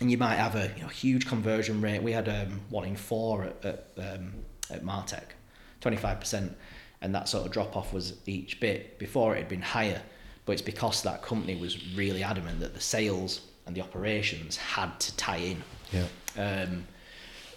and 0.00 0.10
you 0.10 0.18
might 0.18 0.36
have 0.36 0.54
a 0.54 0.70
you 0.76 0.82
know, 0.82 0.88
huge 0.88 1.26
conversion 1.26 1.80
rate 1.80 2.02
we 2.02 2.12
had 2.12 2.28
um, 2.28 2.60
one 2.68 2.84
in 2.86 2.94
four 2.94 3.44
at, 3.44 3.64
at, 3.64 3.86
um, 3.96 4.34
at 4.70 4.84
Martek 4.84 5.22
25% 5.80 6.52
and 7.00 7.14
that 7.14 7.26
sort 7.28 7.46
of 7.46 7.52
drop 7.52 7.74
off 7.76 7.92
was 7.94 8.14
each 8.26 8.60
bit 8.60 8.98
before 8.98 9.34
it 9.34 9.38
had 9.38 9.48
been 9.48 9.62
higher 9.62 10.02
but 10.44 10.52
it's 10.52 10.60
because 10.62 11.02
that 11.02 11.22
company 11.22 11.56
was 11.56 11.94
really 11.96 12.22
adamant 12.22 12.60
that 12.60 12.74
the 12.74 12.80
sales 12.80 13.40
and 13.66 13.74
the 13.74 13.80
operations 13.80 14.56
had 14.58 14.90
to 15.00 15.16
tie 15.16 15.38
in 15.38 15.62
Yeah. 15.92 16.06
um, 16.36 16.84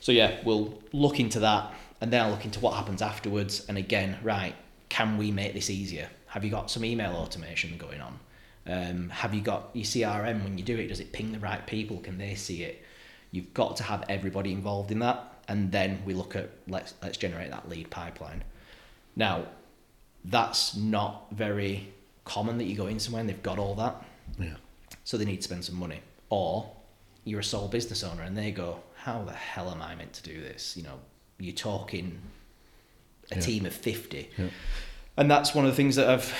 so 0.10 0.14
yeah, 0.14 0.40
we'll 0.44 0.74
look 0.92 1.20
into 1.20 1.40
that, 1.42 1.72
and 2.02 2.12
then 2.12 2.24
I'll 2.26 2.32
look 2.32 2.44
into 2.44 2.60
what 2.62 2.74
happens 2.74 3.00
afterwards. 3.04 3.64
And 3.70 3.78
again, 3.78 4.18
right, 4.24 4.56
can 4.90 5.20
we 5.20 5.30
make 5.30 5.54
this 5.54 5.70
easier? 5.70 6.10
Have 6.26 6.44
you 6.44 6.50
got 6.50 6.72
some 6.72 6.84
email 6.84 7.12
automation 7.12 7.78
going 7.78 8.02
on? 8.02 8.20
Um, 8.66 9.10
have 9.10 9.36
you 9.36 9.42
got 9.42 9.70
your 9.74 9.86
CRM 9.86 10.44
when 10.44 10.58
you 10.58 10.64
do 10.64 10.76
it? 10.80 10.88
Does 10.88 11.00
it 11.00 11.12
ping 11.12 11.32
the 11.32 11.38
right 11.38 11.64
people? 11.68 12.00
Can 12.00 12.18
they 12.18 12.34
see 12.34 12.64
it? 12.64 12.84
You've 13.32 13.54
got 13.54 13.78
to 13.78 13.84
have 13.84 14.04
everybody 14.10 14.52
involved 14.52 14.90
in 14.92 14.98
that. 15.00 15.32
and 15.48 15.72
then 15.72 16.02
we 16.06 16.16
look 16.16 16.36
at 16.36 16.50
let's 16.68 16.96
let's 17.04 17.18
generate 17.20 17.52
that 17.52 17.70
lead 17.70 17.92
pipeline. 17.92 18.44
Now, 19.16 19.46
that's 20.26 20.76
not 20.76 21.28
very 21.32 21.88
common 22.26 22.58
that 22.58 22.66
you 22.66 22.76
go 22.76 22.88
in 22.88 23.00
somewhere 23.00 23.20
and 23.20 23.30
they've 23.30 23.44
got 23.44 23.60
all 23.60 23.76
that, 23.76 24.04
Yeah. 24.40 24.56
so 25.04 25.18
they 25.18 25.26
need 25.26 25.38
to 25.38 25.44
spend 25.44 25.66
some 25.66 25.76
money. 25.76 26.00
Or 26.32 26.72
you're 27.26 27.42
a 27.42 27.44
sole 27.44 27.68
business 27.68 28.04
owner 28.04 28.24
and 28.24 28.36
they 28.36 28.50
go, 28.52 28.80
how 29.10 29.24
the 29.24 29.34
hell 29.34 29.70
am 29.72 29.82
I 29.82 29.96
meant 29.96 30.14
to 30.14 30.24
do 30.24 30.40
this? 30.42 30.76
You 30.78 30.84
know, 30.84 31.00
you're 31.40 31.54
talking 31.56 32.20
a 33.32 33.36
Yeah. 33.36 33.42
team 33.42 33.66
of 33.66 33.74
fifty, 33.74 34.30
Yeah. 34.38 34.50
and 35.18 35.30
that's 35.30 35.54
one 35.56 35.66
of 35.66 35.72
the 35.72 35.76
things 35.76 35.96
that 35.96 36.10
I've 36.10 36.34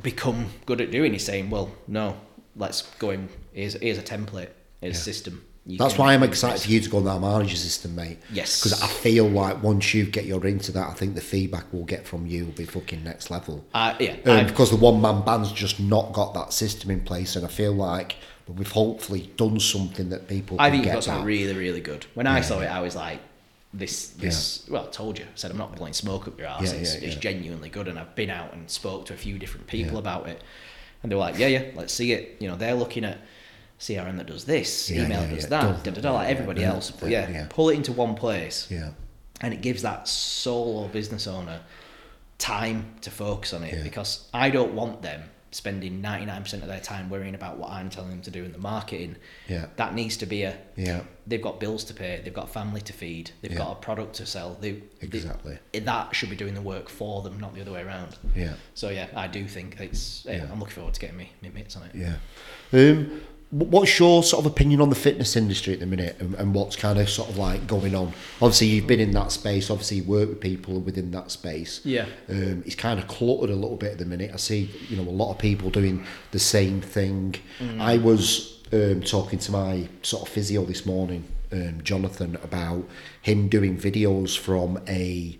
become 0.00 0.50
good 0.66 0.80
at 0.80 0.90
doing. 0.90 1.14
Is 1.14 1.24
saying, 1.24 1.50
well, 1.50 1.70
no, 1.86 2.16
let's 2.56 2.82
go 2.98 3.10
in. 3.10 3.28
Here's 3.52 3.74
here's 3.74 3.98
a 3.98 4.02
template. 4.02 4.50
Here's 4.80 4.96
a 4.98 5.00
system. 5.02 5.44
You 5.66 5.76
That's 5.76 5.98
why 5.98 6.14
I'm 6.14 6.22
excited 6.22 6.54
this. 6.56 6.64
for 6.64 6.70
you 6.70 6.80
to 6.80 6.88
go 6.88 6.96
on 6.98 7.04
that 7.04 7.20
manager 7.20 7.56
system, 7.56 7.94
mate. 7.94 8.18
Yes. 8.32 8.58
Because 8.62 8.80
I 8.82 8.86
feel 8.86 9.28
like 9.28 9.62
once 9.62 9.92
you 9.92 10.06
get 10.06 10.24
your 10.24 10.46
into 10.46 10.72
that, 10.72 10.88
I 10.88 10.94
think 10.94 11.14
the 11.14 11.20
feedback 11.20 11.66
we'll 11.72 11.84
get 11.84 12.06
from 12.06 12.26
you 12.26 12.46
will 12.46 12.52
be 12.52 12.64
fucking 12.64 13.04
next 13.04 13.30
level. 13.30 13.66
Uh, 13.74 13.94
yeah, 14.00 14.16
Um, 14.24 14.46
because 14.46 14.70
the 14.70 14.76
one 14.76 15.02
man 15.02 15.22
band's 15.26 15.52
just 15.52 15.78
not 15.78 16.14
got 16.14 16.32
that 16.32 16.54
system 16.54 16.90
in 16.90 17.00
place, 17.02 17.36
and 17.36 17.44
I 17.44 17.48
feel 17.48 17.74
like 17.74 18.16
we've 18.56 18.72
hopefully 18.72 19.30
done 19.36 19.60
something 19.60 20.08
that 20.10 20.28
people. 20.28 20.56
I 20.60 20.70
think 20.70 20.84
you've 20.84 20.94
got 20.94 21.04
something 21.04 21.24
really, 21.24 21.54
really 21.54 21.80
good. 21.80 22.06
When 22.14 22.26
I 22.26 22.36
Yeah, 22.36 22.42
saw 22.42 22.60
it. 22.60 22.66
I 22.66 22.80
was 22.80 22.96
like, 22.96 23.20
this, 23.74 24.08
this. 24.10 24.66
Well, 24.70 24.86
I 24.86 24.90
told 24.90 25.18
you. 25.18 25.24
I 25.24 25.28
said 25.34 25.50
I'm 25.50 25.58
not 25.58 25.76
blowing 25.76 25.92
smoke 25.92 26.26
up 26.26 26.38
your 26.38 26.48
ass. 26.48 26.62
Yeah, 26.62 26.78
it's, 26.78 26.94
yeah, 26.94 27.00
it's 27.06 27.14
yeah. 27.16 27.20
genuinely 27.20 27.68
good, 27.68 27.88
and 27.88 27.98
I've 27.98 28.14
been 28.14 28.30
out 28.30 28.52
and 28.54 28.70
spoke 28.70 29.06
to 29.06 29.14
a 29.14 29.16
few 29.16 29.38
different 29.38 29.66
people 29.66 29.94
Yeah. 29.94 29.98
about 29.98 30.28
it, 30.28 30.42
and 31.02 31.12
they 31.12 31.16
were 31.16 31.20
like, 31.20 31.38
yeah, 31.38 31.48
yeah, 31.48 31.64
let's 31.74 31.92
see 31.92 32.12
it. 32.12 32.36
You 32.40 32.48
know, 32.48 32.56
they're 32.56 32.74
looking 32.74 33.04
at 33.04 33.18
CRM 33.78 34.16
that 34.16 34.26
does 34.26 34.44
this, 34.44 34.90
Yeah, 34.90 35.04
email 35.04 35.20
yeah, 35.22 35.30
does 35.34 35.42
yeah, 35.44 35.48
that, 35.50 35.84
da, 35.84 35.90
da, 35.90 36.00
da, 36.00 36.12
like 36.14 36.28
everybody 36.30 36.62
yeah, 36.62 36.72
else. 36.72 36.90
But 36.90 37.10
yeah, 37.10 37.28
yeah, 37.28 37.34
yeah. 37.40 37.46
pull 37.50 37.68
it 37.68 37.74
into 37.74 37.92
one 37.92 38.14
place, 38.14 38.66
Yeah. 38.70 38.90
and 39.42 39.52
it 39.52 39.60
gives 39.60 39.82
that 39.82 40.08
solo 40.08 40.88
business 40.88 41.26
owner 41.26 41.60
time 42.38 42.94
to 43.02 43.10
focus 43.10 43.52
on 43.52 43.64
it 43.64 43.74
Yeah. 43.74 43.82
because 43.82 44.28
I 44.32 44.48
don't 44.50 44.72
want 44.74 45.02
them 45.02 45.24
spending 45.50 46.02
99% 46.02 46.52
of 46.54 46.66
their 46.68 46.80
time 46.80 47.08
worrying 47.08 47.34
about 47.34 47.56
what 47.58 47.70
I'm 47.70 47.88
telling 47.90 48.10
them 48.10 48.22
to 48.22 48.30
do 48.30 48.44
in 48.44 48.52
the 48.52 48.58
marketing. 48.58 49.16
Yeah. 49.48 49.66
That 49.76 49.94
needs 49.94 50.16
to 50.18 50.26
be 50.26 50.42
a 50.42 50.58
Yeah. 50.76 51.02
they've 51.26 51.40
got 51.42 51.58
bills 51.60 51.84
to 51.84 51.94
pay, 51.94 52.20
they've 52.22 52.32
got 52.34 52.50
family 52.52 52.80
to 52.82 52.92
feed, 52.92 53.30
they've 53.40 53.52
Yeah. 53.52 53.58
got 53.58 53.72
a 53.72 53.74
product 53.76 54.14
to 54.16 54.26
sell. 54.26 54.56
They, 54.60 54.82
Exactly. 55.00 55.58
they- 55.72 55.78
that 55.80 56.14
should 56.14 56.30
be 56.30 56.36
doing 56.36 56.54
the 56.54 56.60
work 56.62 56.88
for 56.88 57.22
them, 57.22 57.38
not 57.40 57.54
the 57.54 57.60
other 57.62 57.72
way 57.72 57.82
around. 57.82 58.16
Yeah. 58.34 58.54
So 58.74 58.90
yeah, 58.90 59.06
I 59.14 59.26
do 59.26 59.46
think 59.48 59.76
it's. 59.80 60.24
Yeah, 60.26 60.36
Yeah. 60.36 60.52
I'm 60.52 60.58
looking 60.60 60.74
forward 60.74 60.94
to 60.94 61.00
getting 61.00 61.16
me, 61.16 61.32
me 61.42 61.50
mates 61.50 61.76
on 61.76 61.84
it. 61.84 61.94
Yeah. 61.94 62.16
Um, 62.72 63.22
what's 63.50 63.98
your 63.98 64.22
sort 64.22 64.44
of 64.44 64.52
opinion 64.52 64.80
on 64.80 64.90
the 64.90 64.94
fitness 64.94 65.34
industry 65.34 65.72
at 65.72 65.80
the 65.80 65.86
minute 65.86 66.16
and, 66.20 66.34
and 66.34 66.54
what's 66.54 66.76
kind 66.76 66.98
of 66.98 67.08
sort 67.08 67.30
of 67.30 67.38
like 67.38 67.66
going 67.66 67.94
on? 67.94 68.12
Obviously, 68.42 68.66
you've 68.66 68.86
been 68.86 69.00
in 69.00 69.12
that 69.12 69.32
space, 69.32 69.70
obviously, 69.70 69.98
you 69.98 70.04
work 70.04 70.28
with 70.28 70.40
people 70.40 70.80
within 70.80 71.10
that 71.12 71.30
space. 71.30 71.80
Yeah. 71.84 72.06
Um, 72.28 72.62
it's 72.66 72.74
kind 72.74 73.00
of 73.00 73.08
cluttered 73.08 73.50
a 73.50 73.54
little 73.54 73.76
bit 73.76 73.92
at 73.92 73.98
the 73.98 74.04
minute. 74.04 74.32
I 74.34 74.36
see, 74.36 74.70
you 74.88 74.96
know, 74.96 75.08
a 75.08 75.10
lot 75.10 75.30
of 75.30 75.38
people 75.38 75.70
doing 75.70 76.04
the 76.30 76.38
same 76.38 76.82
thing. 76.82 77.36
I 77.80 77.96
was 77.96 78.62
um, 78.72 79.00
talking 79.00 79.38
to 79.38 79.52
my 79.52 79.88
sort 80.02 80.22
of 80.24 80.28
physio 80.28 80.64
this 80.64 80.84
morning, 80.84 81.24
um, 81.50 81.80
Jonathan, 81.82 82.36
about 82.42 82.86
him 83.22 83.48
doing 83.48 83.78
videos 83.78 84.36
from 84.36 84.78
a 84.86 85.38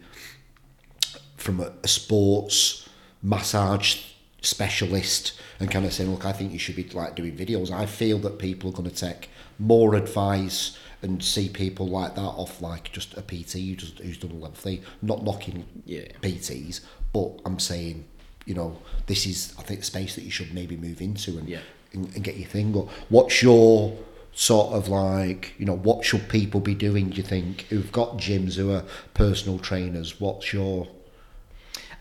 from 1.37 1.61
a, 1.61 1.73
a 1.85 1.89
sports 1.89 2.89
massage 3.23 4.03
specialist 4.41 5.33
and 5.61 5.71
kind 5.71 5.85
of 5.85 5.93
saying, 5.93 6.11
look, 6.11 6.25
I 6.25 6.33
think 6.33 6.53
you 6.53 6.59
should 6.59 6.77
be 6.77 6.85
like 6.85 7.15
doing 7.15 7.37
videos. 7.37 7.71
I 7.71 7.87
feel 7.87 8.19
that 8.21 8.39
people 8.39 8.71
are 8.71 8.73
going 8.73 8.89
to 8.91 8.95
take 8.95 9.29
more 9.59 9.95
advice 9.95 10.79
and 11.03 11.23
see 11.23 11.49
people 11.49 11.87
like 11.89 12.15
that 12.15 12.21
off 12.23 12.61
like 12.61 12.91
just 12.93 13.17
a 13.17 13.23
PT 13.23 13.53
who 13.53 13.77
does, 13.77 13.93
who's 14.03 14.19
done 14.19 14.31
a 14.33 14.35
level 14.35 14.53
three. 14.55 14.83
Not 15.03 15.25
knocking 15.25 15.65
Yeah. 15.85 16.07
PTs, 16.23 16.81
but 17.13 17.41
I'm 17.45 17.59
saying, 17.59 18.05
you 18.47 18.55
know, 18.55 18.79
this 19.07 19.27
is 19.27 19.55
I 19.59 19.63
think 19.63 19.81
the 19.81 19.87
space 19.87 20.15
that 20.15 20.23
you 20.25 20.31
should 20.31 20.55
maybe 20.55 20.77
move 20.77 21.01
into 21.01 21.39
and 21.39 21.49
Yeah. 21.49 21.61
and, 21.93 22.07
and 22.15 22.23
get 22.25 22.37
your 22.37 22.49
thing. 22.49 22.73
But 22.73 22.87
what's 23.09 23.43
your 23.43 23.97
sort 24.33 24.73
of 24.75 24.89
like, 24.89 25.55
you 25.59 25.67
know, 25.67 25.77
what 25.77 26.05
should 26.05 26.29
people 26.29 26.61
be 26.61 26.75
doing? 26.75 27.11
Do 27.11 27.17
you 27.17 27.23
think 27.25 27.63
who've 27.71 27.91
got 27.91 28.19
gyms 28.19 28.55
who 28.55 28.73
are 28.73 28.85
personal 29.15 29.59
trainers? 29.59 30.21
What's 30.21 30.53
your 30.53 30.87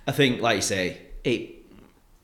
I 0.05 0.11
think, 0.11 0.41
like 0.41 0.57
you 0.57 0.61
say, 0.61 1.01
it. 1.23 1.55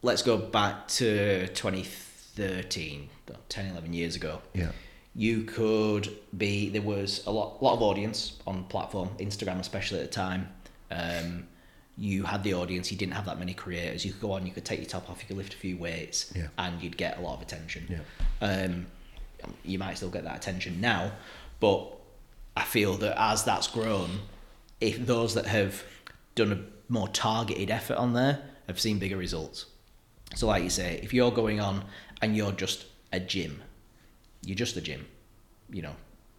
Let's 0.04 0.22
go 0.22 0.38
back 0.38 0.88
to 1.00 1.48
2013, 1.48 3.10
10, 3.50 3.66
11 3.72 3.94
years 3.94 4.16
ago. 4.16 4.42
yeah 4.54 4.72
you 5.16 5.44
could 5.44 6.10
be 6.36 6.70
there 6.70 6.82
was 6.82 7.24
a 7.28 7.32
lot 7.32 7.62
lot 7.62 7.74
of 7.76 7.84
audience 7.84 8.40
on 8.48 8.64
platform 8.64 9.08
Instagram 9.20 9.60
especially 9.60 10.00
at 10.00 10.06
the 10.06 10.12
time 10.12 10.50
um, 10.90 11.46
you 12.00 12.24
had 12.24 12.42
the 12.44 12.56
audience 12.56 12.92
you 12.92 12.98
didn't 12.98 13.14
have 13.14 13.26
that 13.28 13.38
many 13.38 13.54
creators 13.54 14.04
you 14.04 14.12
could 14.12 14.22
go 14.22 14.32
on 14.32 14.44
you 14.48 14.52
could 14.52 14.66
take 14.66 14.80
your 14.80 14.88
top 14.90 15.08
off 15.12 15.22
you 15.22 15.28
could 15.28 15.38
lift 15.38 15.54
a 15.54 15.58
few 15.58 15.78
weights 15.78 16.34
Yeah. 16.36 16.48
and 16.58 16.82
you'd 16.82 16.98
get 16.98 17.20
a 17.20 17.22
lot 17.22 17.36
of 17.36 17.44
attention 17.44 17.86
Yeah. 17.88 18.00
um, 18.42 18.88
you 19.64 19.78
might 19.78 19.98
still 19.98 20.10
get 20.10 20.24
that 20.24 20.36
attention 20.36 20.82
now 20.82 21.12
but 21.60 21.88
I 22.58 22.64
feel 22.64 22.96
that 22.98 23.16
as 23.22 23.44
that's 23.44 23.68
grown 23.68 24.10
if 24.82 25.06
those 25.06 25.36
that 25.36 25.46
have 25.46 25.84
done 26.34 26.52
a 26.54 26.60
more 26.92 27.08
targeted 27.10 27.70
effort 27.70 27.98
on 27.98 28.14
there 28.14 28.42
have 28.68 28.80
seen 28.80 28.98
bigger 28.98 29.18
results 29.18 29.68
so 30.36 30.48
like 30.48 30.64
you 30.64 30.70
say 30.70 31.00
if 31.04 31.14
you're 31.14 31.32
going 31.32 31.60
on 31.60 31.84
and 32.22 32.36
you're 32.36 32.52
just 32.52 32.86
a 33.12 33.20
gym 33.20 33.62
you're 34.46 34.56
just 34.56 34.76
a 34.78 34.82
gym. 34.82 35.06
You 35.70 35.84
know, 35.84 35.96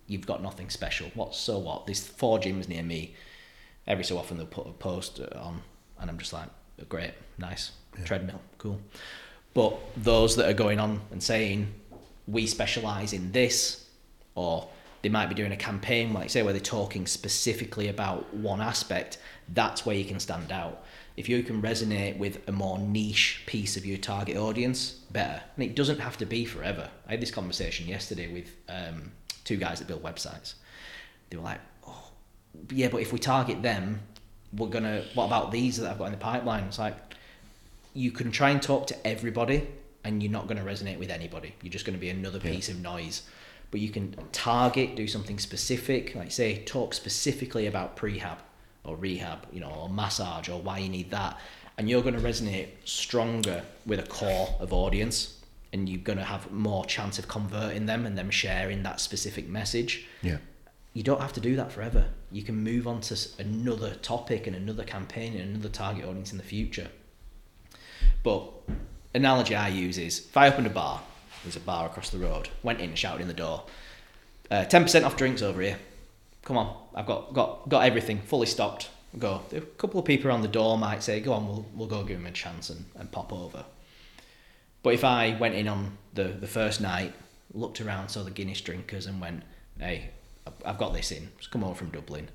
you've 0.07 0.27
got 0.27 0.43
nothing 0.43 0.71
special. 0.71 1.11
What 1.15 1.35
so 1.35 1.59
what? 1.59 1.87
There's 1.87 2.07
four 2.07 2.39
gyms 2.39 2.69
near 2.69 2.83
me. 2.83 3.15
Every 3.87 4.05
so 4.05 4.19
often 4.19 4.37
they'll 4.37 4.47
put 4.47 4.67
a 4.67 4.73
post 4.73 5.21
on, 5.21 5.63
and 5.99 6.11
I'm 6.11 6.19
just 6.19 6.33
like, 6.33 6.49
great, 6.89 7.13
nice 7.39 7.73
treadmill, 8.05 8.41
cool. 8.59 8.81
But 9.53 9.79
those 9.97 10.37
that 10.37 10.49
are 10.49 10.55
going 10.55 10.81
on 10.81 11.01
and 11.11 11.23
saying 11.23 11.73
we 12.27 12.47
specialize 12.47 13.13
in 13.13 13.33
this, 13.33 13.87
or 14.35 14.69
they 15.03 15.11
might 15.11 15.27
be 15.29 15.35
doing 15.35 15.53
a 15.53 15.57
campaign, 15.57 16.13
like 16.13 16.31
say, 16.31 16.43
where 16.43 16.53
they're 16.53 16.61
talking 16.61 17.07
specifically 17.07 17.89
about 17.89 18.33
one 18.35 18.61
aspect. 18.61 19.19
That's 19.53 19.85
where 19.85 19.97
you 19.97 20.05
can 20.05 20.19
stand 20.19 20.51
out. 20.51 20.85
If 21.17 21.29
you 21.29 21.43
can 21.45 21.63
resonate 21.63 22.19
with 22.19 22.47
a 22.49 22.53
more 22.53 22.79
niche 22.79 23.43
piece 23.47 23.77
of 23.77 23.87
your 23.87 23.99
target 23.99 24.37
audience, 24.37 24.91
better. 25.13 25.41
And 25.57 25.65
it 25.65 25.77
doesn't 25.77 26.01
have 26.01 26.17
to 26.19 26.27
be 26.27 26.45
forever. 26.45 26.91
I 27.07 27.13
had 27.13 27.21
this 27.21 27.31
conversation 27.31 27.87
yesterday 27.87 28.33
with 28.33 28.51
um, 28.69 29.13
two 29.45 29.57
guys 29.57 29.79
that 29.79 29.87
build 29.87 30.03
websites. 30.03 30.55
They 31.31 31.37
were 31.37 31.45
like, 31.45 31.61
"Oh, 31.87 32.11
yeah, 32.71 32.89
but 32.89 33.01
if 33.01 33.13
we 33.13 33.19
target 33.19 33.63
them, 33.63 34.01
we're 34.53 34.69
gonna. 34.69 35.05
What 35.15 35.27
about 35.27 35.53
these 35.53 35.77
that 35.77 35.91
I've 35.91 35.99
got 35.99 36.07
in 36.07 36.13
the 36.13 36.19
pipeline?" 36.19 36.65
It's 36.65 36.81
like 36.81 36.97
you 37.95 38.11
can 38.11 38.33
try 38.33 38.51
and 38.51 38.61
talk 38.61 38.89
to 38.89 39.07
everybody, 39.07 39.69
and 40.03 40.21
you're 40.21 40.33
not 40.33 40.49
going 40.49 40.59
to 40.59 40.65
resonate 40.65 40.99
with 40.99 41.11
anybody. 41.11 41.55
You're 41.63 41.73
just 41.73 41.85
going 41.85 41.97
to 41.97 42.01
be 42.01 42.11
another 42.11 42.41
piece 42.41 42.69
of 42.69 42.81
noise. 42.81 43.23
But 43.71 43.81
you 43.81 43.89
can 43.89 44.15
target, 44.33 44.95
do 44.95 45.09
something 45.09 45.39
specific, 45.39 46.15
like 46.15 46.31
say, 46.31 46.63
talk 46.65 46.93
specifically 46.95 47.67
about 47.67 47.97
prehab 47.97 48.39
or 48.85 48.97
rehab, 48.97 49.47
you 49.53 49.61
know, 49.61 49.71
or 49.71 49.89
massage 49.89 50.49
or 50.49 50.61
why 50.61 50.79
you 50.79 50.89
need 50.89 51.11
that, 51.11 51.39
and 51.77 51.89
you're 51.89 52.03
going 52.03 52.15
to 52.15 52.21
resonate 52.21 52.69
stronger 52.85 53.63
with 53.87 53.99
a 53.99 54.05
core 54.05 54.55
of 54.61 54.73
audience, 54.73 55.41
and 55.73 55.89
you're 55.89 56.01
going 56.01 56.19
to 56.19 56.25
have 56.25 56.51
more 56.53 56.85
chance 56.85 57.19
of 57.19 57.27
converting 57.27 57.87
them 57.87 58.07
and 58.07 58.17
them 58.17 58.31
sharing 58.31 58.83
that 58.83 59.01
specific 59.01 59.49
message 59.49 60.07
yeah 60.23 60.37
you 60.95 61.03
don't 61.03 61.21
have 61.21 61.33
to 61.33 61.41
do 61.41 61.57
that 61.57 61.73
forever. 61.73 62.07
You 62.31 62.43
can 62.43 62.63
move 62.63 62.87
on 62.87 63.01
to 63.03 63.19
another 63.39 63.97
topic 63.97 64.47
and 64.47 64.55
another 64.55 64.85
campaign 64.85 65.35
and 65.35 65.51
another 65.51 65.69
target 65.69 66.05
audience 66.05 66.31
in 66.31 66.39
the 66.39 66.45
future. 66.45 66.89
But 68.23 68.49
analogy 69.13 69.57
I 69.57 69.69
use 69.69 69.99
is 69.99 70.21
if 70.21 70.37
I 70.37 70.47
opened 70.47 70.69
a 70.69 70.71
bar, 70.71 71.03
there's 71.43 71.57
a 71.57 71.61
bar 71.61 71.87
across 71.87 72.11
the 72.11 72.19
road, 72.19 72.49
went 72.63 72.81
in, 72.81 72.95
shouted 72.95 73.23
in 73.23 73.29
the 73.29 73.35
door, 73.35 73.65
uh, 74.53 74.65
ten 74.65 74.83
percent 74.83 75.05
off 75.05 75.17
drinks 75.17 75.43
over 75.43 75.61
here. 75.61 75.79
Come 76.45 76.59
on, 76.59 76.77
I've 76.95 77.07
got 77.07 77.33
got 77.33 77.69
got 77.69 77.85
everything 77.85 78.21
fully 78.21 78.47
stocked. 78.47 78.91
Go. 79.19 79.43
A 79.53 79.61
couple 79.61 80.01
of 80.01 80.07
people 80.07 80.29
around 80.29 80.43
the 80.43 80.49
door 80.49 80.77
might 80.77 81.03
say, 81.03 81.21
"Go 81.21 81.33
on, 81.33 81.47
we'll 81.47 81.67
we'll 81.75 81.89
go 81.89 82.05
give 82.05 82.19
them 82.19 82.27
a 82.27 82.33
chance 82.33 82.69
and, 82.71 82.85
and 82.97 83.11
pop 83.11 83.33
over." 83.33 83.65
But 84.83 84.95
if 84.95 85.05
I 85.05 85.37
went 85.41 85.55
in 85.55 85.67
on 85.67 85.97
the, 86.13 86.25
the 86.25 86.47
first 86.47 86.81
night, 86.81 87.15
looked 87.55 87.81
around, 87.81 88.11
saw 88.11 88.23
the 88.23 88.31
Guinness 88.31 88.61
drinkers, 88.61 89.07
and 89.07 89.21
went, 89.21 89.43
"Hey, 89.79 90.11
I've- 90.47 90.79
got 90.79 90.93
this 90.93 91.11
in. 91.11 91.31
Just 91.39 91.51
come 91.51 91.65
over 91.65 91.75
from 91.75 91.91
Dublin. 91.91 92.29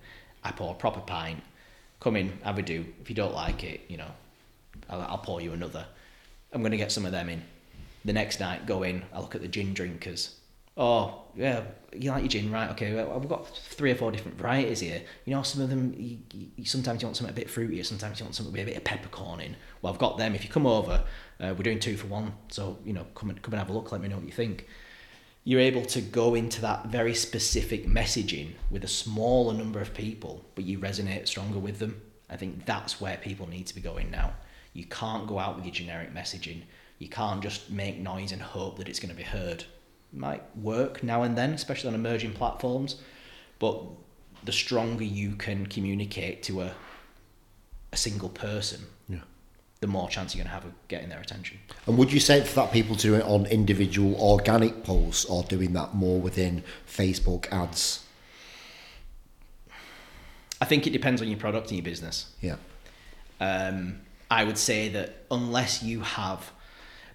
I 0.43 0.51
pour 0.51 0.71
a 0.71 0.75
proper 0.75 1.01
pint. 1.01 1.43
Come 1.99 2.15
in, 2.15 2.39
have 2.43 2.57
a 2.57 2.61
do. 2.63 2.85
If 3.01 3.09
you 3.09 3.15
don't 3.15 3.35
like 3.35 3.63
it, 3.63 3.81
you 3.89 3.97
know, 3.97 4.11
I'll, 4.89 5.01
I'll 5.01 5.17
pour 5.19 5.41
you 5.41 5.51
another. 5.53 5.85
I'm 6.53 6.63
gonna 6.63 6.77
get 6.77 6.91
some 6.91 7.05
of 7.05 7.11
them 7.11 7.29
in. 7.29 7.43
The 8.05 8.13
next 8.13 8.39
night, 8.39 8.65
go 8.65 8.83
in. 8.83 9.03
I 9.13 9.19
look 9.19 9.35
at 9.35 9.41
the 9.41 9.47
gin 9.47 9.73
drinkers. 9.73 10.38
Oh 10.81 11.23
yeah, 11.35 11.63
you 11.93 12.09
like 12.09 12.21
your 12.21 12.29
gin, 12.29 12.51
right? 12.51 12.69
Okay, 12.71 12.93
well, 12.93 13.19
we've 13.19 13.27
got 13.27 13.45
three 13.55 13.91
or 13.91 13.95
four 13.95 14.11
different 14.11 14.37
varieties 14.37 14.79
here. 14.79 15.01
You 15.25 15.35
know, 15.35 15.43
some 15.43 15.61
of 15.61 15.69
them. 15.69 15.93
You, 15.97 16.19
you, 16.55 16.63
sometimes 16.63 17.01
you 17.01 17.07
want 17.07 17.17
something 17.17 17.33
a 17.33 17.35
bit 17.35 17.49
fruitier. 17.49 17.85
Sometimes 17.85 18.19
you 18.19 18.25
want 18.25 18.35
something 18.35 18.53
with 18.53 18.61
a 18.61 18.65
bit 18.65 18.77
of 18.77 18.85
peppercorn 18.85 19.41
in. 19.41 19.57
Well, 19.81 19.91
I've 19.91 19.99
got 19.99 20.17
them. 20.17 20.35
If 20.35 20.43
you 20.45 20.49
come 20.49 20.65
over, 20.65 21.03
uh, 21.41 21.53
we're 21.57 21.63
doing 21.63 21.79
two 21.79 21.97
for 21.97 22.07
one. 22.07 22.31
So 22.47 22.79
you 22.85 22.93
know, 22.93 23.05
come 23.13 23.29
and 23.29 23.41
come 23.41 23.53
and 23.53 23.59
have 23.59 23.69
a 23.69 23.73
look. 23.73 23.91
Let 23.91 23.99
me 24.01 24.07
know 24.07 24.15
what 24.15 24.25
you 24.25 24.31
think. 24.31 24.67
you're 25.43 25.59
able 25.59 25.83
to 25.83 26.01
go 26.01 26.35
into 26.35 26.61
that 26.61 26.85
very 26.87 27.13
specific 27.13 27.87
messaging 27.87 28.51
with 28.69 28.83
a 28.83 28.87
smaller 28.87 29.53
number 29.53 29.79
of 29.81 29.93
people, 29.93 30.45
but 30.55 30.63
you 30.63 30.79
resonate 30.79 31.27
stronger 31.27 31.59
with 31.59 31.79
them. 31.79 32.01
I 32.29 32.37
think 32.37 32.65
that's 32.65 33.01
where 33.01 33.17
people 33.17 33.49
need 33.49 33.67
to 33.67 33.75
be 33.75 33.81
going 33.81 34.11
now. 34.11 34.33
You 34.73 34.85
can't 34.85 35.27
go 35.27 35.39
out 35.39 35.55
with 35.55 35.65
your 35.65 35.73
generic 35.73 36.13
messaging. 36.13 36.61
You 36.99 37.09
can't 37.09 37.41
just 37.41 37.71
make 37.71 37.97
noise 37.97 38.31
and 38.31 38.41
hope 38.41 38.77
that 38.77 38.87
it's 38.87 38.99
going 38.99 39.09
to 39.09 39.15
be 39.15 39.23
heard. 39.23 39.63
Might 40.11 40.43
work 40.57 41.03
now 41.03 41.21
and 41.23 41.37
then, 41.37 41.51
especially 41.53 41.89
on 41.89 41.95
emerging 41.95 42.33
platforms, 42.33 42.95
but 43.59 43.83
the 44.43 44.51
stronger 44.51 45.03
you 45.03 45.35
can 45.35 45.65
communicate 45.67 46.41
to 46.43 46.61
a 46.61 46.71
a 47.91 47.97
single 47.97 48.29
person, 48.29 48.81
Yeah. 49.07 49.21
the 49.81 49.87
more 49.87 50.07
chance 50.09 50.35
you're 50.35 50.43
going 50.43 50.49
to 50.49 50.53
have 50.53 50.65
of 50.65 50.73
getting 50.89 51.09
their 51.09 51.19
attention. 51.21 51.57
And 51.87 51.97
would 51.97 52.11
you 52.13 52.19
say 52.19 52.43
for 52.43 52.53
that 52.55 52.71
people 52.71 52.95
to 52.95 53.01
do 53.01 53.15
it 53.15 53.23
on 53.23 53.47
individual 53.47 54.13
organic 54.21 54.83
posts 54.83 55.25
or 55.25 55.43
doing 55.43 55.73
that 55.73 55.95
more 55.95 56.21
within 56.21 56.63
Facebook 56.87 57.51
ads? 57.51 58.03
I 60.61 60.65
think 60.65 60.85
it 60.85 60.91
depends 60.91 61.21
on 61.21 61.29
your 61.29 61.39
product 61.39 61.69
and 61.69 61.77
your 61.77 61.83
business. 61.83 62.27
Yeah. 62.41 62.57
Um, 63.39 64.01
I 64.29 64.43
would 64.43 64.57
say 64.57 64.89
that 64.89 65.25
unless 65.31 65.81
you 65.81 66.01
have, 66.01 66.51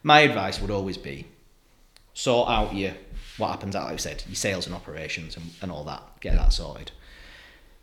my 0.02 0.20
advice 0.20 0.60
would 0.60 0.70
always 0.70 0.96
be 0.96 1.26
sort 2.14 2.48
out 2.48 2.74
your 2.74 2.92
what 3.36 3.48
happens 3.50 3.74
out 3.74 3.84
like 3.84 3.94
I 3.94 3.96
said 3.96 4.22
your 4.28 4.36
sales 4.36 4.66
and 4.66 4.74
operations 4.74 5.36
and, 5.36 5.44
and 5.60 5.70
all 5.72 5.84
that 5.84 6.02
get 6.20 6.34
that 6.36 6.52
sorted. 6.52 6.92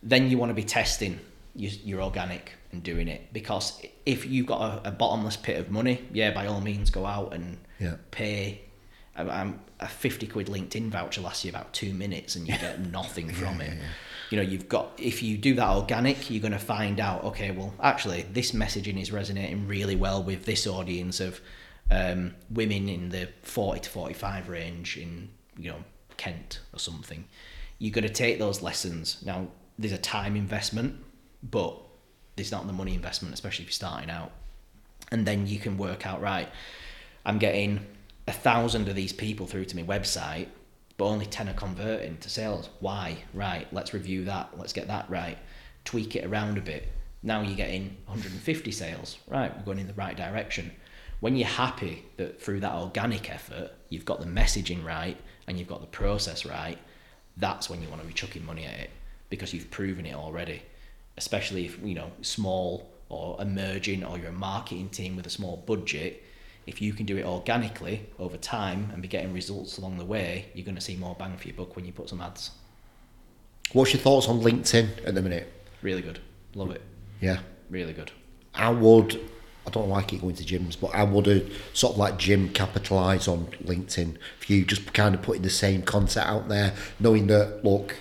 Then 0.02 0.30
you 0.32 0.38
want 0.38 0.50
to 0.50 0.54
be 0.54 0.64
testing 0.64 1.20
your, 1.56 1.72
your 1.84 2.02
organic 2.02 2.54
and 2.72 2.82
doing 2.82 3.08
it 3.08 3.32
because 3.34 3.82
if 4.06 4.26
you've 4.26 4.48
got 4.48 4.62
a, 4.86 4.88
a 4.90 4.92
bottomless 4.92 5.36
pit 5.38 5.60
of 5.60 5.70
money, 5.70 6.08
yeah, 6.14 6.32
by 6.32 6.48
all 6.48 6.62
means 6.62 6.90
go 6.90 7.06
out 7.06 7.34
and 7.34 7.58
Yeah. 7.80 7.96
pay. 8.12 8.62
I'm 9.14 9.60
a 9.82 9.90
fifty 9.90 10.26
quid 10.26 10.48
LinkedIn 10.48 10.90
voucher 10.90 11.20
lasts 11.22 11.44
you 11.44 11.50
about 11.50 11.74
two 11.74 11.94
minutes 11.94 12.38
and 12.38 12.48
you 12.48 12.58
get 12.58 12.80
nothing 12.92 13.30
from 13.30 13.60
it. 13.60 13.78
You 14.30 14.38
know, 14.38 14.44
you've 14.44 14.70
got 14.70 14.92
if 14.98 15.22
you 15.22 15.38
do 15.38 15.54
that 15.56 15.68
organic, 15.68 16.32
you're 16.32 16.40
going 16.42 16.54
to 16.54 16.58
find 16.60 17.02
out. 17.02 17.26
Okay, 17.26 17.52
well, 17.52 17.74
actually, 17.84 18.22
this 18.32 18.54
messaging 18.54 19.00
is 19.02 19.12
resonating 19.12 19.68
really 19.68 19.98
well 19.98 20.24
with 20.24 20.46
this 20.46 20.66
audience 20.66 21.20
of 21.20 21.42
um, 21.92 22.34
women 22.50 22.90
in 22.90 23.10
the 23.10 23.30
forty 23.44 23.82
to 23.82 23.90
forty-five 23.90 24.50
range 24.50 24.98
in 24.98 25.30
you 25.58 25.70
know 25.70 25.84
Kent 26.18 26.60
or 26.74 26.80
something. 26.80 27.26
You're 27.78 27.92
going 27.92 28.08
to 28.08 28.14
take 28.14 28.40
those 28.40 28.62
lessons. 28.62 29.22
Now, 29.26 29.48
there's 29.78 29.92
a 29.92 29.98
time 29.98 30.36
investment, 30.36 31.04
but 31.42 31.78
there's 32.36 32.52
not 32.52 32.68
the 32.68 32.74
money 32.74 32.94
investment, 32.94 33.34
especially 33.34 33.64
if 33.64 33.70
you're 33.70 33.74
starting 33.74 34.10
out. 34.10 34.32
And 35.12 35.26
then 35.26 35.48
you 35.48 35.60
can 35.60 35.78
work 35.78 36.06
out 36.06 36.22
right 36.22 36.48
i'm 37.26 37.38
getting 37.38 37.86
a 38.28 38.32
thousand 38.32 38.88
of 38.88 38.96
these 38.96 39.14
people 39.14 39.46
through 39.46 39.66
to 39.66 39.76
my 39.76 39.84
website 39.84 40.48
but 40.98 41.06
only 41.06 41.26
10 41.26 41.50
are 41.50 41.54
converting 41.54 42.18
to 42.18 42.30
sales. 42.30 42.70
Why? 42.80 43.18
Right 43.34 43.68
let's 43.74 43.94
review 43.94 44.26
that 44.26 44.52
let's 44.58 44.74
get 44.74 44.88
that 44.88 45.10
right. 45.10 45.38
Tweak 45.84 46.16
it 46.16 46.26
around 46.26 46.58
a 46.58 46.62
bit. 46.62 46.90
Now 47.24 47.42
you're 47.42 47.56
getting 47.56 47.98
150 48.06 48.72
sales. 48.72 49.18
Right 49.28 49.56
we're 49.56 49.64
going 49.64 49.80
in 49.80 49.88
the 49.88 49.94
right 49.94 50.16
direction 50.16 50.72
when 51.22 51.36
you're 51.38 51.48
happy 51.48 52.04
that 52.18 52.42
through 52.42 52.60
that 52.60 52.74
organic 52.74 53.32
effort 53.32 53.72
you've 53.90 54.06
got 54.06 54.20
the 54.20 54.26
messaging 54.26 54.84
right 54.84 55.18
and 55.48 55.58
you've 55.58 55.68
got 55.68 55.82
the 55.82 55.88
process 55.88 56.46
right 56.46 56.78
that's 57.38 57.70
when 57.70 57.82
you 57.82 57.90
want 57.90 58.02
to 58.02 58.08
be 58.08 58.14
chucking 58.14 58.46
money 58.46 58.66
at 58.66 58.78
it 58.78 58.90
because 59.32 59.54
you've 59.54 59.72
proven 59.72 60.06
it 60.06 60.14
already. 60.14 60.62
Especially 61.18 61.66
if 61.66 61.80
you 61.84 61.96
know 61.96 62.12
small 62.22 62.90
or 63.10 63.42
emerging 63.42 64.04
or 64.04 64.18
you're 64.18 64.30
a 64.30 64.34
marketing 64.34 64.90
team 64.90 65.16
with 65.16 65.26
a 65.26 65.30
small 65.30 65.58
budget 65.66 66.24
if 66.66 66.82
you 66.82 66.94
can 66.94 67.06
do 67.06 67.18
it 67.18 67.26
organically 67.26 68.06
over 68.20 68.38
time 68.38 68.90
and 68.94 69.02
be 69.02 69.08
getting 69.08 69.34
results 69.34 69.80
along 69.80 69.98
the 69.98 70.06
way 70.06 70.46
you're 70.54 70.64
going 70.64 70.76
to 70.76 70.82
see 70.82 70.96
more 70.96 71.16
bang 71.16 71.36
for 71.36 71.48
your 71.48 71.58
buck 71.58 71.76
when 71.76 71.84
you 71.84 71.92
put 71.92 72.08
some 72.08 72.22
ads. 72.22 72.52
What's 73.74 73.94
your 73.94 74.02
thoughts 74.02 74.28
on 74.28 74.42
LinkedIn 74.42 75.06
at 75.06 75.16
the 75.16 75.22
minute? 75.22 75.52
really 75.82 76.04
good. 76.04 76.20
Love 76.54 76.70
it. 76.72 76.82
Yeah. 77.20 77.40
really 77.70 77.94
good. 77.94 78.12
How 78.52 78.74
would 78.74 79.20
I 79.66 79.70
don't 79.70 79.90
like 79.90 80.12
it 80.14 80.22
going 80.22 80.36
to 80.36 80.44
gyms, 80.44 80.80
but 80.80 80.88
I 80.96 81.04
would 81.04 81.28
have 81.28 81.52
sort 81.74 81.94
of 81.94 82.00
like 82.00 82.18
gym 82.18 82.50
capitalise 82.50 83.28
on 83.28 83.46
LinkedIn 83.64 84.18
for 84.40 84.54
you 84.54 84.66
just 84.66 84.92
kind 84.94 85.14
of 85.14 85.22
putting 85.22 85.44
the 85.44 85.50
same 85.52 85.84
content 85.84 86.26
out 86.26 86.48
there, 86.50 86.74
knowing 87.00 87.28
that 87.28 87.64
look, 87.64 87.96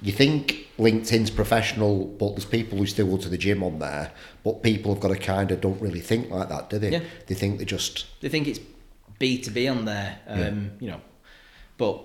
you 0.00 0.10
think 0.12 0.68
LinkedIn's 0.78 1.30
professional, 1.30 2.06
but 2.06 2.30
there's 2.30 2.44
people 2.46 2.78
who 2.78 2.86
still 2.86 3.06
go 3.06 3.16
to 3.18 3.28
the 3.28 3.38
gym 3.38 3.62
on 3.62 3.78
there, 3.78 4.12
but 4.42 4.62
people 4.62 4.92
have 4.94 5.02
got 5.02 5.08
to 5.08 5.16
kind 5.16 5.50
of 5.50 5.60
don't 5.60 5.80
really 5.80 6.00
think 6.00 6.30
like 6.30 6.48
that, 6.48 6.70
do 6.70 6.78
they? 6.78 6.90
Yeah. 6.92 7.02
They 7.26 7.34
think 7.34 7.58
they 7.58 7.64
just 7.66 8.06
they 8.20 8.28
think 8.28 8.48
it's 8.48 8.60
B2B 9.20 9.70
on 9.70 9.84
there, 9.84 10.18
um, 10.26 10.38
Yeah. 10.40 10.50
you 10.80 10.90
know. 10.92 11.00
But 11.76 12.04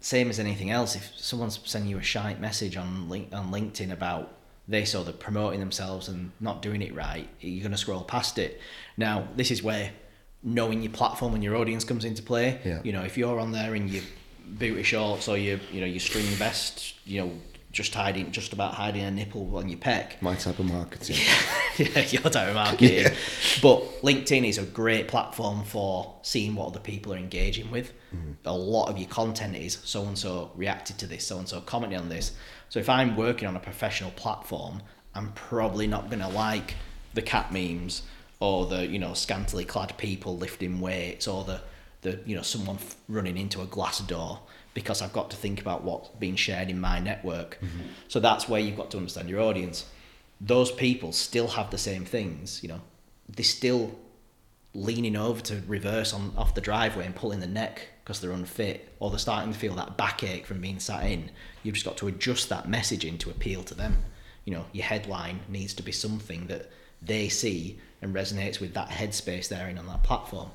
same 0.00 0.30
as 0.30 0.38
anything 0.40 0.70
else, 0.70 0.96
if 0.96 1.12
someone's 1.16 1.60
sending 1.64 1.90
you 1.90 1.98
a 1.98 2.02
shite 2.02 2.40
message 2.40 2.76
on 2.76 3.08
link, 3.08 3.28
on 3.32 3.52
LinkedIn 3.52 3.92
about 3.92 4.32
this 4.68 4.94
or 4.94 5.04
they're 5.04 5.12
promoting 5.12 5.60
themselves 5.60 6.08
and 6.08 6.32
not 6.40 6.62
doing 6.62 6.82
it 6.82 6.94
right, 6.94 7.28
you're 7.40 7.62
going 7.62 7.72
to 7.72 7.78
scroll 7.78 8.02
past 8.02 8.38
it. 8.38 8.60
Now, 8.96 9.28
this 9.36 9.50
is 9.50 9.62
where 9.62 9.92
knowing 10.42 10.82
your 10.82 10.92
platform 10.92 11.34
and 11.34 11.42
your 11.42 11.56
audience 11.56 11.84
comes 11.84 12.04
into 12.04 12.22
play. 12.22 12.60
Yeah. 12.64 12.80
You 12.84 12.92
know, 12.92 13.02
if 13.02 13.18
you're 13.18 13.40
on 13.40 13.52
there 13.52 13.74
and 13.74 13.90
you 13.90 14.02
booty 14.48 14.82
shorts 14.84 15.26
or 15.26 15.36
you 15.36 15.58
you 15.72 15.80
know 15.80 15.86
your 15.86 16.00
string 16.00 16.24
vest, 16.24 16.94
you 17.04 17.20
know, 17.20 17.32
just 17.72 17.94
hiding 17.94 18.30
just 18.30 18.52
about 18.52 18.74
hiding 18.74 19.02
a 19.02 19.10
nipple 19.10 19.56
on 19.56 19.68
your 19.68 19.78
pec, 19.78 20.22
my 20.22 20.34
type 20.34 20.58
of 20.58 20.66
marketing. 20.66 21.16
yeah, 21.76 22.00
your 22.00 22.22
type 22.22 22.48
of 22.48 22.54
marketing. 22.66 23.12
But 23.60 24.02
LinkedIn 24.02 24.48
is 24.48 24.58
a 24.58 24.64
great 24.64 25.08
platform 25.08 25.64
for 25.64 26.14
seeing 26.22 26.54
what 26.54 26.68
other 26.68 26.80
people 26.80 27.12
are 27.12 27.18
engaging 27.18 27.70
with. 27.70 27.92
Mm-hmm. 28.14 28.32
A 28.44 28.56
lot 28.56 28.88
of 28.88 28.98
your 28.98 29.08
content 29.08 29.56
is 29.56 29.78
so 29.84 30.04
and 30.04 30.16
so 30.16 30.52
reacted 30.54 30.96
to 30.98 31.06
this, 31.06 31.26
so 31.26 31.38
and 31.38 31.48
so 31.48 31.60
commented 31.60 31.98
on 31.98 32.08
this. 32.08 32.32
So 32.68 32.80
if 32.80 32.88
I'm 32.88 33.16
working 33.16 33.48
on 33.48 33.56
a 33.56 33.60
professional 33.60 34.10
platform, 34.12 34.82
I'm 35.14 35.32
probably 35.32 35.86
not 35.86 36.10
going 36.10 36.20
to 36.20 36.28
like 36.28 36.74
the 37.14 37.22
cat 37.22 37.52
memes 37.52 38.02
or 38.38 38.66
the 38.66 38.86
you 38.86 38.98
know 38.98 39.14
scantily 39.14 39.64
clad 39.64 39.96
people 39.96 40.36
lifting 40.36 40.80
weights 40.80 41.26
or 41.26 41.44
the 41.44 41.62
the 42.02 42.20
you 42.26 42.36
know 42.36 42.42
someone 42.42 42.76
f- 42.76 42.96
running 43.08 43.38
into 43.38 43.62
a 43.62 43.66
glass 43.66 44.00
door 44.00 44.40
because 44.74 45.00
I've 45.00 45.14
got 45.14 45.30
to 45.30 45.36
think 45.36 45.60
about 45.60 45.84
what's 45.84 46.10
being 46.18 46.36
shared 46.36 46.68
in 46.68 46.78
my 46.78 46.98
network. 46.98 47.58
Mm-hmm. 47.62 47.88
So 48.08 48.20
that's 48.20 48.46
where 48.46 48.60
you've 48.60 48.76
got 48.76 48.90
to 48.90 48.98
understand 48.98 49.30
your 49.30 49.40
audience 49.40 49.86
those 50.40 50.70
people 50.70 51.12
still 51.12 51.48
have 51.48 51.70
the 51.70 51.78
same 51.78 52.04
things, 52.04 52.62
you 52.62 52.68
know. 52.68 52.80
They're 53.28 53.44
still 53.44 53.98
leaning 54.74 55.16
over 55.16 55.40
to 55.40 55.62
reverse 55.66 56.12
on 56.12 56.32
off 56.36 56.54
the 56.54 56.60
driveway 56.60 57.06
and 57.06 57.14
pulling 57.14 57.40
the 57.40 57.46
neck 57.46 57.88
because 58.06 58.20
they're 58.20 58.30
unfit, 58.30 58.94
or 59.00 59.10
they're 59.10 59.18
starting 59.18 59.52
to 59.52 59.58
feel 59.58 59.74
that 59.74 59.96
backache 59.96 60.46
from 60.46 60.60
being 60.60 60.78
sat 60.78 61.04
in. 61.06 61.28
You've 61.64 61.74
just 61.74 61.84
got 61.84 61.96
to 61.96 62.06
adjust 62.06 62.48
that 62.50 62.68
messaging 62.68 63.18
to 63.18 63.30
appeal 63.30 63.64
to 63.64 63.74
them. 63.74 64.04
You 64.44 64.54
know, 64.54 64.64
your 64.72 64.84
headline 64.84 65.40
needs 65.48 65.74
to 65.74 65.82
be 65.82 65.90
something 65.90 66.46
that 66.46 66.70
they 67.02 67.28
see 67.28 67.80
and 68.00 68.14
resonates 68.14 68.60
with 68.60 68.74
that 68.74 68.90
headspace 68.90 69.48
they're 69.48 69.68
in 69.68 69.76
on 69.76 69.88
that 69.88 70.04
platform. 70.04 70.50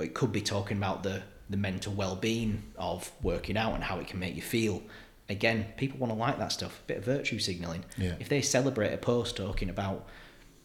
It 0.00 0.14
could 0.14 0.32
be 0.32 0.40
talking 0.40 0.78
about 0.78 1.04
the 1.04 1.22
the 1.48 1.56
mental 1.56 1.92
well-being 1.92 2.62
of 2.76 3.10
working 3.22 3.56
out 3.56 3.74
and 3.74 3.82
how 3.82 3.98
it 4.00 4.08
can 4.08 4.18
make 4.18 4.34
you 4.34 4.42
feel. 4.42 4.82
Again, 5.30 5.64
people 5.76 5.98
want 5.98 6.12
to 6.12 6.18
like 6.18 6.38
that 6.38 6.50
stuff. 6.50 6.80
A 6.84 6.88
bit 6.88 6.98
of 6.98 7.04
virtue 7.04 7.38
signaling. 7.38 7.84
Yeah. 7.96 8.14
If 8.18 8.28
they 8.28 8.42
celebrate 8.42 8.92
a 8.92 8.98
post 8.98 9.36
talking 9.36 9.70
about, 9.70 10.06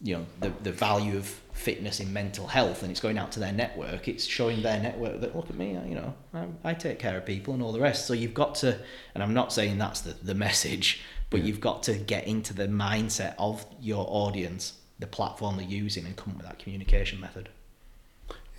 you 0.02 0.18
know, 0.18 0.26
the 0.40 0.52
the 0.64 0.72
value 0.72 1.18
of 1.18 1.40
fitness 1.54 2.00
in 2.00 2.12
mental 2.12 2.48
health, 2.48 2.82
and 2.82 2.92
it's 2.92 3.00
going 3.00 3.18
out 3.18 3.32
to 3.32 3.40
their 3.40 3.54
network, 3.54 4.08
it's 4.08 4.26
showing 4.26 4.62
their 4.62 4.80
network 4.82 5.22
that 5.22 5.36
look 5.36 5.50
at 5.50 5.56
me, 5.56 5.78
you 5.88 5.96
know, 5.96 6.14
I, 6.34 6.48
I 6.64 6.74
take 6.74 7.00
care 7.00 7.18
of 7.18 7.26
people 7.26 7.54
and 7.54 7.64
all 7.64 7.72
the 7.72 7.80
rest. 7.80 8.06
So 8.08 8.14
you've 8.14 8.34
got 8.34 8.56
to, 8.56 8.78
and 9.14 9.24
I'm 9.24 9.34
not 9.34 9.54
saying 9.54 9.78
that's 9.78 10.02
the 10.02 10.14
the 10.22 10.36
message, 10.36 11.02
but 11.30 11.44
you've 11.44 11.62
got 11.62 11.84
to 11.84 11.94
get 11.94 12.28
into 12.28 12.54
the 12.54 12.68
mindset 12.68 13.36
of 13.38 13.66
your 13.82 14.06
audience, 14.10 14.74
the 15.00 15.08
platform 15.08 15.58
they're 15.58 15.66
using, 15.66 16.06
and 16.06 16.16
come 16.16 16.32
up 16.32 16.38
with 16.38 16.48
that 16.48 16.60
communication 16.60 17.20
method. 17.20 17.50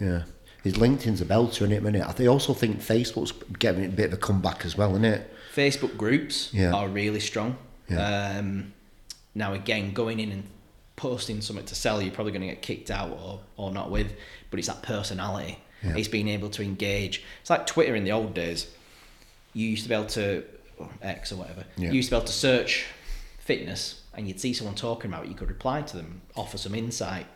Yeah. 0.00 0.22
His 0.62 0.74
LinkedIn's 0.74 1.20
a 1.20 1.26
belter 1.26 1.62
in 1.62 1.72
it, 1.72 1.82
minute. 1.82 2.02
I 2.18 2.26
also 2.26 2.54
think 2.54 2.80
Facebook's 2.80 3.32
getting 3.58 3.84
a 3.84 3.88
bit 3.88 4.06
of 4.06 4.14
a 4.14 4.16
comeback 4.16 4.64
as 4.64 4.78
well, 4.78 4.90
isn't 4.92 5.04
it? 5.04 5.30
Facebook 5.54 5.96
groups 5.98 6.52
Yeah. 6.54 6.72
are 6.72 6.88
really 6.88 7.20
strong. 7.20 7.58
Yeah. 7.88 8.38
Um, 8.38 8.72
now, 9.34 9.52
again, 9.52 9.92
going 9.92 10.20
in 10.20 10.32
and 10.32 10.44
posting 10.96 11.40
something 11.40 11.64
to 11.66 11.74
sell, 11.74 12.00
you're 12.00 12.12
probably 12.12 12.32
going 12.32 12.42
to 12.42 12.48
get 12.48 12.62
kicked 12.62 12.90
out 12.90 13.10
or, 13.10 13.40
or 13.56 13.72
not 13.72 13.90
with, 13.90 14.12
but 14.50 14.58
it's 14.58 14.68
that 14.68 14.82
personality. 14.82 15.58
Yeah. 15.82 15.96
It's 15.96 16.08
being 16.08 16.28
able 16.28 16.48
to 16.50 16.62
engage. 16.62 17.22
It's 17.40 17.50
like 17.50 17.66
Twitter 17.66 17.94
in 17.94 18.04
the 18.04 18.12
old 18.12 18.34
days. 18.34 18.68
You 19.52 19.68
used 19.68 19.82
to 19.84 19.88
be 19.88 19.94
able 19.94 20.06
to, 20.06 20.44
or 20.78 20.88
X 21.02 21.32
or 21.32 21.36
whatever, 21.36 21.64
Yeah. 21.76 21.88
you 21.90 21.96
used 21.96 22.08
to 22.08 22.14
be 22.14 22.16
able 22.16 22.26
to 22.26 22.32
search 22.32 22.86
fitness 23.38 24.02
and 24.14 24.26
you'd 24.28 24.40
see 24.40 24.52
someone 24.54 24.74
talking 24.76 25.10
about 25.12 25.24
it, 25.24 25.28
you 25.28 25.34
could 25.34 25.48
reply 25.48 25.82
to 25.82 25.96
them, 25.96 26.22
offer 26.36 26.56
some 26.56 26.74
insight. 26.74 27.26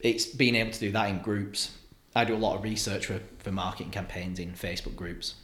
It's 0.00 0.26
being 0.26 0.54
able 0.54 0.70
to 0.70 0.80
do 0.80 0.92
that 0.92 1.10
in 1.10 1.18
groups. 1.18 1.72
I 2.14 2.24
do 2.24 2.34
a 2.34 2.38
lot 2.38 2.56
of 2.56 2.62
research 2.64 3.06
for, 3.06 3.20
for 3.38 3.50
marketing 3.52 3.90
campaigns 3.90 4.38
in 4.38 4.52
Facebook 4.52 4.96
groups 4.96 5.34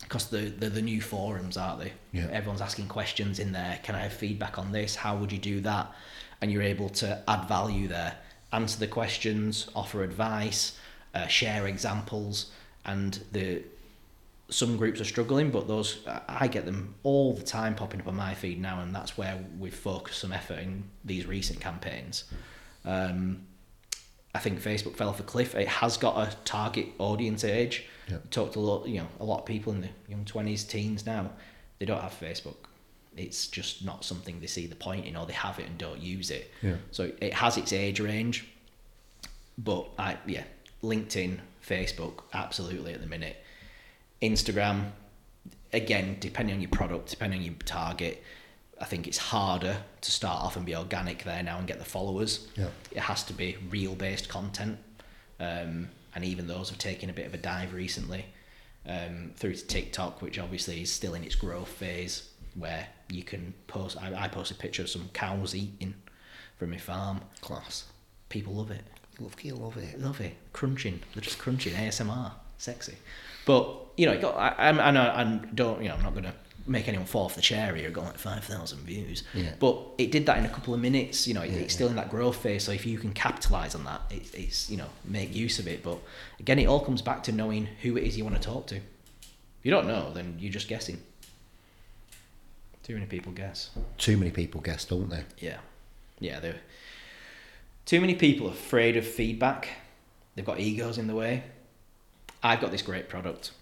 because 0.00 0.28
they're, 0.30 0.48
they're 0.48 0.70
the 0.70 0.82
new 0.82 1.00
forums, 1.00 1.56
aren't 1.56 1.80
they? 1.80 1.92
Yeah. 2.12 2.28
Everyone's 2.32 2.62
asking 2.62 2.88
questions 2.88 3.38
in 3.38 3.52
there. 3.52 3.78
Can 3.82 3.94
I 3.94 4.00
have 4.00 4.12
feedback 4.12 4.58
on 4.58 4.72
this? 4.72 4.96
How 4.96 5.16
would 5.16 5.30
you 5.30 5.38
do 5.38 5.60
that? 5.60 5.92
And 6.40 6.50
you're 6.50 6.62
able 6.62 6.88
to 6.90 7.22
add 7.28 7.48
value 7.48 7.88
there, 7.88 8.16
answer 8.52 8.78
the 8.78 8.86
questions, 8.86 9.68
offer 9.74 10.02
advice, 10.02 10.78
uh, 11.14 11.26
share 11.26 11.66
examples, 11.66 12.50
and 12.84 13.22
the 13.32 13.62
some 14.48 14.76
groups 14.76 15.00
are 15.00 15.04
struggling, 15.04 15.50
but 15.52 15.68
those 15.68 15.98
I- 16.28 16.48
get 16.48 16.64
them 16.66 16.94
all 17.04 17.34
the 17.34 17.42
time 17.44 17.76
popping 17.76 18.00
up 18.00 18.08
on 18.08 18.16
my 18.16 18.34
feed 18.34 18.60
now, 18.60 18.80
and 18.80 18.92
that's 18.92 19.16
where 19.16 19.38
we've 19.60 19.72
focused 19.74 20.18
some 20.18 20.32
effort 20.32 20.58
in 20.58 20.84
these 21.04 21.24
recent 21.24 21.60
campaigns. 21.60 22.24
Um, 22.84 23.46
I 24.34 24.40
think 24.40 24.60
Facebook 24.60 24.96
fell 24.96 25.08
off 25.08 25.20
a 25.20 25.24
cliff. 25.24 25.54
It 25.54 25.68
has 25.68 25.96
got 25.96 26.16
a 26.16 26.34
target 26.44 26.86
audience 26.98 27.44
age. 27.44 27.84
Talked 28.30 28.56
a 28.56 28.60
lot, 28.60 28.88
you 28.88 28.98
know, 28.98 29.08
a 29.20 29.24
lot 29.24 29.38
of 29.40 29.46
people 29.46 29.72
in 29.72 29.82
the 29.82 29.88
young 30.08 30.24
twenties, 30.24 30.64
teens 30.64 31.06
now. 31.06 31.30
They 31.78 31.86
don't 31.86 32.00
have 32.00 32.18
Facebook. 32.18 32.56
It's 33.20 33.46
just 33.48 33.84
not 33.84 34.04
something 34.04 34.40
they 34.40 34.46
see 34.46 34.66
the 34.66 34.76
point 34.76 35.06
in, 35.06 35.16
or 35.16 35.26
they 35.26 35.32
have 35.34 35.58
it 35.58 35.66
and 35.66 35.76
don't 35.78 36.00
use 36.00 36.30
it. 36.30 36.50
Yeah. 36.62 36.76
So 36.90 37.10
it 37.20 37.34
has 37.34 37.56
its 37.56 37.72
age 37.72 38.00
range, 38.00 38.46
but 39.58 39.88
I 39.98 40.16
yeah, 40.26 40.44
LinkedIn, 40.82 41.38
Facebook, 41.66 42.22
absolutely 42.32 42.94
at 42.94 43.00
the 43.00 43.06
minute. 43.06 43.36
Instagram, 44.22 44.90
again, 45.72 46.16
depending 46.20 46.54
on 46.54 46.60
your 46.60 46.70
product, 46.70 47.10
depending 47.10 47.40
on 47.40 47.44
your 47.46 47.54
target, 47.64 48.22
I 48.80 48.86
think 48.86 49.06
it's 49.06 49.18
harder 49.18 49.76
to 50.00 50.10
start 50.10 50.42
off 50.42 50.56
and 50.56 50.64
be 50.64 50.74
organic 50.74 51.24
there 51.24 51.42
now 51.42 51.58
and 51.58 51.66
get 51.66 51.78
the 51.78 51.84
followers. 51.84 52.48
Yeah. 52.56 52.68
It 52.90 53.00
has 53.00 53.22
to 53.24 53.32
be 53.32 53.56
real 53.68 53.94
based 53.94 54.28
content. 54.28 54.78
Um, 55.38 55.88
and 56.14 56.24
even 56.24 56.46
those 56.46 56.70
have 56.70 56.78
taken 56.78 57.10
a 57.10 57.12
bit 57.12 57.26
of 57.26 57.34
a 57.34 57.38
dive 57.38 57.72
recently 57.72 58.26
um, 58.86 59.32
through 59.36 59.54
to 59.54 59.66
TikTok, 59.66 60.22
which 60.22 60.38
obviously 60.38 60.82
is 60.82 60.90
still 60.90 61.14
in 61.14 61.24
its 61.24 61.34
growth 61.34 61.68
phase, 61.68 62.29
where 62.54 62.86
you 63.10 63.22
can 63.22 63.54
post. 63.66 63.96
I, 64.02 64.24
I 64.24 64.28
post 64.28 64.50
a 64.50 64.54
picture 64.54 64.82
of 64.82 64.88
some 64.90 65.08
cows 65.12 65.54
eating 65.54 65.94
from 66.58 66.70
my 66.70 66.76
farm. 66.78 67.20
Class. 67.40 67.84
People 68.28 68.54
love 68.54 68.70
it. 68.70 68.82
Love 69.18 69.34
you, 69.42 69.54
love 69.54 69.76
it. 69.76 70.00
Love 70.00 70.20
it. 70.20 70.34
Crunching. 70.52 71.00
They're 71.14 71.22
just 71.22 71.38
crunching. 71.38 71.74
ASMR. 71.74 72.32
Sexy. 72.58 72.94
But, 73.46 73.68
you 73.96 74.06
know, 74.06 74.12
it 74.12 74.20
got, 74.20 74.36
I, 74.36 74.48
I'm- 74.66 74.80
I, 74.80 74.90
know, 74.90 75.02
I 75.02 75.24
don't, 75.54 75.82
you 75.82 75.88
know, 75.88 75.94
I'm 75.94 76.02
not 76.02 76.12
going 76.12 76.24
to 76.24 76.34
make 76.66 76.86
anyone 76.88 77.06
fall 77.06 77.24
off 77.24 77.34
the 77.34 77.40
chair 77.40 77.74
here, 77.74 77.90
got 77.90 78.04
like 78.04 78.18
5,000 78.18 78.78
views. 78.80 79.24
Yeah. 79.34 79.52
But 79.58 79.78
it 79.98 80.12
did 80.12 80.26
that 80.26 80.38
in 80.38 80.44
a 80.44 80.48
couple 80.48 80.72
of 80.74 80.80
minutes. 80.80 81.26
You 81.26 81.34
know, 81.34 81.42
it, 81.42 81.50
Yeah, 81.50 81.58
it's 81.60 81.74
still 81.74 81.88
in 81.88 81.96
that 81.96 82.10
growth 82.10 82.36
phase. 82.36 82.62
So 82.64 82.72
if 82.72 82.86
you 82.86 82.98
can 82.98 83.12
capitalize 83.12 83.74
on 83.74 83.84
that, 83.84 84.02
it, 84.10 84.32
it's, 84.34 84.70
you 84.70 84.76
know, 84.76 84.88
make 85.04 85.34
use 85.34 85.58
of 85.58 85.66
it. 85.66 85.82
But 85.82 85.98
again, 86.38 86.58
it 86.58 86.66
all 86.66 86.80
comes 86.84 87.02
back 87.02 87.22
to 87.24 87.32
knowing 87.32 87.66
who 87.82 87.96
it 87.96 88.04
is 88.04 88.16
you 88.16 88.24
want 88.24 88.36
to 88.36 88.42
talk 88.42 88.66
to. 88.68 88.76
If 88.76 88.82
you 89.64 89.70
don't 89.70 89.86
know, 89.86 90.12
then 90.14 90.36
you're 90.38 90.52
just 90.52 90.68
guessing. 90.68 91.02
Too 92.90 92.96
many 92.96 93.06
people 93.06 93.30
guess. 93.30 93.70
Too 93.98 94.16
many 94.16 94.32
people 94.32 94.60
guess, 94.60 94.84
don't 94.84 95.08
they? 95.08 95.22
Yeah, 95.38 95.58
yeah. 96.18 96.40
They're 96.40 96.58
too 97.86 98.00
many 98.00 98.16
people 98.16 98.48
afraid 98.48 98.96
of 98.96 99.06
feedback. 99.06 99.68
They've 100.34 100.44
got 100.44 100.58
egos 100.58 100.98
in 100.98 101.06
the 101.06 101.14
way. 101.14 101.44
I've 102.42 102.60
got 102.60 102.72
this 102.72 102.82
great 102.82 103.08
product. 103.08 103.52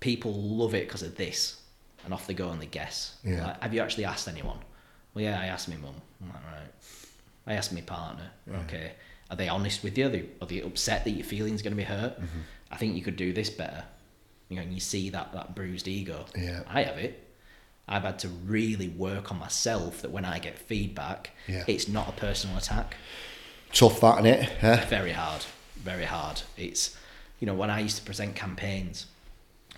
People 0.00 0.32
love 0.32 0.74
it 0.74 0.88
because 0.88 1.02
of 1.02 1.14
this, 1.16 1.60
and 2.06 2.14
off 2.14 2.26
they 2.26 2.32
go 2.32 2.48
and 2.48 2.62
they 2.62 2.64
guess. 2.64 3.16
Yeah. 3.22 3.48
Like, 3.48 3.62
have 3.62 3.74
you 3.74 3.82
actually 3.82 4.06
asked 4.06 4.26
anyone? 4.28 4.56
Well, 5.12 5.24
yeah, 5.24 5.38
I 5.38 5.48
asked 5.48 5.68
my 5.68 5.76
mum. 5.76 5.96
Like, 6.22 6.32
right. 6.36 6.70
I 7.46 7.52
asked 7.52 7.74
my 7.74 7.82
partner. 7.82 8.30
Okay. 8.64 8.92
Are 9.30 9.36
they 9.36 9.50
honest 9.50 9.84
with 9.84 9.98
you? 9.98 10.06
Are 10.06 10.08
they, 10.08 10.24
are 10.40 10.46
they 10.46 10.62
upset 10.62 11.04
that 11.04 11.10
your 11.10 11.26
feelings 11.26 11.60
going 11.60 11.72
to 11.72 11.76
be 11.76 11.82
hurt? 11.82 12.18
Mm-hmm. 12.18 12.40
I 12.70 12.76
think 12.78 12.96
you 12.96 13.02
could 13.02 13.16
do 13.16 13.34
this 13.34 13.50
better. 13.50 13.84
You 14.48 14.56
know, 14.56 14.62
and 14.62 14.72
you 14.72 14.80
see 14.80 15.10
that 15.10 15.34
that 15.34 15.54
bruised 15.54 15.86
ego. 15.86 16.24
Yeah. 16.34 16.62
I 16.66 16.84
have 16.84 16.96
it. 16.96 17.26
I've 17.90 18.04
had 18.04 18.18
to 18.20 18.28
really 18.28 18.88
work 18.88 19.32
on 19.32 19.38
myself 19.38 20.02
that 20.02 20.10
when 20.12 20.24
I 20.24 20.38
get 20.38 20.56
feedback, 20.58 21.30
Yeah. 21.48 21.64
it's 21.66 21.88
not 21.88 22.08
a 22.08 22.12
personal 22.12 22.56
attack. 22.56 22.96
Tough 23.72 24.00
that, 24.00 24.18
innit? 24.18 24.48
Huh? 24.60 24.84
Very 24.88 25.12
hard, 25.12 25.44
very 25.76 26.04
hard. 26.04 26.42
It's, 26.56 26.96
you 27.40 27.46
know, 27.46 27.54
when 27.54 27.68
I 27.68 27.80
used 27.80 27.96
to 27.98 28.02
present 28.04 28.36
campaigns 28.36 29.06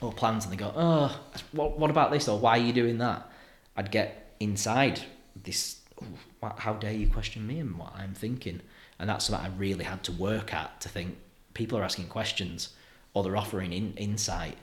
or 0.02 0.12
plans 0.12 0.44
and 0.44 0.52
they 0.52 0.56
go, 0.58 0.72
oh, 0.76 1.18
what, 1.52 1.78
what 1.78 1.90
about 1.90 2.10
this 2.10 2.28
or 2.28 2.38
why 2.38 2.58
are 2.58 2.62
you 2.62 2.72
doing 2.72 2.98
that? 2.98 3.28
I'd 3.76 3.90
get 3.90 4.34
inside 4.40 5.00
this, 5.42 5.80
"Oh, 6.02 6.52
how 6.58 6.74
dare 6.74 6.92
you 6.92 7.06
question 7.06 7.46
me 7.46 7.58
and 7.60 7.78
what 7.78 7.94
I'm 7.96 8.12
thinking? 8.14 8.60
And 8.98 9.08
that's 9.08 9.24
something 9.26 9.44
I 9.44 9.48
really 9.56 9.84
had 9.84 10.02
to 10.04 10.12
work 10.12 10.52
at 10.52 10.80
to 10.82 10.88
think 10.90 11.16
people 11.54 11.78
are 11.78 11.82
asking 11.82 12.08
questions 12.08 12.70
or 13.14 13.22
they're 13.22 13.36
offering 13.36 13.72
in, 13.72 13.94
insight. 13.94 14.56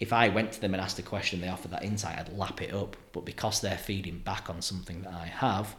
If 0.00 0.12
I 0.12 0.28
went 0.30 0.52
to 0.52 0.60
them 0.60 0.72
and 0.74 0.80
asked 0.82 0.98
a 0.98 1.02
question, 1.02 1.40
they 1.40 1.48
offered 1.48 1.70
that 1.72 1.84
insight, 1.84 2.18
I'd 2.18 2.36
lap 2.36 2.60
it 2.62 2.72
up. 2.74 2.96
But 3.12 3.24
because 3.26 3.60
they're 3.60 3.76
feeding 3.78 4.18
back 4.18 4.48
on 4.50 4.62
something 4.62 5.02
that 5.02 5.12
I 5.12 5.26
have, 5.26 5.76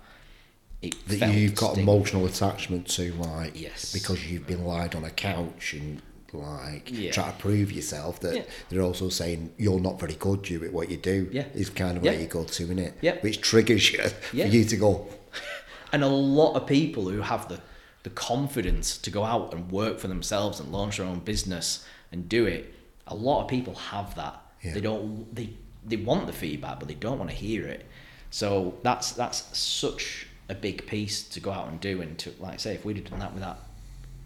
it 0.82 0.96
That 1.08 1.34
you've 1.34 1.56
got 1.56 1.72
sting. 1.74 1.84
emotional 1.84 2.26
attachment 2.28 2.88
to, 2.90 3.14
like, 3.14 3.60
Yes. 3.60 3.92
because 3.92 4.26
you've 4.32 4.46
been 4.48 4.64
lied 4.64 4.94
on 4.96 5.04
a 5.04 5.10
couch 5.10 5.74
and 5.74 6.02
like 6.34 6.90
Yeah. 6.90 7.12
try 7.12 7.30
to 7.30 7.38
prove 7.38 7.74
yourself. 7.74 8.22
That 8.22 8.36
Yeah. 8.36 8.42
they're 8.70 8.82
also 8.84 9.10
saying 9.10 9.52
you're 9.58 9.82
not 9.82 10.00
very 10.00 10.14
good 10.16 10.50
you 10.50 10.64
at 10.64 10.72
what 10.72 10.90
you 10.90 10.96
do. 10.98 11.28
Yeah. 11.32 11.44
is 11.54 11.70
kind 11.70 11.98
of 11.98 12.06
Yeah. 12.06 12.12
where 12.12 12.22
you 12.22 12.28
go 12.28 12.46
to, 12.46 12.72
in 12.72 12.80
it 12.80 12.94
Yeah. 13.02 13.16
which 13.20 13.42
triggers 13.42 13.92
you 13.92 14.00
Yeah. 14.32 14.46
for 14.48 14.56
you 14.56 14.64
to 14.64 14.78
go. 14.78 15.10
and 15.92 16.04
a 16.04 16.08
lot 16.08 16.54
of 16.54 16.68
people 16.68 17.10
who 17.10 17.22
have 17.22 17.50
the 17.50 17.60
the 18.04 18.10
confidence 18.10 18.98
to 18.98 19.12
go 19.12 19.24
out 19.26 19.54
and 19.54 19.72
work 19.72 20.00
for 20.00 20.08
themselves 20.08 20.60
and 20.60 20.72
launch 20.72 20.98
their 20.98 21.06
own 21.06 21.20
business 21.20 21.84
and 22.12 22.28
do 22.28 22.46
it 22.48 22.74
a 23.12 23.16
lot 23.16 23.44
of 23.44 23.48
people 23.48 23.76
have 23.76 24.16
that 24.16 24.36
Yeah. 24.64 24.74
they 24.74 24.82
don't 24.82 25.34
they 25.36 25.50
they 25.86 25.98
want 25.98 26.28
the 26.28 26.34
feedback 26.34 26.80
but 26.80 26.88
they 26.88 26.94
don't 27.06 27.20
want 27.20 27.30
to 27.30 27.36
hear 27.36 27.66
it 27.68 27.86
so 28.30 28.76
that's 28.84 29.12
that's 29.14 29.40
such 29.58 30.28
a 30.50 30.56
big 30.56 30.86
piece 30.88 31.24
to 31.30 31.40
go 31.40 31.52
out 31.52 31.68
and 31.68 31.80
do 31.80 32.02
and 32.02 32.18
to 32.20 32.32
like 32.40 32.54
I 32.54 32.58
say 32.58 32.74
if 32.76 32.86
we'd 32.86 32.98
have 32.98 33.10
done 33.10 33.20
that 33.20 33.34
with 33.34 33.44
that 33.44 33.58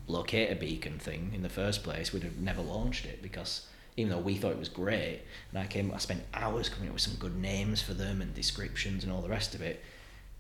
locator 0.07 0.55
beacon 0.55 0.99
thing 0.99 1.31
in 1.33 1.41
the 1.41 1.49
first 1.49 1.83
place 1.83 2.13
we'd 2.13 2.23
have 2.23 2.37
never 2.37 2.61
launched 2.61 3.05
it 3.05 3.21
because 3.21 3.65
even 3.97 4.11
though 4.11 4.19
we 4.19 4.35
thought 4.35 4.51
it 4.51 4.59
was 4.59 4.69
great 4.69 5.21
and 5.51 5.59
I 5.59 5.65
came 5.67 5.91
I 5.93 5.97
spent 5.97 6.23
hours 6.33 6.69
coming 6.69 6.89
up 6.89 6.93
with 6.93 7.01
some 7.01 7.15
good 7.15 7.35
names 7.37 7.81
for 7.81 7.93
them 7.93 8.21
and 8.21 8.33
descriptions 8.33 9.03
and 9.03 9.11
all 9.11 9.21
the 9.21 9.29
rest 9.29 9.55
of 9.55 9.61
it 9.61 9.81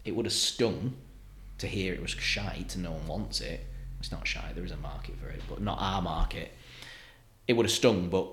it 0.03 0.15
would 0.15 0.25
have 0.25 0.33
stung 0.33 0.93
to 1.57 1.67
hear 1.67 1.93
it 1.93 2.01
was 2.01 2.11
shite 2.11 2.75
and 2.75 2.83
no 2.83 2.91
one 2.91 3.07
wants 3.07 3.39
it. 3.41 3.65
It's 3.99 4.11
not 4.11 4.27
shite, 4.27 4.53
there 4.55 4.65
is 4.65 4.71
a 4.71 4.77
market 4.77 5.15
for 5.19 5.29
it, 5.29 5.41
but 5.49 5.61
not 5.61 5.77
our 5.81 6.01
market. 6.01 6.51
It 7.47 7.53
would 7.53 7.65
have 7.65 7.73
stung, 7.73 8.09
but 8.09 8.27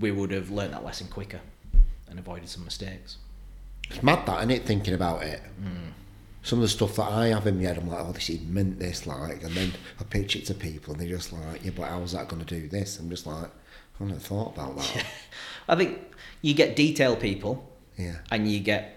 we 0.00 0.10
would 0.10 0.30
have 0.30 0.50
learnt 0.50 0.72
that 0.72 0.84
lesson 0.84 1.08
quicker 1.08 1.40
and 2.08 2.18
avoided 2.18 2.48
some 2.48 2.64
mistakes. 2.64 3.18
It's 3.90 4.02
mad 4.02 4.26
that, 4.26 4.46
innit? 4.46 4.64
Thinking 4.64 4.94
about 4.94 5.22
it. 5.22 5.40
Hmm. 5.60 5.90
Some 6.42 6.58
of 6.60 6.62
the 6.62 6.68
stuff 6.68 6.96
that 6.96 7.10
I 7.10 7.28
have 7.28 7.46
in 7.46 7.58
my 7.58 7.64
head, 7.64 7.78
I'm 7.78 7.88
like, 7.88 8.04
oh, 8.04 8.12
this 8.12 8.30
is 8.30 8.40
meant 8.42 8.78
this, 8.78 9.06
like, 9.06 9.42
and 9.42 9.52
then 9.54 9.72
I 9.98 10.04
pitch 10.04 10.36
it 10.36 10.46
to 10.46 10.54
people, 10.54 10.92
and 10.92 11.00
they're 11.02 11.08
just 11.08 11.32
like, 11.32 11.64
yeah, 11.64 11.72
but 11.74 11.88
how's 11.88 12.12
that 12.12 12.28
going 12.28 12.44
to 12.44 12.60
do 12.60 12.68
this? 12.68 13.00
I'm 13.00 13.10
just 13.10 13.26
like, 13.26 13.46
I 13.46 14.04
haven't 14.04 14.20
thought 14.20 14.54
about 14.54 14.76
that. 14.76 15.06
I 15.68 15.74
think 15.74 15.98
you 16.42 16.54
get 16.54 16.76
detail 16.76 17.16
people 17.16 17.68
Yeah, 17.96 18.18
and 18.30 18.50
you 18.50 18.60
get 18.60 18.95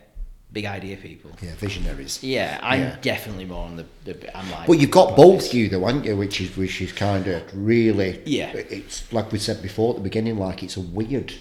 big 0.52 0.66
idea 0.66 0.98
people. 0.98 1.32
yeah, 1.42 1.54
visionaries. 1.56 2.24
Yeah, 2.24 2.60
I'm 2.62 2.80
Yeah. 2.82 2.96
definitely 3.02 3.46
more 3.46 3.66
on 3.66 3.76
the, 3.78 3.86
the 4.06 4.38
I'm 4.38 4.50
like. 4.52 4.68
But 4.68 4.80
you've 4.80 4.92
got 4.92 5.16
both 5.16 5.54
you 5.54 5.70
though, 5.70 5.86
haven't 5.86 6.06
you? 6.06 6.16
Which 6.18 6.42
is 6.42 6.56
which 6.58 6.82
is 6.82 6.92
kind 6.92 7.28
of 7.28 7.44
really 7.54 8.22
Yeah. 8.26 8.52
It's 8.54 9.12
like 9.14 9.32
we 9.32 9.40
said 9.40 9.62
before 9.62 9.92
at 9.92 9.98
the 9.98 10.04
beginning, 10.04 10.38
like 10.38 10.64
it's 10.64 10.78
a 10.78 10.82
weird 10.82 11.34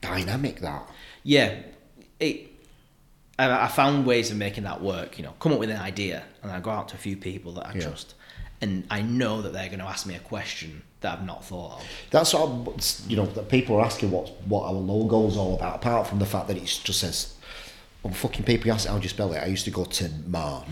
dynamic 0.00 0.60
that. 0.60 0.88
Yeah, 1.22 1.54
it. 2.20 2.50
I, 3.38 3.64
I 3.64 3.68
found 3.68 4.06
ways 4.06 4.30
of 4.30 4.36
making 4.36 4.64
that 4.64 4.80
work. 4.80 5.18
You 5.18 5.24
know, 5.24 5.34
come 5.40 5.52
up 5.52 5.58
with 5.58 5.70
an 5.70 5.78
idea, 5.80 6.22
and 6.42 6.50
I 6.52 6.60
go 6.60 6.70
out 6.70 6.88
to 6.90 6.94
a 6.94 6.98
few 6.98 7.16
people 7.16 7.52
that 7.54 7.66
I 7.66 7.74
Yeah. 7.74 7.82
trust, 7.88 8.14
and 8.60 8.84
I 8.90 9.02
know 9.02 9.42
that 9.42 9.52
they're 9.52 9.66
going 9.68 9.80
to 9.80 9.86
ask 9.86 10.06
me 10.06 10.14
a 10.14 10.20
question 10.20 10.82
that 11.00 11.18
I've 11.18 11.26
not 11.26 11.44
thought 11.44 11.80
of. 11.80 11.84
That's 12.10 12.30
sort 12.30 12.50
of 12.50 12.84
you 13.08 13.16
know 13.16 13.26
that 13.26 13.48
people 13.48 13.76
are 13.76 13.84
asking 13.84 14.10
what 14.10 14.30
what 14.46 14.64
our 14.64 14.72
logo's 14.72 15.36
all 15.36 15.54
about. 15.54 15.76
Apart 15.76 16.06
from 16.06 16.18
the 16.18 16.26
fact 16.26 16.48
that 16.48 16.56
it 16.56 16.64
just 16.64 17.00
says, 17.00 17.33
"Well, 18.04 18.12
fucking 18.14 18.44
people 18.44 18.70
ask 18.70 18.86
how 18.86 18.96
do 18.98 19.02
you 19.02 19.08
spell 19.08 19.32
it?" 19.32 19.38
I 19.38 19.46
used 19.46 19.64
to 19.64 19.70
go 19.72 19.84
to 19.84 20.08
Ma 20.26 20.62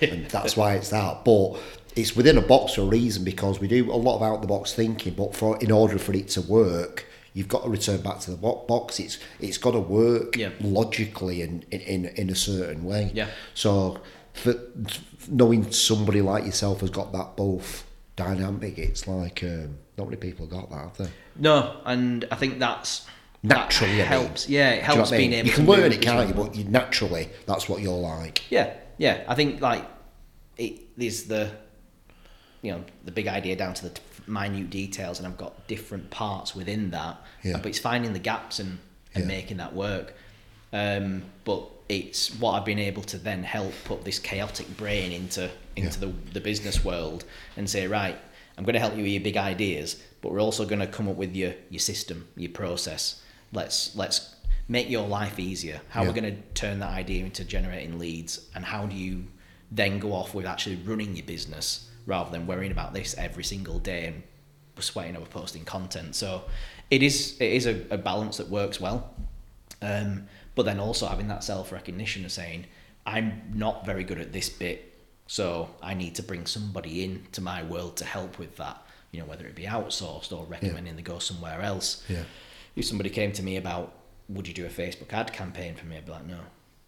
and 0.00 0.26
that's 0.28 0.56
why 0.56 0.74
it's 0.74 0.88
that. 0.90 1.24
But 1.24 1.58
it's 1.96 2.16
within 2.16 2.38
a 2.38 2.42
box 2.42 2.74
for 2.74 2.82
a 2.82 2.86
reason 2.86 3.22
because 3.24 3.60
we 3.60 3.68
do 3.68 3.92
a 3.92 3.94
lot 3.94 4.16
of 4.16 4.22
out 4.22 4.40
the 4.40 4.48
box 4.48 4.72
thinking. 4.72 5.14
But 5.14 5.36
for 5.36 5.56
in 5.58 5.70
order 5.70 5.98
for 5.98 6.12
it 6.14 6.28
to 6.30 6.40
work, 6.42 7.06
you've 7.34 7.48
got 7.48 7.62
to 7.64 7.68
return 7.68 8.00
back 8.00 8.20
to 8.20 8.30
the 8.30 8.36
box. 8.36 8.98
It's 8.98 9.18
it's 9.40 9.58
got 9.58 9.72
to 9.72 9.80
work 9.80 10.36
Yeah. 10.36 10.50
logically 10.60 11.42
and 11.42 11.64
in, 11.70 11.80
in 11.82 12.04
in 12.06 12.30
a 12.30 12.34
certain 12.34 12.84
way. 12.84 13.10
Yeah. 13.14 13.28
So 13.54 14.00
for 14.32 14.54
knowing 15.28 15.70
somebody 15.72 16.22
like 16.22 16.44
yourself 16.44 16.80
has 16.80 16.90
got 16.90 17.12
that 17.12 17.36
both 17.36 17.84
dynamic, 18.16 18.78
it's 18.78 19.06
like 19.08 19.42
um, 19.42 19.78
not 19.98 20.06
many 20.06 20.16
people 20.16 20.46
have 20.46 20.54
got 20.54 20.70
that, 20.70 20.78
have 20.78 20.96
they? 20.98 21.08
No, 21.36 21.80
and 21.84 22.24
I 22.30 22.36
think 22.36 22.58
that's 22.58 23.06
Naturally, 23.42 23.94
I 23.94 23.96
that 24.04 24.10
mean. 24.10 24.20
helps. 24.26 24.48
Yeah, 24.48 24.70
it 24.70 24.70
Do 24.70 24.76
you 24.76 24.80
know 24.88 24.94
helps 24.94 25.12
I 25.12 25.18
mean? 25.18 25.30
being 25.30 25.32
able. 25.40 25.48
You 25.48 25.54
can 25.54 25.64
to 25.66 25.70
learn 25.72 25.92
it, 25.92 26.02
can't 26.02 26.28
you? 26.28 26.34
But 26.34 26.54
you 26.54 26.64
naturally, 26.64 27.28
that's 27.46 27.68
what 27.68 27.80
you're 27.80 27.96
like. 27.98 28.42
Yeah, 28.50 28.74
yeah. 28.98 29.24
I 29.28 29.34
think 29.34 29.60
like 29.62 29.84
it 30.58 30.96
there's 30.98 31.24
the 31.24 31.50
you 32.62 32.72
know 32.72 32.84
the 33.04 33.12
big 33.12 33.26
idea 33.28 33.56
down 33.56 33.72
to 33.74 33.84
the 33.84 33.90
t- 33.90 34.02
minute 34.26 34.68
details, 34.70 35.18
and 35.18 35.26
I've 35.26 35.38
got 35.38 35.66
different 35.68 36.10
parts 36.10 36.54
within 36.54 36.90
that. 36.90 37.20
Yeah. 37.42 37.56
But 37.56 37.66
it's 37.66 37.78
finding 37.78 38.12
the 38.12 38.18
gaps 38.18 38.58
and, 38.58 38.78
and 39.14 39.24
Yeah. 39.24 39.28
making 39.28 39.56
that 39.56 39.74
work. 39.74 40.14
Um, 40.72 41.22
but 41.44 41.66
it's 41.88 42.28
what 42.38 42.52
I've 42.52 42.64
been 42.66 42.78
able 42.78 43.02
to 43.04 43.18
then 43.18 43.42
help 43.42 43.72
put 43.84 44.04
this 44.04 44.18
chaotic 44.18 44.76
brain 44.76 45.12
into 45.12 45.50
into 45.76 45.98
Yeah. 45.98 46.12
the 46.12 46.32
the 46.34 46.40
business 46.40 46.84
world 46.84 47.24
and 47.56 47.68
say 47.70 47.86
right. 47.86 48.18
I'm 48.58 48.64
going 48.64 48.74
to 48.74 48.80
help 48.80 48.94
you 48.94 49.02
with 49.04 49.12
your 49.12 49.22
big 49.22 49.38
ideas, 49.38 49.96
but 50.20 50.30
we're 50.32 50.40
also 50.42 50.66
going 50.66 50.80
to 50.80 50.86
come 50.86 51.08
up 51.08 51.16
with 51.16 51.34
your 51.34 51.54
your 51.70 51.80
system, 51.80 52.28
your 52.36 52.50
process. 52.52 53.22
Let's 53.52 53.94
let's 53.96 54.34
make 54.68 54.88
your 54.88 55.06
life 55.06 55.38
easier. 55.38 55.80
How 55.90 56.02
Yeah. 56.02 56.08
we're 56.08 56.14
going 56.20 56.36
to 56.36 56.42
turn 56.54 56.78
that 56.80 56.90
idea 56.90 57.24
into 57.24 57.44
generating 57.44 57.98
leads, 57.98 58.46
and 58.54 58.64
how 58.64 58.86
do 58.86 58.94
you 58.94 59.26
then 59.70 59.98
go 59.98 60.12
off 60.12 60.34
with 60.34 60.46
actually 60.46 60.76
running 60.76 61.16
your 61.16 61.26
business 61.26 61.88
rather 62.06 62.30
than 62.30 62.46
worrying 62.46 62.72
about 62.72 62.92
this 62.92 63.14
every 63.18 63.44
single 63.44 63.78
day 63.78 64.06
and 64.06 64.22
sweating 64.78 65.16
over 65.16 65.26
posting 65.26 65.64
content. 65.64 66.14
So 66.14 66.42
it 66.90 67.02
is 67.02 67.36
it 67.40 67.52
is 67.52 67.66
a, 67.66 67.84
a 67.90 67.98
balance 67.98 68.36
that 68.38 68.48
works 68.48 68.80
well. 68.80 69.10
Um, 69.82 70.26
but 70.54 70.64
then 70.64 70.78
also 70.80 71.06
having 71.06 71.28
that 71.28 71.42
self 71.44 71.72
recognition 71.72 72.24
of 72.24 72.32
saying, 72.32 72.66
I'm 73.06 73.42
not 73.54 73.86
very 73.86 74.04
good 74.04 74.18
at 74.20 74.32
this 74.32 74.48
bit, 74.48 74.92
so 75.26 75.70
I 75.82 75.94
need 75.94 76.14
to 76.16 76.22
bring 76.22 76.46
somebody 76.46 77.04
in 77.04 77.26
to 77.32 77.40
my 77.40 77.62
world 77.62 77.96
to 77.98 78.04
help 78.04 78.38
with 78.38 78.56
that. 78.56 78.82
You 79.12 79.20
know, 79.20 79.26
whether 79.26 79.46
it 79.46 79.54
be 79.54 79.64
outsourced 79.64 80.32
or 80.36 80.44
recommending 80.44 80.96
they 80.96 81.02
go 81.02 81.18
somewhere 81.18 81.60
else. 81.62 82.04
Yeah. 82.08 82.24
If 82.76 82.84
somebody 82.84 83.10
came 83.10 83.32
to 83.32 83.42
me 83.42 83.56
about, 83.56 83.92
would 84.28 84.46
you 84.46 84.54
do 84.54 84.66
a 84.66 84.70
Facebook 84.70 85.12
ad 85.12 85.32
campaign 85.32 85.74
for 85.74 85.86
me? 85.86 85.96
I'd 85.96 86.06
be 86.06 86.12
like, 86.12 86.26
no, 86.26 86.38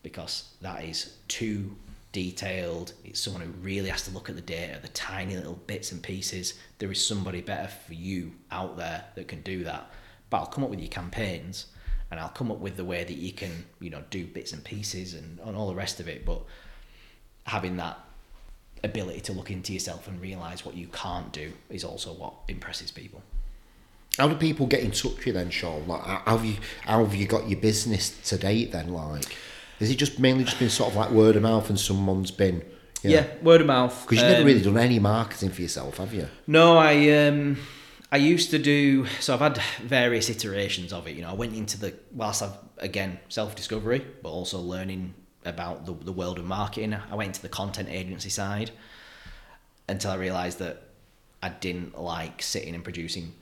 because 0.03 0.55
that 0.61 0.85
is 0.85 1.17
too 1.29 1.77
detailed. 2.13 2.93
It's 3.05 3.21
someone 3.21 3.43
who 3.43 3.51
really 3.63 3.89
has 3.89 4.03
to 4.05 4.11
look 4.11 4.29
at 4.29 4.37
the 4.37 4.43
data, 4.43 4.79
the 4.81 4.89
tiny 4.89 5.37
little 5.37 5.59
bits 5.67 5.93
and 5.93 6.03
pieces. 6.03 6.55
There 6.79 6.93
is 6.93 7.05
somebody 7.05 7.41
better 7.41 7.69
for 7.69 7.95
you 7.95 8.33
out 8.51 8.77
there 8.77 9.05
that 9.15 9.29
can 9.29 9.43
do 9.43 9.65
that. 9.65 9.91
But 10.31 10.39
I'll 10.39 10.47
come 10.47 10.65
up 10.65 10.71
with 10.71 10.81
your 10.81 10.89
campaigns 10.89 11.67
and 12.11 12.21
I'll 12.21 12.29
come 12.29 12.51
up 12.51 12.59
with 12.59 12.77
the 12.77 12.85
way 12.85 13.05
that 13.05 13.17
you 13.17 13.33
can, 13.33 13.65
you 13.81 13.91
know, 13.91 14.05
do 14.11 14.27
bits 14.27 14.53
and 14.53 14.63
pieces 14.63 15.15
and, 15.15 15.41
and 15.41 15.57
all 15.57 15.69
the 15.69 15.75
rest 15.75 15.99
of 15.99 16.09
it. 16.09 16.25
But 16.25 16.43
having 17.45 17.77
that 17.79 17.99
ability 18.85 19.21
to 19.23 19.33
look 19.33 19.51
into 19.51 19.73
yourself 19.73 20.09
and 20.09 20.21
realize 20.21 20.65
what 20.65 20.77
you 20.77 20.89
can't 20.89 21.33
do 21.33 21.53
is 21.71 21.85
also 21.85 22.13
what 22.13 22.35
impresses 22.49 22.91
people. 22.91 23.23
How 24.19 24.29
do 24.29 24.35
people 24.37 24.67
get 24.67 24.81
in 24.81 24.91
touch 24.91 25.17
with 25.17 25.27
you 25.27 25.33
then, 25.33 25.51
Sean? 25.51 25.87
Like, 25.89 26.03
how 26.03 26.37
have 26.37 26.45
you 26.45 26.57
how 26.83 27.05
have 27.05 27.15
you 27.15 27.27
got 27.27 27.49
your 27.49 27.61
business 27.61 28.11
to 28.29 28.37
date 28.39 28.73
then? 28.73 28.93
Like, 28.93 29.37
has 29.79 29.91
it 29.91 29.97
just 29.97 30.19
mainly 30.19 30.45
just 30.45 30.59
been 30.59 30.71
sort 30.71 30.91
of 30.91 30.97
like 30.97 31.11
word 31.11 31.37
of 31.37 31.43
mouth, 31.43 31.69
and 31.71 31.79
someone's 31.81 32.31
been 32.31 32.63
Yeah, 33.03 33.27
word 33.43 33.63
of 33.63 33.67
mouth. 33.67 34.03
Because 34.03 34.19
you've 34.19 34.29
never 34.29 34.41
Um, 34.43 34.47
really 34.47 34.63
done 34.63 34.79
any 34.79 34.99
marketing 34.99 35.51
for 35.51 35.63
yourself, 35.63 35.97
have 35.97 36.13
you? 36.15 36.29
No, 36.47 36.77
I 36.79 37.09
um 37.27 37.57
I 38.13 38.19
used 38.19 38.51
to 38.51 38.59
do 38.59 39.07
so 39.21 39.33
I've 39.35 39.41
had 39.41 39.59
various 39.83 40.29
iterations 40.29 40.93
of 40.93 41.07
it. 41.09 41.17
You 41.17 41.23
know, 41.23 41.31
I 41.31 41.35
went 41.35 41.55
into 41.57 41.79
the 41.79 41.95
whilst 42.13 42.43
I've 42.43 42.57
again 42.79 43.19
self 43.29 43.57
discovery, 43.57 44.05
but 44.23 44.29
also 44.29 44.59
learning 44.61 45.15
about 45.45 45.87
the 45.87 45.95
the 45.95 46.13
world 46.13 46.39
of 46.39 46.45
marketing. 46.45 46.95
I 46.95 47.15
went 47.15 47.29
into 47.29 47.43
the 47.43 47.49
content 47.49 47.89
agency 47.91 48.29
side 48.31 48.71
until 49.89 50.11
I 50.11 50.17
realised 50.17 50.59
that 50.59 50.83
I 51.43 51.49
didn't 51.49 51.99
like 51.99 52.43
sitting 52.43 52.75
and 52.75 52.85
producing 52.85 53.33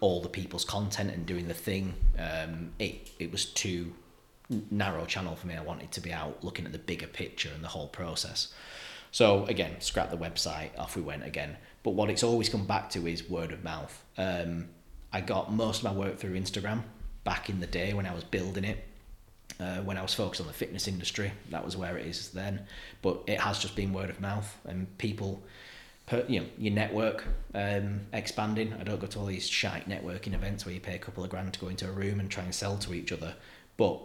all 0.00 0.20
the 0.20 0.28
people's 0.28 0.64
content 0.64 1.10
and 1.10 1.26
doing 1.26 1.48
the 1.48 1.54
thing. 1.54 1.94
Um, 2.18 2.72
it 2.78 3.10
it 3.18 3.32
was 3.32 3.46
too 3.46 3.92
narrow 4.70 5.04
channel 5.06 5.34
for 5.36 5.46
me. 5.46 5.56
I 5.56 5.62
wanted 5.62 5.90
to 5.92 6.00
be 6.00 6.12
out 6.12 6.44
looking 6.44 6.66
at 6.66 6.72
the 6.72 6.78
bigger 6.78 7.06
picture 7.06 7.50
and 7.54 7.64
the 7.64 7.68
whole 7.68 7.88
process. 7.88 8.52
So 9.10 9.44
again, 9.46 9.80
scrap 9.80 10.10
the 10.10 10.16
website, 10.18 10.78
off 10.78 10.96
we 10.96 11.02
went 11.02 11.24
again. 11.24 11.56
But 11.82 11.92
what 11.92 12.10
it's 12.10 12.22
always 12.22 12.48
come 12.48 12.66
back 12.66 12.90
to 12.90 13.06
is 13.06 13.28
word 13.28 13.52
of 13.52 13.64
mouth. 13.64 14.04
Um, 14.18 14.68
I 15.12 15.20
got 15.20 15.52
most 15.52 15.78
of 15.78 15.84
my 15.84 15.92
work 15.92 16.18
through 16.18 16.38
Instagram 16.38 16.82
back 17.24 17.48
in 17.48 17.60
the 17.60 17.66
day 17.66 17.94
when 17.94 18.06
I 18.06 18.14
was 18.14 18.24
building 18.24 18.64
it. 18.64 18.84
Uh, 19.58 19.78
when 19.78 19.96
I 19.96 20.02
was 20.02 20.12
focused 20.12 20.42
on 20.42 20.46
the 20.46 20.52
fitness 20.52 20.86
industry, 20.86 21.32
that 21.50 21.64
was 21.64 21.76
where 21.76 21.96
it 21.96 22.06
is 22.06 22.28
then. 22.30 22.66
But 23.00 23.22
it 23.26 23.40
has 23.40 23.58
just 23.58 23.74
been 23.74 23.92
word 23.92 24.10
of 24.10 24.20
mouth 24.20 24.58
and 24.66 24.98
people, 24.98 25.42
per, 26.06 26.24
you 26.28 26.40
know, 26.40 26.46
your 26.56 26.72
network 26.72 27.24
um, 27.54 28.00
expanding. 28.12 28.72
I 28.80 28.84
don't 28.84 29.00
go 29.00 29.06
to 29.06 29.18
all 29.18 29.26
these 29.26 29.48
shite 29.48 29.88
networking 29.88 30.34
events 30.34 30.64
where 30.64 30.74
you 30.74 30.80
pay 30.80 30.94
a 30.94 30.98
couple 30.98 31.24
of 31.24 31.30
grand 31.30 31.52
to 31.54 31.60
go 31.60 31.68
into 31.68 31.88
a 31.88 31.92
room 31.92 32.20
and 32.20 32.30
try 32.30 32.44
and 32.44 32.54
sell 32.54 32.76
to 32.78 32.94
each 32.94 33.12
other. 33.12 33.34
But 33.76 34.00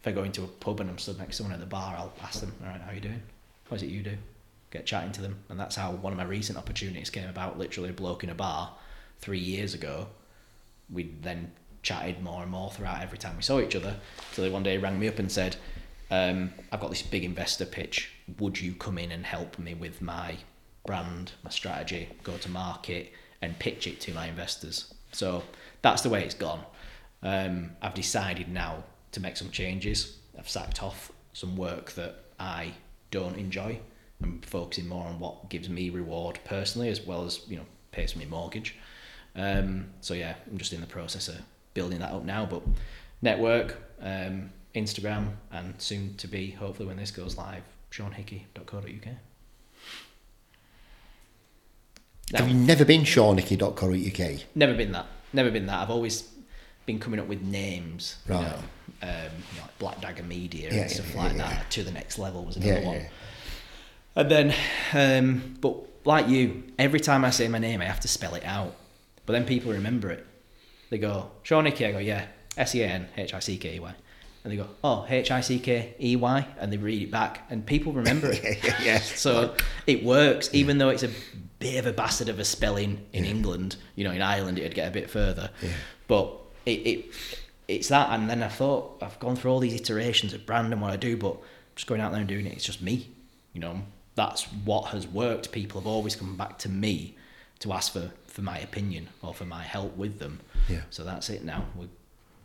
if 0.00 0.08
I 0.08 0.12
go 0.12 0.24
into 0.24 0.42
a 0.42 0.46
pub 0.46 0.80
and 0.80 0.90
I'm 0.90 0.98
stood 0.98 1.18
next 1.18 1.36
to 1.36 1.42
someone 1.42 1.54
at 1.54 1.60
the 1.60 1.66
bar, 1.66 1.94
I'll 1.96 2.12
ask 2.22 2.40
them, 2.40 2.52
all 2.62 2.68
right, 2.68 2.80
how 2.80 2.92
you 2.92 3.00
doing? 3.00 3.22
What 3.68 3.76
is 3.76 3.82
it 3.82 3.90
you 3.90 4.02
do? 4.02 4.16
Get 4.70 4.84
chatting 4.84 5.12
to 5.12 5.22
them. 5.22 5.38
And 5.48 5.58
that's 5.58 5.76
how 5.76 5.92
one 5.92 6.12
of 6.12 6.18
my 6.18 6.24
recent 6.24 6.58
opportunities 6.58 7.08
came 7.08 7.28
about. 7.28 7.58
Literally 7.58 7.90
a 7.90 7.92
bloke 7.94 8.24
in 8.24 8.30
a 8.30 8.34
bar 8.34 8.72
three 9.20 9.38
years 9.38 9.74
ago. 9.74 10.08
We 10.92 11.14
then 11.22 11.52
chatted 11.82 12.22
more 12.22 12.42
and 12.42 12.50
more 12.50 12.70
throughout 12.70 13.02
every 13.02 13.18
time 13.18 13.36
we 13.36 13.42
saw 13.42 13.60
each 13.60 13.76
other. 13.76 13.96
So 14.32 14.42
they 14.42 14.50
one 14.50 14.62
day 14.62 14.76
rang 14.78 14.98
me 14.98 15.08
up 15.08 15.18
and 15.18 15.30
said, 15.30 15.56
um, 16.10 16.52
I've 16.72 16.80
got 16.80 16.90
this 16.90 17.02
big 17.02 17.24
investor 17.24 17.64
pitch. 17.64 18.10
Would 18.38 18.60
you 18.60 18.74
come 18.74 18.98
in 18.98 19.12
and 19.12 19.24
help 19.24 19.58
me 19.58 19.74
with 19.74 20.02
my 20.02 20.36
brand, 20.86 21.32
my 21.42 21.50
strategy, 21.50 22.08
go 22.22 22.36
to 22.38 22.48
market 22.50 23.12
and 23.42 23.58
pitch 23.58 23.86
it 23.86 24.00
to 24.02 24.14
my 24.14 24.26
investors? 24.26 24.92
So 25.12 25.42
that's 25.82 26.02
the 26.02 26.08
way 26.08 26.24
it's 26.24 26.34
gone. 26.34 26.60
Um, 27.22 27.70
I've 27.80 27.94
decided 27.94 28.48
now 28.48 28.84
to 29.12 29.20
make 29.20 29.36
some 29.36 29.50
changes. 29.50 30.18
I've 30.38 30.48
sacked 30.48 30.82
off 30.82 31.12
some 31.32 31.56
work 31.56 31.92
that 31.92 32.16
I 32.38 32.72
don't 33.10 33.36
enjoy. 33.36 33.78
I'm 34.22 34.40
focusing 34.40 34.88
more 34.88 35.06
on 35.06 35.18
what 35.18 35.48
gives 35.48 35.68
me 35.68 35.90
reward 35.90 36.38
personally, 36.44 36.88
as 36.88 37.00
well 37.00 37.24
as 37.24 37.40
you 37.48 37.56
know 37.56 37.66
pays 37.92 38.12
for 38.12 38.18
my 38.18 38.26
mortgage. 38.26 38.76
Um, 39.36 39.86
so 40.00 40.14
yeah, 40.14 40.34
I'm 40.50 40.58
just 40.58 40.72
in 40.72 40.80
the 40.80 40.86
process 40.86 41.28
of 41.28 41.36
building 41.74 42.00
that 42.00 42.12
up 42.12 42.24
now. 42.24 42.46
But 42.46 42.62
network, 43.22 43.76
um, 44.00 44.50
Instagram, 44.74 45.32
and 45.50 45.74
soon 45.78 46.16
to 46.16 46.28
be, 46.28 46.50
hopefully 46.50 46.88
when 46.88 46.96
this 46.96 47.10
goes 47.10 47.36
live, 47.36 47.62
SeanHickey.co.uk. 47.90 49.14
Have 52.32 52.48
you 52.48 52.54
never 52.54 52.84
been 52.84 53.02
SeanNicky.co.uk? 53.02 54.40
never 54.54 54.74
been 54.74 54.92
that. 54.92 55.06
Never 55.32 55.50
been 55.50 55.66
that. 55.66 55.80
I've 55.82 55.90
always 55.90 56.28
been 56.86 56.98
coming 56.98 57.20
up 57.20 57.26
with 57.26 57.42
names, 57.42 58.16
you 58.28 58.34
Right. 58.34 58.42
know, 58.42 58.56
um, 59.02 59.08
you 59.52 59.58
know, 59.58 59.62
like 59.62 59.78
Black 59.78 60.00
Dagger 60.00 60.22
Media 60.22 60.70
Yeah, 60.72 60.82
and 60.82 60.90
stuff 60.90 61.14
yeah, 61.14 61.22
like 61.22 61.32
yeah, 61.32 61.38
that. 61.38 61.70
To 61.72 61.82
the 61.82 61.90
next 61.92 62.18
level 62.18 62.44
was 62.44 62.56
another 62.56 62.80
one. 62.82 62.94
yeah. 62.96 63.08
And 64.16 64.30
then, 64.30 64.54
um, 64.92 65.56
but 65.60 65.76
like 66.06 66.28
you, 66.28 66.62
every 66.78 67.00
time 67.00 67.24
I 67.24 67.30
say 67.30 67.48
my 67.48 67.58
name, 67.58 67.80
I 67.80 67.84
have 67.86 68.00
to 68.00 68.08
spell 68.08 68.34
it 68.34 68.44
out. 68.44 68.74
But 69.26 69.32
then 69.32 69.44
people 69.44 69.72
remember 69.72 70.10
it. 70.10 70.24
They 70.90 70.98
go, 70.98 71.30
Sean 71.42 71.64
Hickey. 71.64 71.86
I 71.86 71.92
go, 71.92 71.98
yeah, 71.98 72.26
S 72.56 72.74
E 72.74 72.82
A 72.82 72.86
N 72.86 73.08
H 73.16 73.34
I 73.34 73.38
C 73.40 73.56
K 73.58 73.76
E 73.76 73.80
Y. 73.80 73.94
And 74.44 74.52
they 74.52 74.56
go, 74.58 74.68
oh, 74.84 75.06
H 75.08 75.30
I 75.30 75.40
C 75.40 75.58
K 75.58 75.94
E 76.00 76.16
Y. 76.16 76.46
And 76.58 76.70
they 76.70 76.76
read 76.76 77.02
it 77.02 77.10
back, 77.10 77.46
and 77.48 77.64
people 77.64 77.92
remember 77.92 78.30
it. 78.30 78.42
yeah, 78.64 78.82
yeah. 78.82 78.98
So 78.98 79.54
it 79.86 80.04
works, 80.04 80.50
even 80.52 80.76
though 80.78 80.90
it's 80.90 81.02
a 81.02 81.10
bit 81.58 81.78
of 81.78 81.86
a 81.86 81.92
bastard 81.94 82.28
of 82.28 82.38
a 82.38 82.44
spelling 82.44 83.06
in 83.12 83.24
England. 83.24 83.76
You 83.96 84.04
know, 84.04 84.10
in 84.10 84.20
Ireland, 84.20 84.58
it'd 84.58 84.74
get 84.74 84.86
a 84.86 84.90
bit 84.90 85.08
further. 85.08 85.50
Yeah. 85.62 85.70
But 86.06 86.36
it, 86.66 86.70
it 86.70 87.14
it's 87.68 87.88
that. 87.88 88.10
And 88.10 88.28
then 88.28 88.42
I 88.42 88.48
thought, 88.48 89.02
I've 89.02 89.18
gone 89.18 89.36
through 89.36 89.50
all 89.50 89.60
these 89.60 89.74
iterations 89.74 90.34
of 90.34 90.44
brand 90.44 90.72
and 90.72 90.82
what 90.82 90.92
I 90.92 90.96
do, 90.96 91.16
but 91.16 91.38
just 91.74 91.86
going 91.86 92.00
out 92.00 92.12
there 92.12 92.20
and 92.20 92.28
doing 92.28 92.46
it, 92.46 92.52
it's 92.52 92.64
just 92.64 92.82
me. 92.82 93.10
You 93.54 93.60
know, 93.60 93.80
that's 94.14 94.44
what 94.64 94.88
has 94.88 95.06
worked. 95.06 95.52
People 95.52 95.80
have 95.80 95.88
always 95.88 96.16
come 96.16 96.36
back 96.36 96.58
to 96.58 96.68
me 96.68 97.16
to 97.60 97.72
ask 97.72 97.92
for, 97.92 98.10
for 98.26 98.42
my 98.42 98.58
opinion 98.58 99.08
or 99.22 99.32
for 99.32 99.44
my 99.44 99.62
help 99.62 99.96
with 99.96 100.18
them. 100.18 100.40
Yeah. 100.68 100.82
So 100.90 101.04
that's 101.04 101.30
it 101.30 101.44
now. 101.44 101.64
We're 101.76 101.88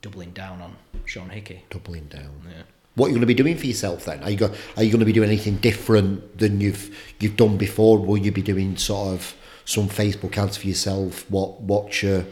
doubling 0.01 0.31
down 0.31 0.61
on 0.61 0.75
Sean 1.05 1.29
Hickey. 1.29 1.63
Doubling 1.69 2.05
down. 2.07 2.41
Yeah. 2.47 2.63
What 2.95 3.05
are 3.05 3.09
you 3.09 3.15
going 3.15 3.21
to 3.21 3.27
be 3.27 3.33
doing 3.33 3.57
for 3.57 3.65
yourself 3.65 4.05
then? 4.05 4.21
Are 4.23 4.29
you 4.29 4.37
go, 4.37 4.53
Are 4.75 4.83
you 4.83 4.91
going 4.91 4.99
to 4.99 5.05
be 5.05 5.13
doing 5.13 5.29
anything 5.29 5.55
different 5.57 6.37
than 6.37 6.59
you've 6.59 7.13
you've 7.19 7.37
done 7.37 7.57
before? 7.57 7.97
Will 7.99 8.17
you 8.17 8.31
be 8.31 8.41
doing 8.41 8.75
sort 8.77 9.13
of 9.13 9.35
some 9.65 9.87
Facebook 9.87 10.37
ads 10.37 10.57
for 10.57 10.67
yourself? 10.67 11.29
What 11.29 11.61
what's 11.61 12.03
your 12.03 12.25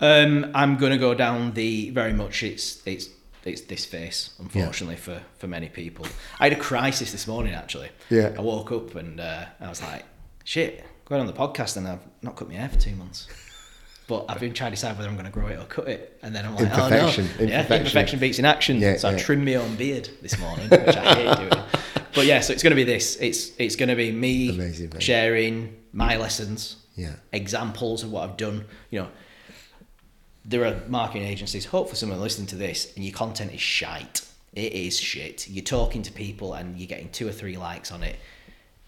Um, 0.00 0.50
I'm 0.54 0.76
gonna 0.76 0.98
go 0.98 1.14
down 1.14 1.54
the 1.54 1.90
very 1.90 2.12
much 2.12 2.42
it's 2.42 2.86
it's 2.86 3.08
it's 3.44 3.62
this 3.62 3.84
face, 3.84 4.30
unfortunately 4.38 4.96
for 4.96 5.20
for 5.38 5.48
many 5.48 5.68
people. 5.68 6.06
I 6.38 6.48
had 6.48 6.52
a 6.52 6.60
crisis 6.60 7.10
this 7.10 7.26
morning 7.26 7.54
actually. 7.54 7.90
Yeah. 8.10 8.34
I 8.38 8.40
woke 8.40 8.70
up 8.70 8.94
and 8.94 9.18
uh, 9.18 9.46
I 9.60 9.68
was 9.68 9.82
like, 9.82 10.04
shit, 10.44 10.84
going 11.04 11.20
on 11.20 11.26
the 11.26 11.32
podcast 11.32 11.76
and 11.76 11.88
I've 11.88 12.06
not 12.20 12.36
cut 12.36 12.48
my 12.48 12.54
hair 12.54 12.68
for 12.68 12.78
two 12.78 12.94
months. 12.94 13.26
But 14.12 14.26
I've 14.28 14.40
been 14.40 14.52
trying 14.52 14.72
to 14.72 14.76
decide 14.76 14.98
whether 14.98 15.08
I'm 15.08 15.14
going 15.14 15.24
to 15.24 15.32
grow 15.32 15.46
it 15.46 15.58
or 15.58 15.64
cut 15.64 15.88
it, 15.88 16.18
and 16.20 16.36
then 16.36 16.44
I'm 16.44 16.54
like, 16.54 16.70
oh 16.70 16.88
no, 16.90 16.96
Imperfection, 17.08 17.48
yeah, 17.48 17.62
imperfection. 17.62 18.18
beats 18.18 18.38
in 18.38 18.44
action. 18.44 18.76
Yeah, 18.76 18.98
so 18.98 19.08
I 19.08 19.12
yeah. 19.12 19.18
trimmed 19.18 19.46
my 19.46 19.54
own 19.54 19.74
beard 19.76 20.10
this 20.20 20.38
morning, 20.38 20.68
which 20.68 20.96
I 20.98 21.14
hate 21.14 21.36
doing. 21.38 21.64
But 22.14 22.26
yeah, 22.26 22.40
so 22.40 22.52
it's 22.52 22.62
going 22.62 22.72
to 22.72 22.76
be 22.76 22.84
this. 22.84 23.16
It's 23.16 23.52
it's 23.58 23.74
going 23.74 23.88
to 23.88 23.96
be 23.96 24.12
me 24.12 24.50
Amazing, 24.50 24.98
sharing 24.98 25.74
my 25.94 26.18
lessons, 26.18 26.76
Yeah. 26.94 27.14
examples 27.32 28.02
of 28.02 28.12
what 28.12 28.28
I've 28.28 28.36
done. 28.36 28.66
You 28.90 29.00
know, 29.00 29.08
there 30.44 30.66
are 30.66 30.76
marketing 30.88 31.26
agencies. 31.26 31.64
Hopefully, 31.64 31.96
someone 31.96 32.20
listening 32.20 32.48
to 32.48 32.56
this 32.56 32.92
and 32.96 33.02
your 33.02 33.14
content 33.14 33.54
is 33.54 33.62
shite. 33.62 34.26
It 34.52 34.74
is 34.74 35.00
shit. 35.00 35.48
You're 35.48 35.64
talking 35.64 36.02
to 36.02 36.12
people 36.12 36.52
and 36.52 36.76
you're 36.76 36.86
getting 36.86 37.08
two 37.08 37.26
or 37.26 37.32
three 37.32 37.56
likes 37.56 37.90
on 37.90 38.02
it 38.02 38.16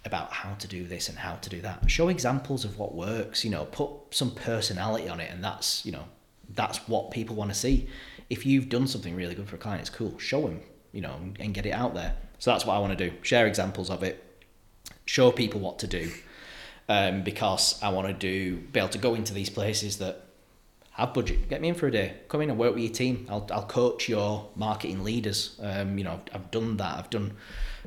about 0.05 0.33
how 0.33 0.55
to 0.55 0.69
do 0.69 0.87
this 0.87 1.09
and 1.09 1.19
how 1.19 1.37
to 1.37 1.51
do 1.51 1.61
that. 1.63 1.91
Show 1.91 2.09
examples 2.09 2.65
of 2.65 2.79
what 2.79 2.95
works. 2.95 3.45
You 3.45 3.51
know, 3.51 3.65
put 3.67 3.91
some 4.11 4.31
personality 4.33 5.09
on 5.09 5.21
it, 5.21 5.31
and 5.31 5.43
that's 5.43 5.85
you 5.87 5.93
know 5.93 6.05
that's 6.51 6.79
what 6.89 7.11
people 7.11 7.37
want 7.37 7.51
to 7.51 7.59
see. 7.59 7.89
If 8.31 8.47
you've 8.47 8.69
done 8.69 8.87
something 8.87 9.15
really 9.15 9.35
good 9.35 9.49
for 9.49 9.57
a 9.57 9.59
client, 9.59 9.81
it's 9.81 9.91
cool. 9.91 10.19
Show 10.19 10.43
them, 10.43 10.61
you 10.93 11.01
know, 11.01 11.17
and 11.39 11.55
get 11.55 11.67
it 11.67 11.73
out 11.73 11.95
there. 11.95 12.17
So 12.39 12.51
that's 12.51 12.65
what 12.67 12.75
I 12.75 12.79
want 12.79 12.97
to 12.99 13.11
do. 13.11 13.17
Share 13.23 13.47
examples 13.47 13.91
of 13.91 14.03
it. 14.03 14.23
Show 15.07 15.31
people 15.31 15.61
what 15.61 15.79
to 15.81 15.87
do. 15.87 16.11
um, 16.89 17.23
because 17.23 17.83
I 17.83 17.91
want 17.91 18.09
to 18.09 18.15
do 18.15 18.57
be 18.59 18.79
able 18.81 18.91
to 18.91 18.99
go 18.99 19.15
into 19.15 19.33
these 19.33 19.51
places 19.51 19.99
that 19.99 20.23
have 20.93 21.15
budget. 21.15 21.49
Get 21.49 21.61
me 21.61 21.69
in 21.69 21.75
for 21.75 21.87
a 21.87 21.91
day. 21.91 22.15
Come 22.29 22.43
in 22.43 22.51
and 22.51 22.59
work 22.59 22.75
with 22.75 22.85
your 22.85 22.93
team. 22.93 23.27
I'll, 23.29 23.47
I'll 23.51 23.67
coach 23.67 24.09
your 24.09 24.49
marketing 24.55 25.03
leaders. 25.03 25.59
Um, 25.61 25.99
you 25.99 26.05
know, 26.05 26.13
I've, 26.13 26.35
I've 26.35 26.51
done 26.51 26.77
that. 26.77 26.99
I've 26.99 27.11
done 27.11 27.37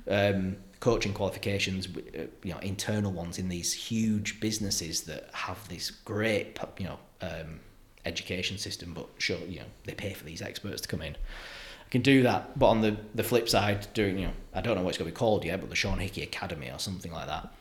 um, 0.09 0.57
coaching 0.79 1.13
qualifications, 1.13 1.87
uh, 1.87 2.23
you 2.43 2.53
know, 2.53 2.59
internal 2.59 3.11
ones 3.11 3.39
in 3.39 3.49
these 3.49 3.73
huge 3.73 4.39
businesses 4.39 5.01
that 5.01 5.29
have 5.33 5.67
this 5.69 5.89
great, 5.89 6.59
you 6.77 6.85
know, 6.85 6.99
um, 7.21 7.59
education 8.05 8.57
system, 8.57 8.93
but 8.93 9.07
sure, 9.17 9.39
you 9.47 9.59
know, 9.59 9.65
they 9.85 9.93
pay 9.93 10.13
for 10.13 10.23
these 10.23 10.41
experts 10.41 10.81
to 10.81 10.87
come 10.87 11.01
in. 11.01 11.13
I 11.13 11.89
can 11.89 12.01
do 12.01 12.23
that, 12.23 12.57
but 12.57 12.67
on 12.67 12.81
the, 12.81 12.97
the 13.15 13.23
flip 13.23 13.49
side, 13.49 13.87
doing, 13.93 14.19
you 14.19 14.25
know, 14.27 14.33
I 14.53 14.61
don't 14.61 14.75
know 14.75 14.83
what 14.83 14.89
it's 14.89 14.97
going 14.97 15.09
to 15.09 15.13
be 15.13 15.17
called 15.17 15.45
yet, 15.45 15.59
but 15.61 15.69
the 15.69 15.75
Sean 15.75 15.99
Hickey 15.99 16.21
Academy 16.21 16.69
or 16.69 16.79
something 16.79 17.11
like 17.11 17.27
that, 17.27 17.53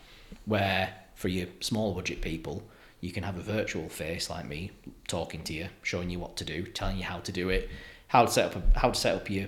where 0.45 0.93
for 1.15 1.29
your 1.29 1.47
small 1.61 1.95
budget 1.95 2.21
people, 2.21 2.63
you 3.01 3.13
can 3.13 3.23
have 3.23 3.37
a 3.37 3.43
virtual 3.43 3.89
face 3.89 4.29
like 4.29 4.47
me 4.47 4.73
talking 5.07 5.43
to 5.45 5.53
you, 5.53 5.69
showing 5.83 6.11
you 6.11 6.19
what 6.19 6.37
to 6.37 6.45
do, 6.45 6.65
telling 6.65 6.97
you 6.97 7.05
how 7.05 7.19
to 7.21 7.33
do 7.33 7.49
it, 7.51 7.71
how 8.09 8.25
to 8.25 8.31
set 8.31 8.47
up 8.47 8.57
a, 8.57 8.79
how 8.79 8.91
to 8.91 8.99
set 8.99 9.15
up 9.15 9.31
your 9.31 9.47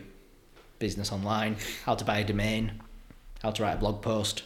business 0.79 1.13
online, 1.13 1.57
how 1.85 1.95
to 1.95 2.05
buy 2.05 2.19
a 2.19 2.25
domain, 2.25 2.81
how 3.43 3.51
to 3.51 3.63
write 3.63 3.75
a 3.75 3.79
blog 3.79 4.03
post. 4.03 4.43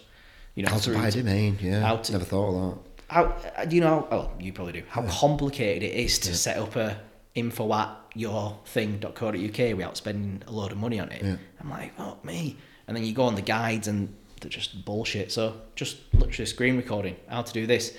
You 0.54 0.64
know, 0.64 0.70
How 0.70 0.76
to 0.76 0.82
through 0.82 0.94
buy 0.96 1.08
a 1.08 1.10
domain, 1.10 1.58
yeah. 1.62 1.80
how 1.80 1.96
to- 1.96 2.12
Never 2.12 2.24
thought 2.24 2.48
of 2.54 2.74
that. 2.74 3.14
how 3.14 3.24
uh, 3.56 3.64
do 3.64 3.74
you 3.74 3.80
know? 3.80 4.06
Oh, 4.10 4.30
you 4.38 4.52
probably 4.52 4.74
do. 4.74 4.82
How 4.88 5.02
complicated 5.06 5.82
it 5.82 5.94
is 5.94 6.18
to 6.20 6.34
set 6.34 6.58
up 6.58 6.76
a 6.76 6.98
info 7.34 7.72
at 7.72 7.88
your 8.14 8.58
thing.co.uk 8.66 9.32
without 9.76 9.96
spending 9.96 10.42
a 10.46 10.52
load 10.52 10.72
of 10.72 10.76
money 10.78 11.00
on 11.00 11.10
it. 11.10 11.22
Yeah. 11.22 11.36
I'm 11.60 11.70
like, 11.70 11.96
fuck 11.96 12.22
me. 12.22 12.56
And 12.86 12.94
then 12.94 13.04
you 13.04 13.14
go 13.14 13.22
on 13.22 13.34
the 13.34 13.40
guides 13.42 13.88
and 13.88 14.14
they're 14.42 14.50
just 14.50 14.84
bullshit. 14.84 15.32
So 15.32 15.58
just 15.74 15.96
literally 16.12 16.44
screen 16.44 16.76
recording, 16.76 17.16
how 17.28 17.40
to 17.40 17.52
do 17.54 17.66
this, 17.66 17.96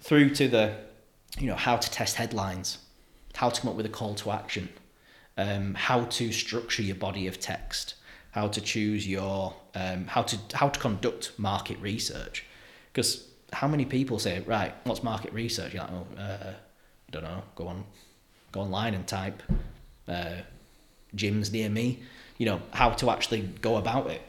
through 0.00 0.30
to 0.30 0.48
the, 0.48 0.74
you 1.38 1.46
know, 1.46 1.54
how 1.54 1.76
to 1.76 1.90
test 1.90 2.16
headlines, 2.16 2.78
how 3.34 3.50
to 3.50 3.60
come 3.60 3.70
up 3.70 3.76
with 3.76 3.86
a 3.86 3.90
call 3.90 4.16
to 4.16 4.32
action, 4.32 4.68
um, 5.36 5.74
how 5.74 6.04
to 6.06 6.32
structure 6.32 6.82
your 6.82 6.96
body 6.96 7.28
of 7.28 7.38
text, 7.38 7.94
how 8.34 8.48
to 8.48 8.60
choose 8.60 9.06
your, 9.06 9.54
um, 9.76 10.08
how 10.08 10.22
to 10.22 10.36
how 10.54 10.68
to 10.68 10.80
conduct 10.80 11.30
market 11.38 11.78
research, 11.80 12.44
because 12.92 13.28
how 13.52 13.68
many 13.68 13.84
people 13.84 14.18
say, 14.18 14.40
right, 14.40 14.74
what's 14.82 15.04
market 15.04 15.32
research? 15.32 15.72
You're 15.72 15.84
like, 15.84 15.92
oh, 15.92 16.20
uh, 16.20 16.50
I 16.50 17.10
don't 17.12 17.22
know. 17.22 17.42
Go 17.54 17.68
on, 17.68 17.84
go 18.50 18.62
online 18.62 18.94
and 18.94 19.06
type 19.06 19.40
uh, 20.08 20.38
gyms 21.14 21.52
near 21.52 21.68
me. 21.68 22.02
You 22.38 22.46
know 22.46 22.62
how 22.72 22.90
to 22.90 23.08
actually 23.08 23.42
go 23.60 23.76
about 23.76 24.10
it. 24.10 24.22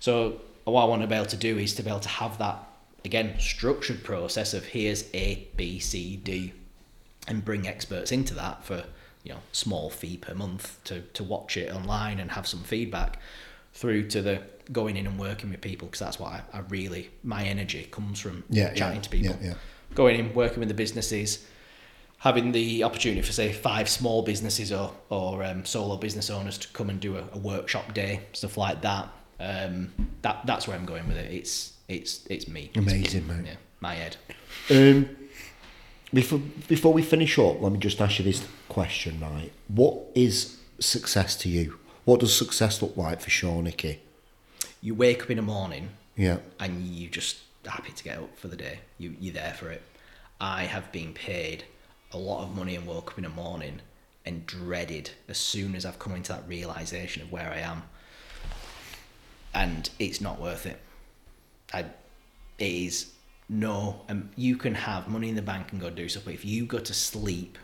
So 0.00 0.40
what 0.64 0.82
I 0.82 0.86
want 0.86 1.02
to 1.02 1.08
be 1.08 1.14
able 1.14 1.26
to 1.26 1.36
do 1.36 1.56
is 1.56 1.76
to 1.76 1.84
be 1.84 1.90
able 1.90 2.00
to 2.00 2.08
have 2.08 2.38
that 2.38 2.58
again 3.04 3.38
structured 3.38 4.02
process 4.02 4.52
of 4.52 4.64
here's 4.64 5.04
A, 5.14 5.46
B, 5.56 5.78
C, 5.78 6.16
D, 6.16 6.54
and 7.28 7.44
bring 7.44 7.68
experts 7.68 8.10
into 8.10 8.34
that 8.34 8.64
for 8.64 8.82
you 9.22 9.32
know 9.32 9.40
small 9.52 9.90
fee 9.90 10.16
per 10.16 10.34
month 10.34 10.82
to 10.84 11.02
to 11.02 11.22
watch 11.22 11.56
it 11.56 11.72
online 11.72 12.18
and 12.18 12.32
have 12.32 12.48
some 12.48 12.64
feedback 12.64 13.20
through 13.74 14.08
to 14.08 14.22
the 14.22 14.40
going 14.72 14.96
in 14.96 15.06
and 15.06 15.18
working 15.18 15.50
with 15.50 15.60
people 15.60 15.86
because 15.88 16.00
that's 16.00 16.18
what 16.18 16.32
I, 16.32 16.42
I 16.52 16.60
really 16.70 17.10
my 17.22 17.44
energy 17.44 17.84
comes 17.90 18.18
from 18.20 18.44
Yeah, 18.48 18.72
chatting 18.72 18.96
yeah, 18.96 19.02
to 19.02 19.10
people 19.10 19.36
yeah, 19.42 19.48
yeah. 19.48 19.54
going 19.94 20.18
in 20.18 20.32
working 20.34 20.60
with 20.60 20.68
the 20.68 20.74
businesses 20.74 21.44
having 22.18 22.52
the 22.52 22.82
opportunity 22.84 23.20
for 23.20 23.32
say 23.32 23.52
five 23.52 23.88
small 23.88 24.22
businesses 24.22 24.72
or 24.72 24.90
or 25.10 25.44
um, 25.44 25.64
solo 25.66 25.96
business 25.98 26.30
owners 26.30 26.56
to 26.58 26.68
come 26.68 26.88
and 26.88 26.98
do 27.00 27.16
a, 27.18 27.24
a 27.32 27.38
workshop 27.38 27.92
day 27.92 28.20
stuff 28.32 28.56
like 28.56 28.80
that 28.80 29.08
um, 29.40 29.92
that 30.22 30.40
that's 30.46 30.66
where 30.66 30.76
I'm 30.78 30.86
going 30.86 31.06
with 31.08 31.18
it 31.18 31.30
it's 31.32 31.74
it's 31.88 32.24
it's 32.30 32.48
me 32.48 32.70
It's- 32.74 32.86
Amazing, 32.92 33.26
mate. 33.26 33.44
yeah 33.46 33.56
my 33.80 33.94
head 33.94 34.16
Um, 34.70 35.10
before 36.14 36.38
before 36.68 36.92
we 36.94 37.02
finish 37.02 37.38
up, 37.38 37.60
let 37.60 37.72
me 37.72 37.78
just 37.78 38.00
ask 38.00 38.18
you 38.18 38.24
this 38.24 38.46
question, 38.68 39.20
right? 39.20 39.50
What 39.68 39.96
is 40.14 40.56
success 40.78 41.34
to 41.42 41.48
you? 41.48 41.78
What 42.04 42.20
does 42.20 42.36
success 42.36 42.82
look 42.82 42.96
like 42.96 43.20
for 43.20 43.30
Sean 43.30 43.66
Hickey? 43.66 44.00
you 44.80 44.94
wake 44.94 45.22
up 45.22 45.30
in 45.30 45.36
the 45.38 45.42
morning 45.42 45.88
Yeah. 46.14 46.38
and 46.60 46.86
you 46.86 47.08
just 47.08 47.38
happy 47.64 47.90
to 47.92 48.04
get 48.04 48.18
up 48.18 48.36
for 48.38 48.48
the 48.48 48.56
day. 48.56 48.80
You 48.98 49.16
you're 49.18 49.32
there 49.32 49.54
for 49.54 49.70
it. 49.70 49.80
I 50.38 50.64
have 50.64 50.92
been 50.92 51.14
paid 51.14 51.64
a 52.12 52.18
lot 52.18 52.42
of 52.42 52.54
money 52.54 52.76
and 52.76 52.86
woke 52.86 53.12
up 53.12 53.18
in 53.18 53.24
the 53.24 53.30
morning 53.30 53.80
and 54.26 54.44
dreaded 54.46 55.10
as 55.26 55.38
soon 55.38 55.74
as 55.74 55.86
I've 55.86 55.98
come 55.98 56.14
into 56.14 56.32
that 56.32 56.46
realization 56.46 57.22
of 57.22 57.32
where 57.32 57.50
I 57.50 57.60
am. 57.60 57.84
And 59.54 59.88
it's 59.98 60.20
not 60.20 60.38
worth 60.40 60.66
it. 60.66 60.80
I 61.72 61.80
it 62.58 62.72
is 62.72 63.12
no 63.48 64.02
um, 64.10 64.28
you 64.36 64.56
can 64.58 64.74
have 64.74 65.08
money 65.08 65.30
in 65.30 65.34
the 65.36 65.42
bank 65.42 65.72
and 65.72 65.80
go 65.80 65.88
do 65.88 66.08
stuff, 66.10 66.26
but 66.26 66.34
if 66.34 66.44
you 66.44 66.66
go 66.66 66.78
to 66.78 66.92
sleep 66.92 67.56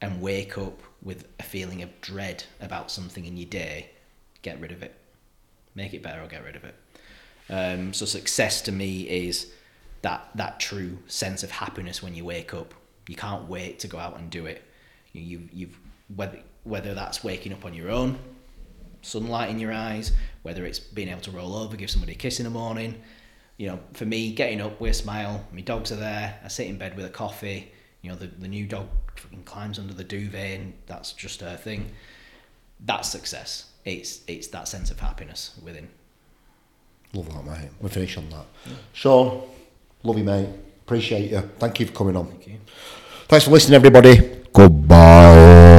and 0.00 0.20
wake 0.20 0.58
up 0.58 0.80
with 1.02 1.26
a 1.38 1.42
feeling 1.42 1.82
of 1.82 2.00
dread 2.00 2.44
about 2.60 2.90
something 2.90 3.24
in 3.24 3.36
your 3.36 3.48
day, 3.48 3.90
get 4.42 4.60
rid 4.60 4.72
of 4.72 4.82
it. 4.82 4.94
Make 5.74 5.94
it 5.94 6.02
better 6.02 6.22
or 6.22 6.26
get 6.26 6.44
rid 6.44 6.56
of 6.56 6.64
it. 6.64 6.74
Um, 7.50 7.92
so 7.92 8.04
success 8.04 8.60
to 8.62 8.72
me 8.72 9.02
is 9.02 9.52
that 10.02 10.28
that 10.34 10.60
true 10.60 10.98
sense 11.06 11.42
of 11.42 11.50
happiness 11.50 12.02
when 12.02 12.14
you 12.14 12.24
wake 12.24 12.52
up. 12.54 12.74
You 13.06 13.16
can't 13.16 13.48
wait 13.48 13.78
to 13.80 13.88
go 13.88 13.98
out 13.98 14.18
and 14.18 14.28
do 14.30 14.46
it. 14.46 14.62
You, 15.12 15.22
you 15.22 15.48
you've 15.52 15.78
whether 16.14 16.40
whether 16.64 16.94
that's 16.94 17.24
waking 17.24 17.52
up 17.52 17.64
on 17.64 17.74
your 17.74 17.90
own, 17.90 18.18
sunlight 19.02 19.50
in 19.50 19.58
your 19.58 19.72
eyes, 19.72 20.12
whether 20.42 20.64
it's 20.64 20.78
being 20.78 21.08
able 21.08 21.20
to 21.22 21.30
roll 21.30 21.54
over, 21.54 21.76
give 21.76 21.90
somebody 21.90 22.12
a 22.12 22.16
kiss 22.16 22.40
in 22.40 22.44
the 22.44 22.50
morning. 22.50 23.00
You 23.56 23.68
know, 23.68 23.80
for 23.94 24.04
me, 24.04 24.32
getting 24.32 24.60
up 24.60 24.80
with 24.80 24.92
a 24.92 24.94
smile, 24.94 25.44
my 25.52 25.62
dogs 25.62 25.90
are 25.90 25.96
there. 25.96 26.38
I 26.44 26.48
sit 26.48 26.68
in 26.68 26.78
bed 26.78 26.96
with 26.96 27.06
a 27.06 27.10
coffee. 27.10 27.72
You 28.02 28.10
know, 28.10 28.16
the, 28.16 28.26
the 28.26 28.48
new 28.48 28.66
dog 28.66 28.88
fucking 29.16 29.42
climbs 29.44 29.78
under 29.78 29.92
the 29.92 30.04
duvet, 30.04 30.60
and 30.60 30.72
that's 30.86 31.12
just 31.12 31.40
her 31.40 31.56
thing. 31.56 31.90
That's 32.84 33.08
success. 33.08 33.70
It's 33.84 34.20
it's 34.26 34.48
that 34.48 34.68
sense 34.68 34.90
of 34.90 35.00
happiness 35.00 35.58
within. 35.62 35.88
Love 37.12 37.32
that, 37.32 37.44
mate. 37.44 37.70
We'll 37.80 37.88
finish 37.88 38.16
on 38.16 38.28
that. 38.30 38.44
Sean, 38.92 39.42
love 40.02 40.18
you, 40.18 40.24
mate. 40.24 40.48
Appreciate 40.84 41.30
you. 41.30 41.40
Thank 41.58 41.80
you 41.80 41.86
for 41.86 41.92
coming 41.92 42.16
on. 42.16 42.26
Thank 42.26 42.46
you. 42.46 42.58
Thanks 43.26 43.46
for 43.46 43.50
listening, 43.50 43.76
everybody. 43.76 44.42
Goodbye. 44.52 45.77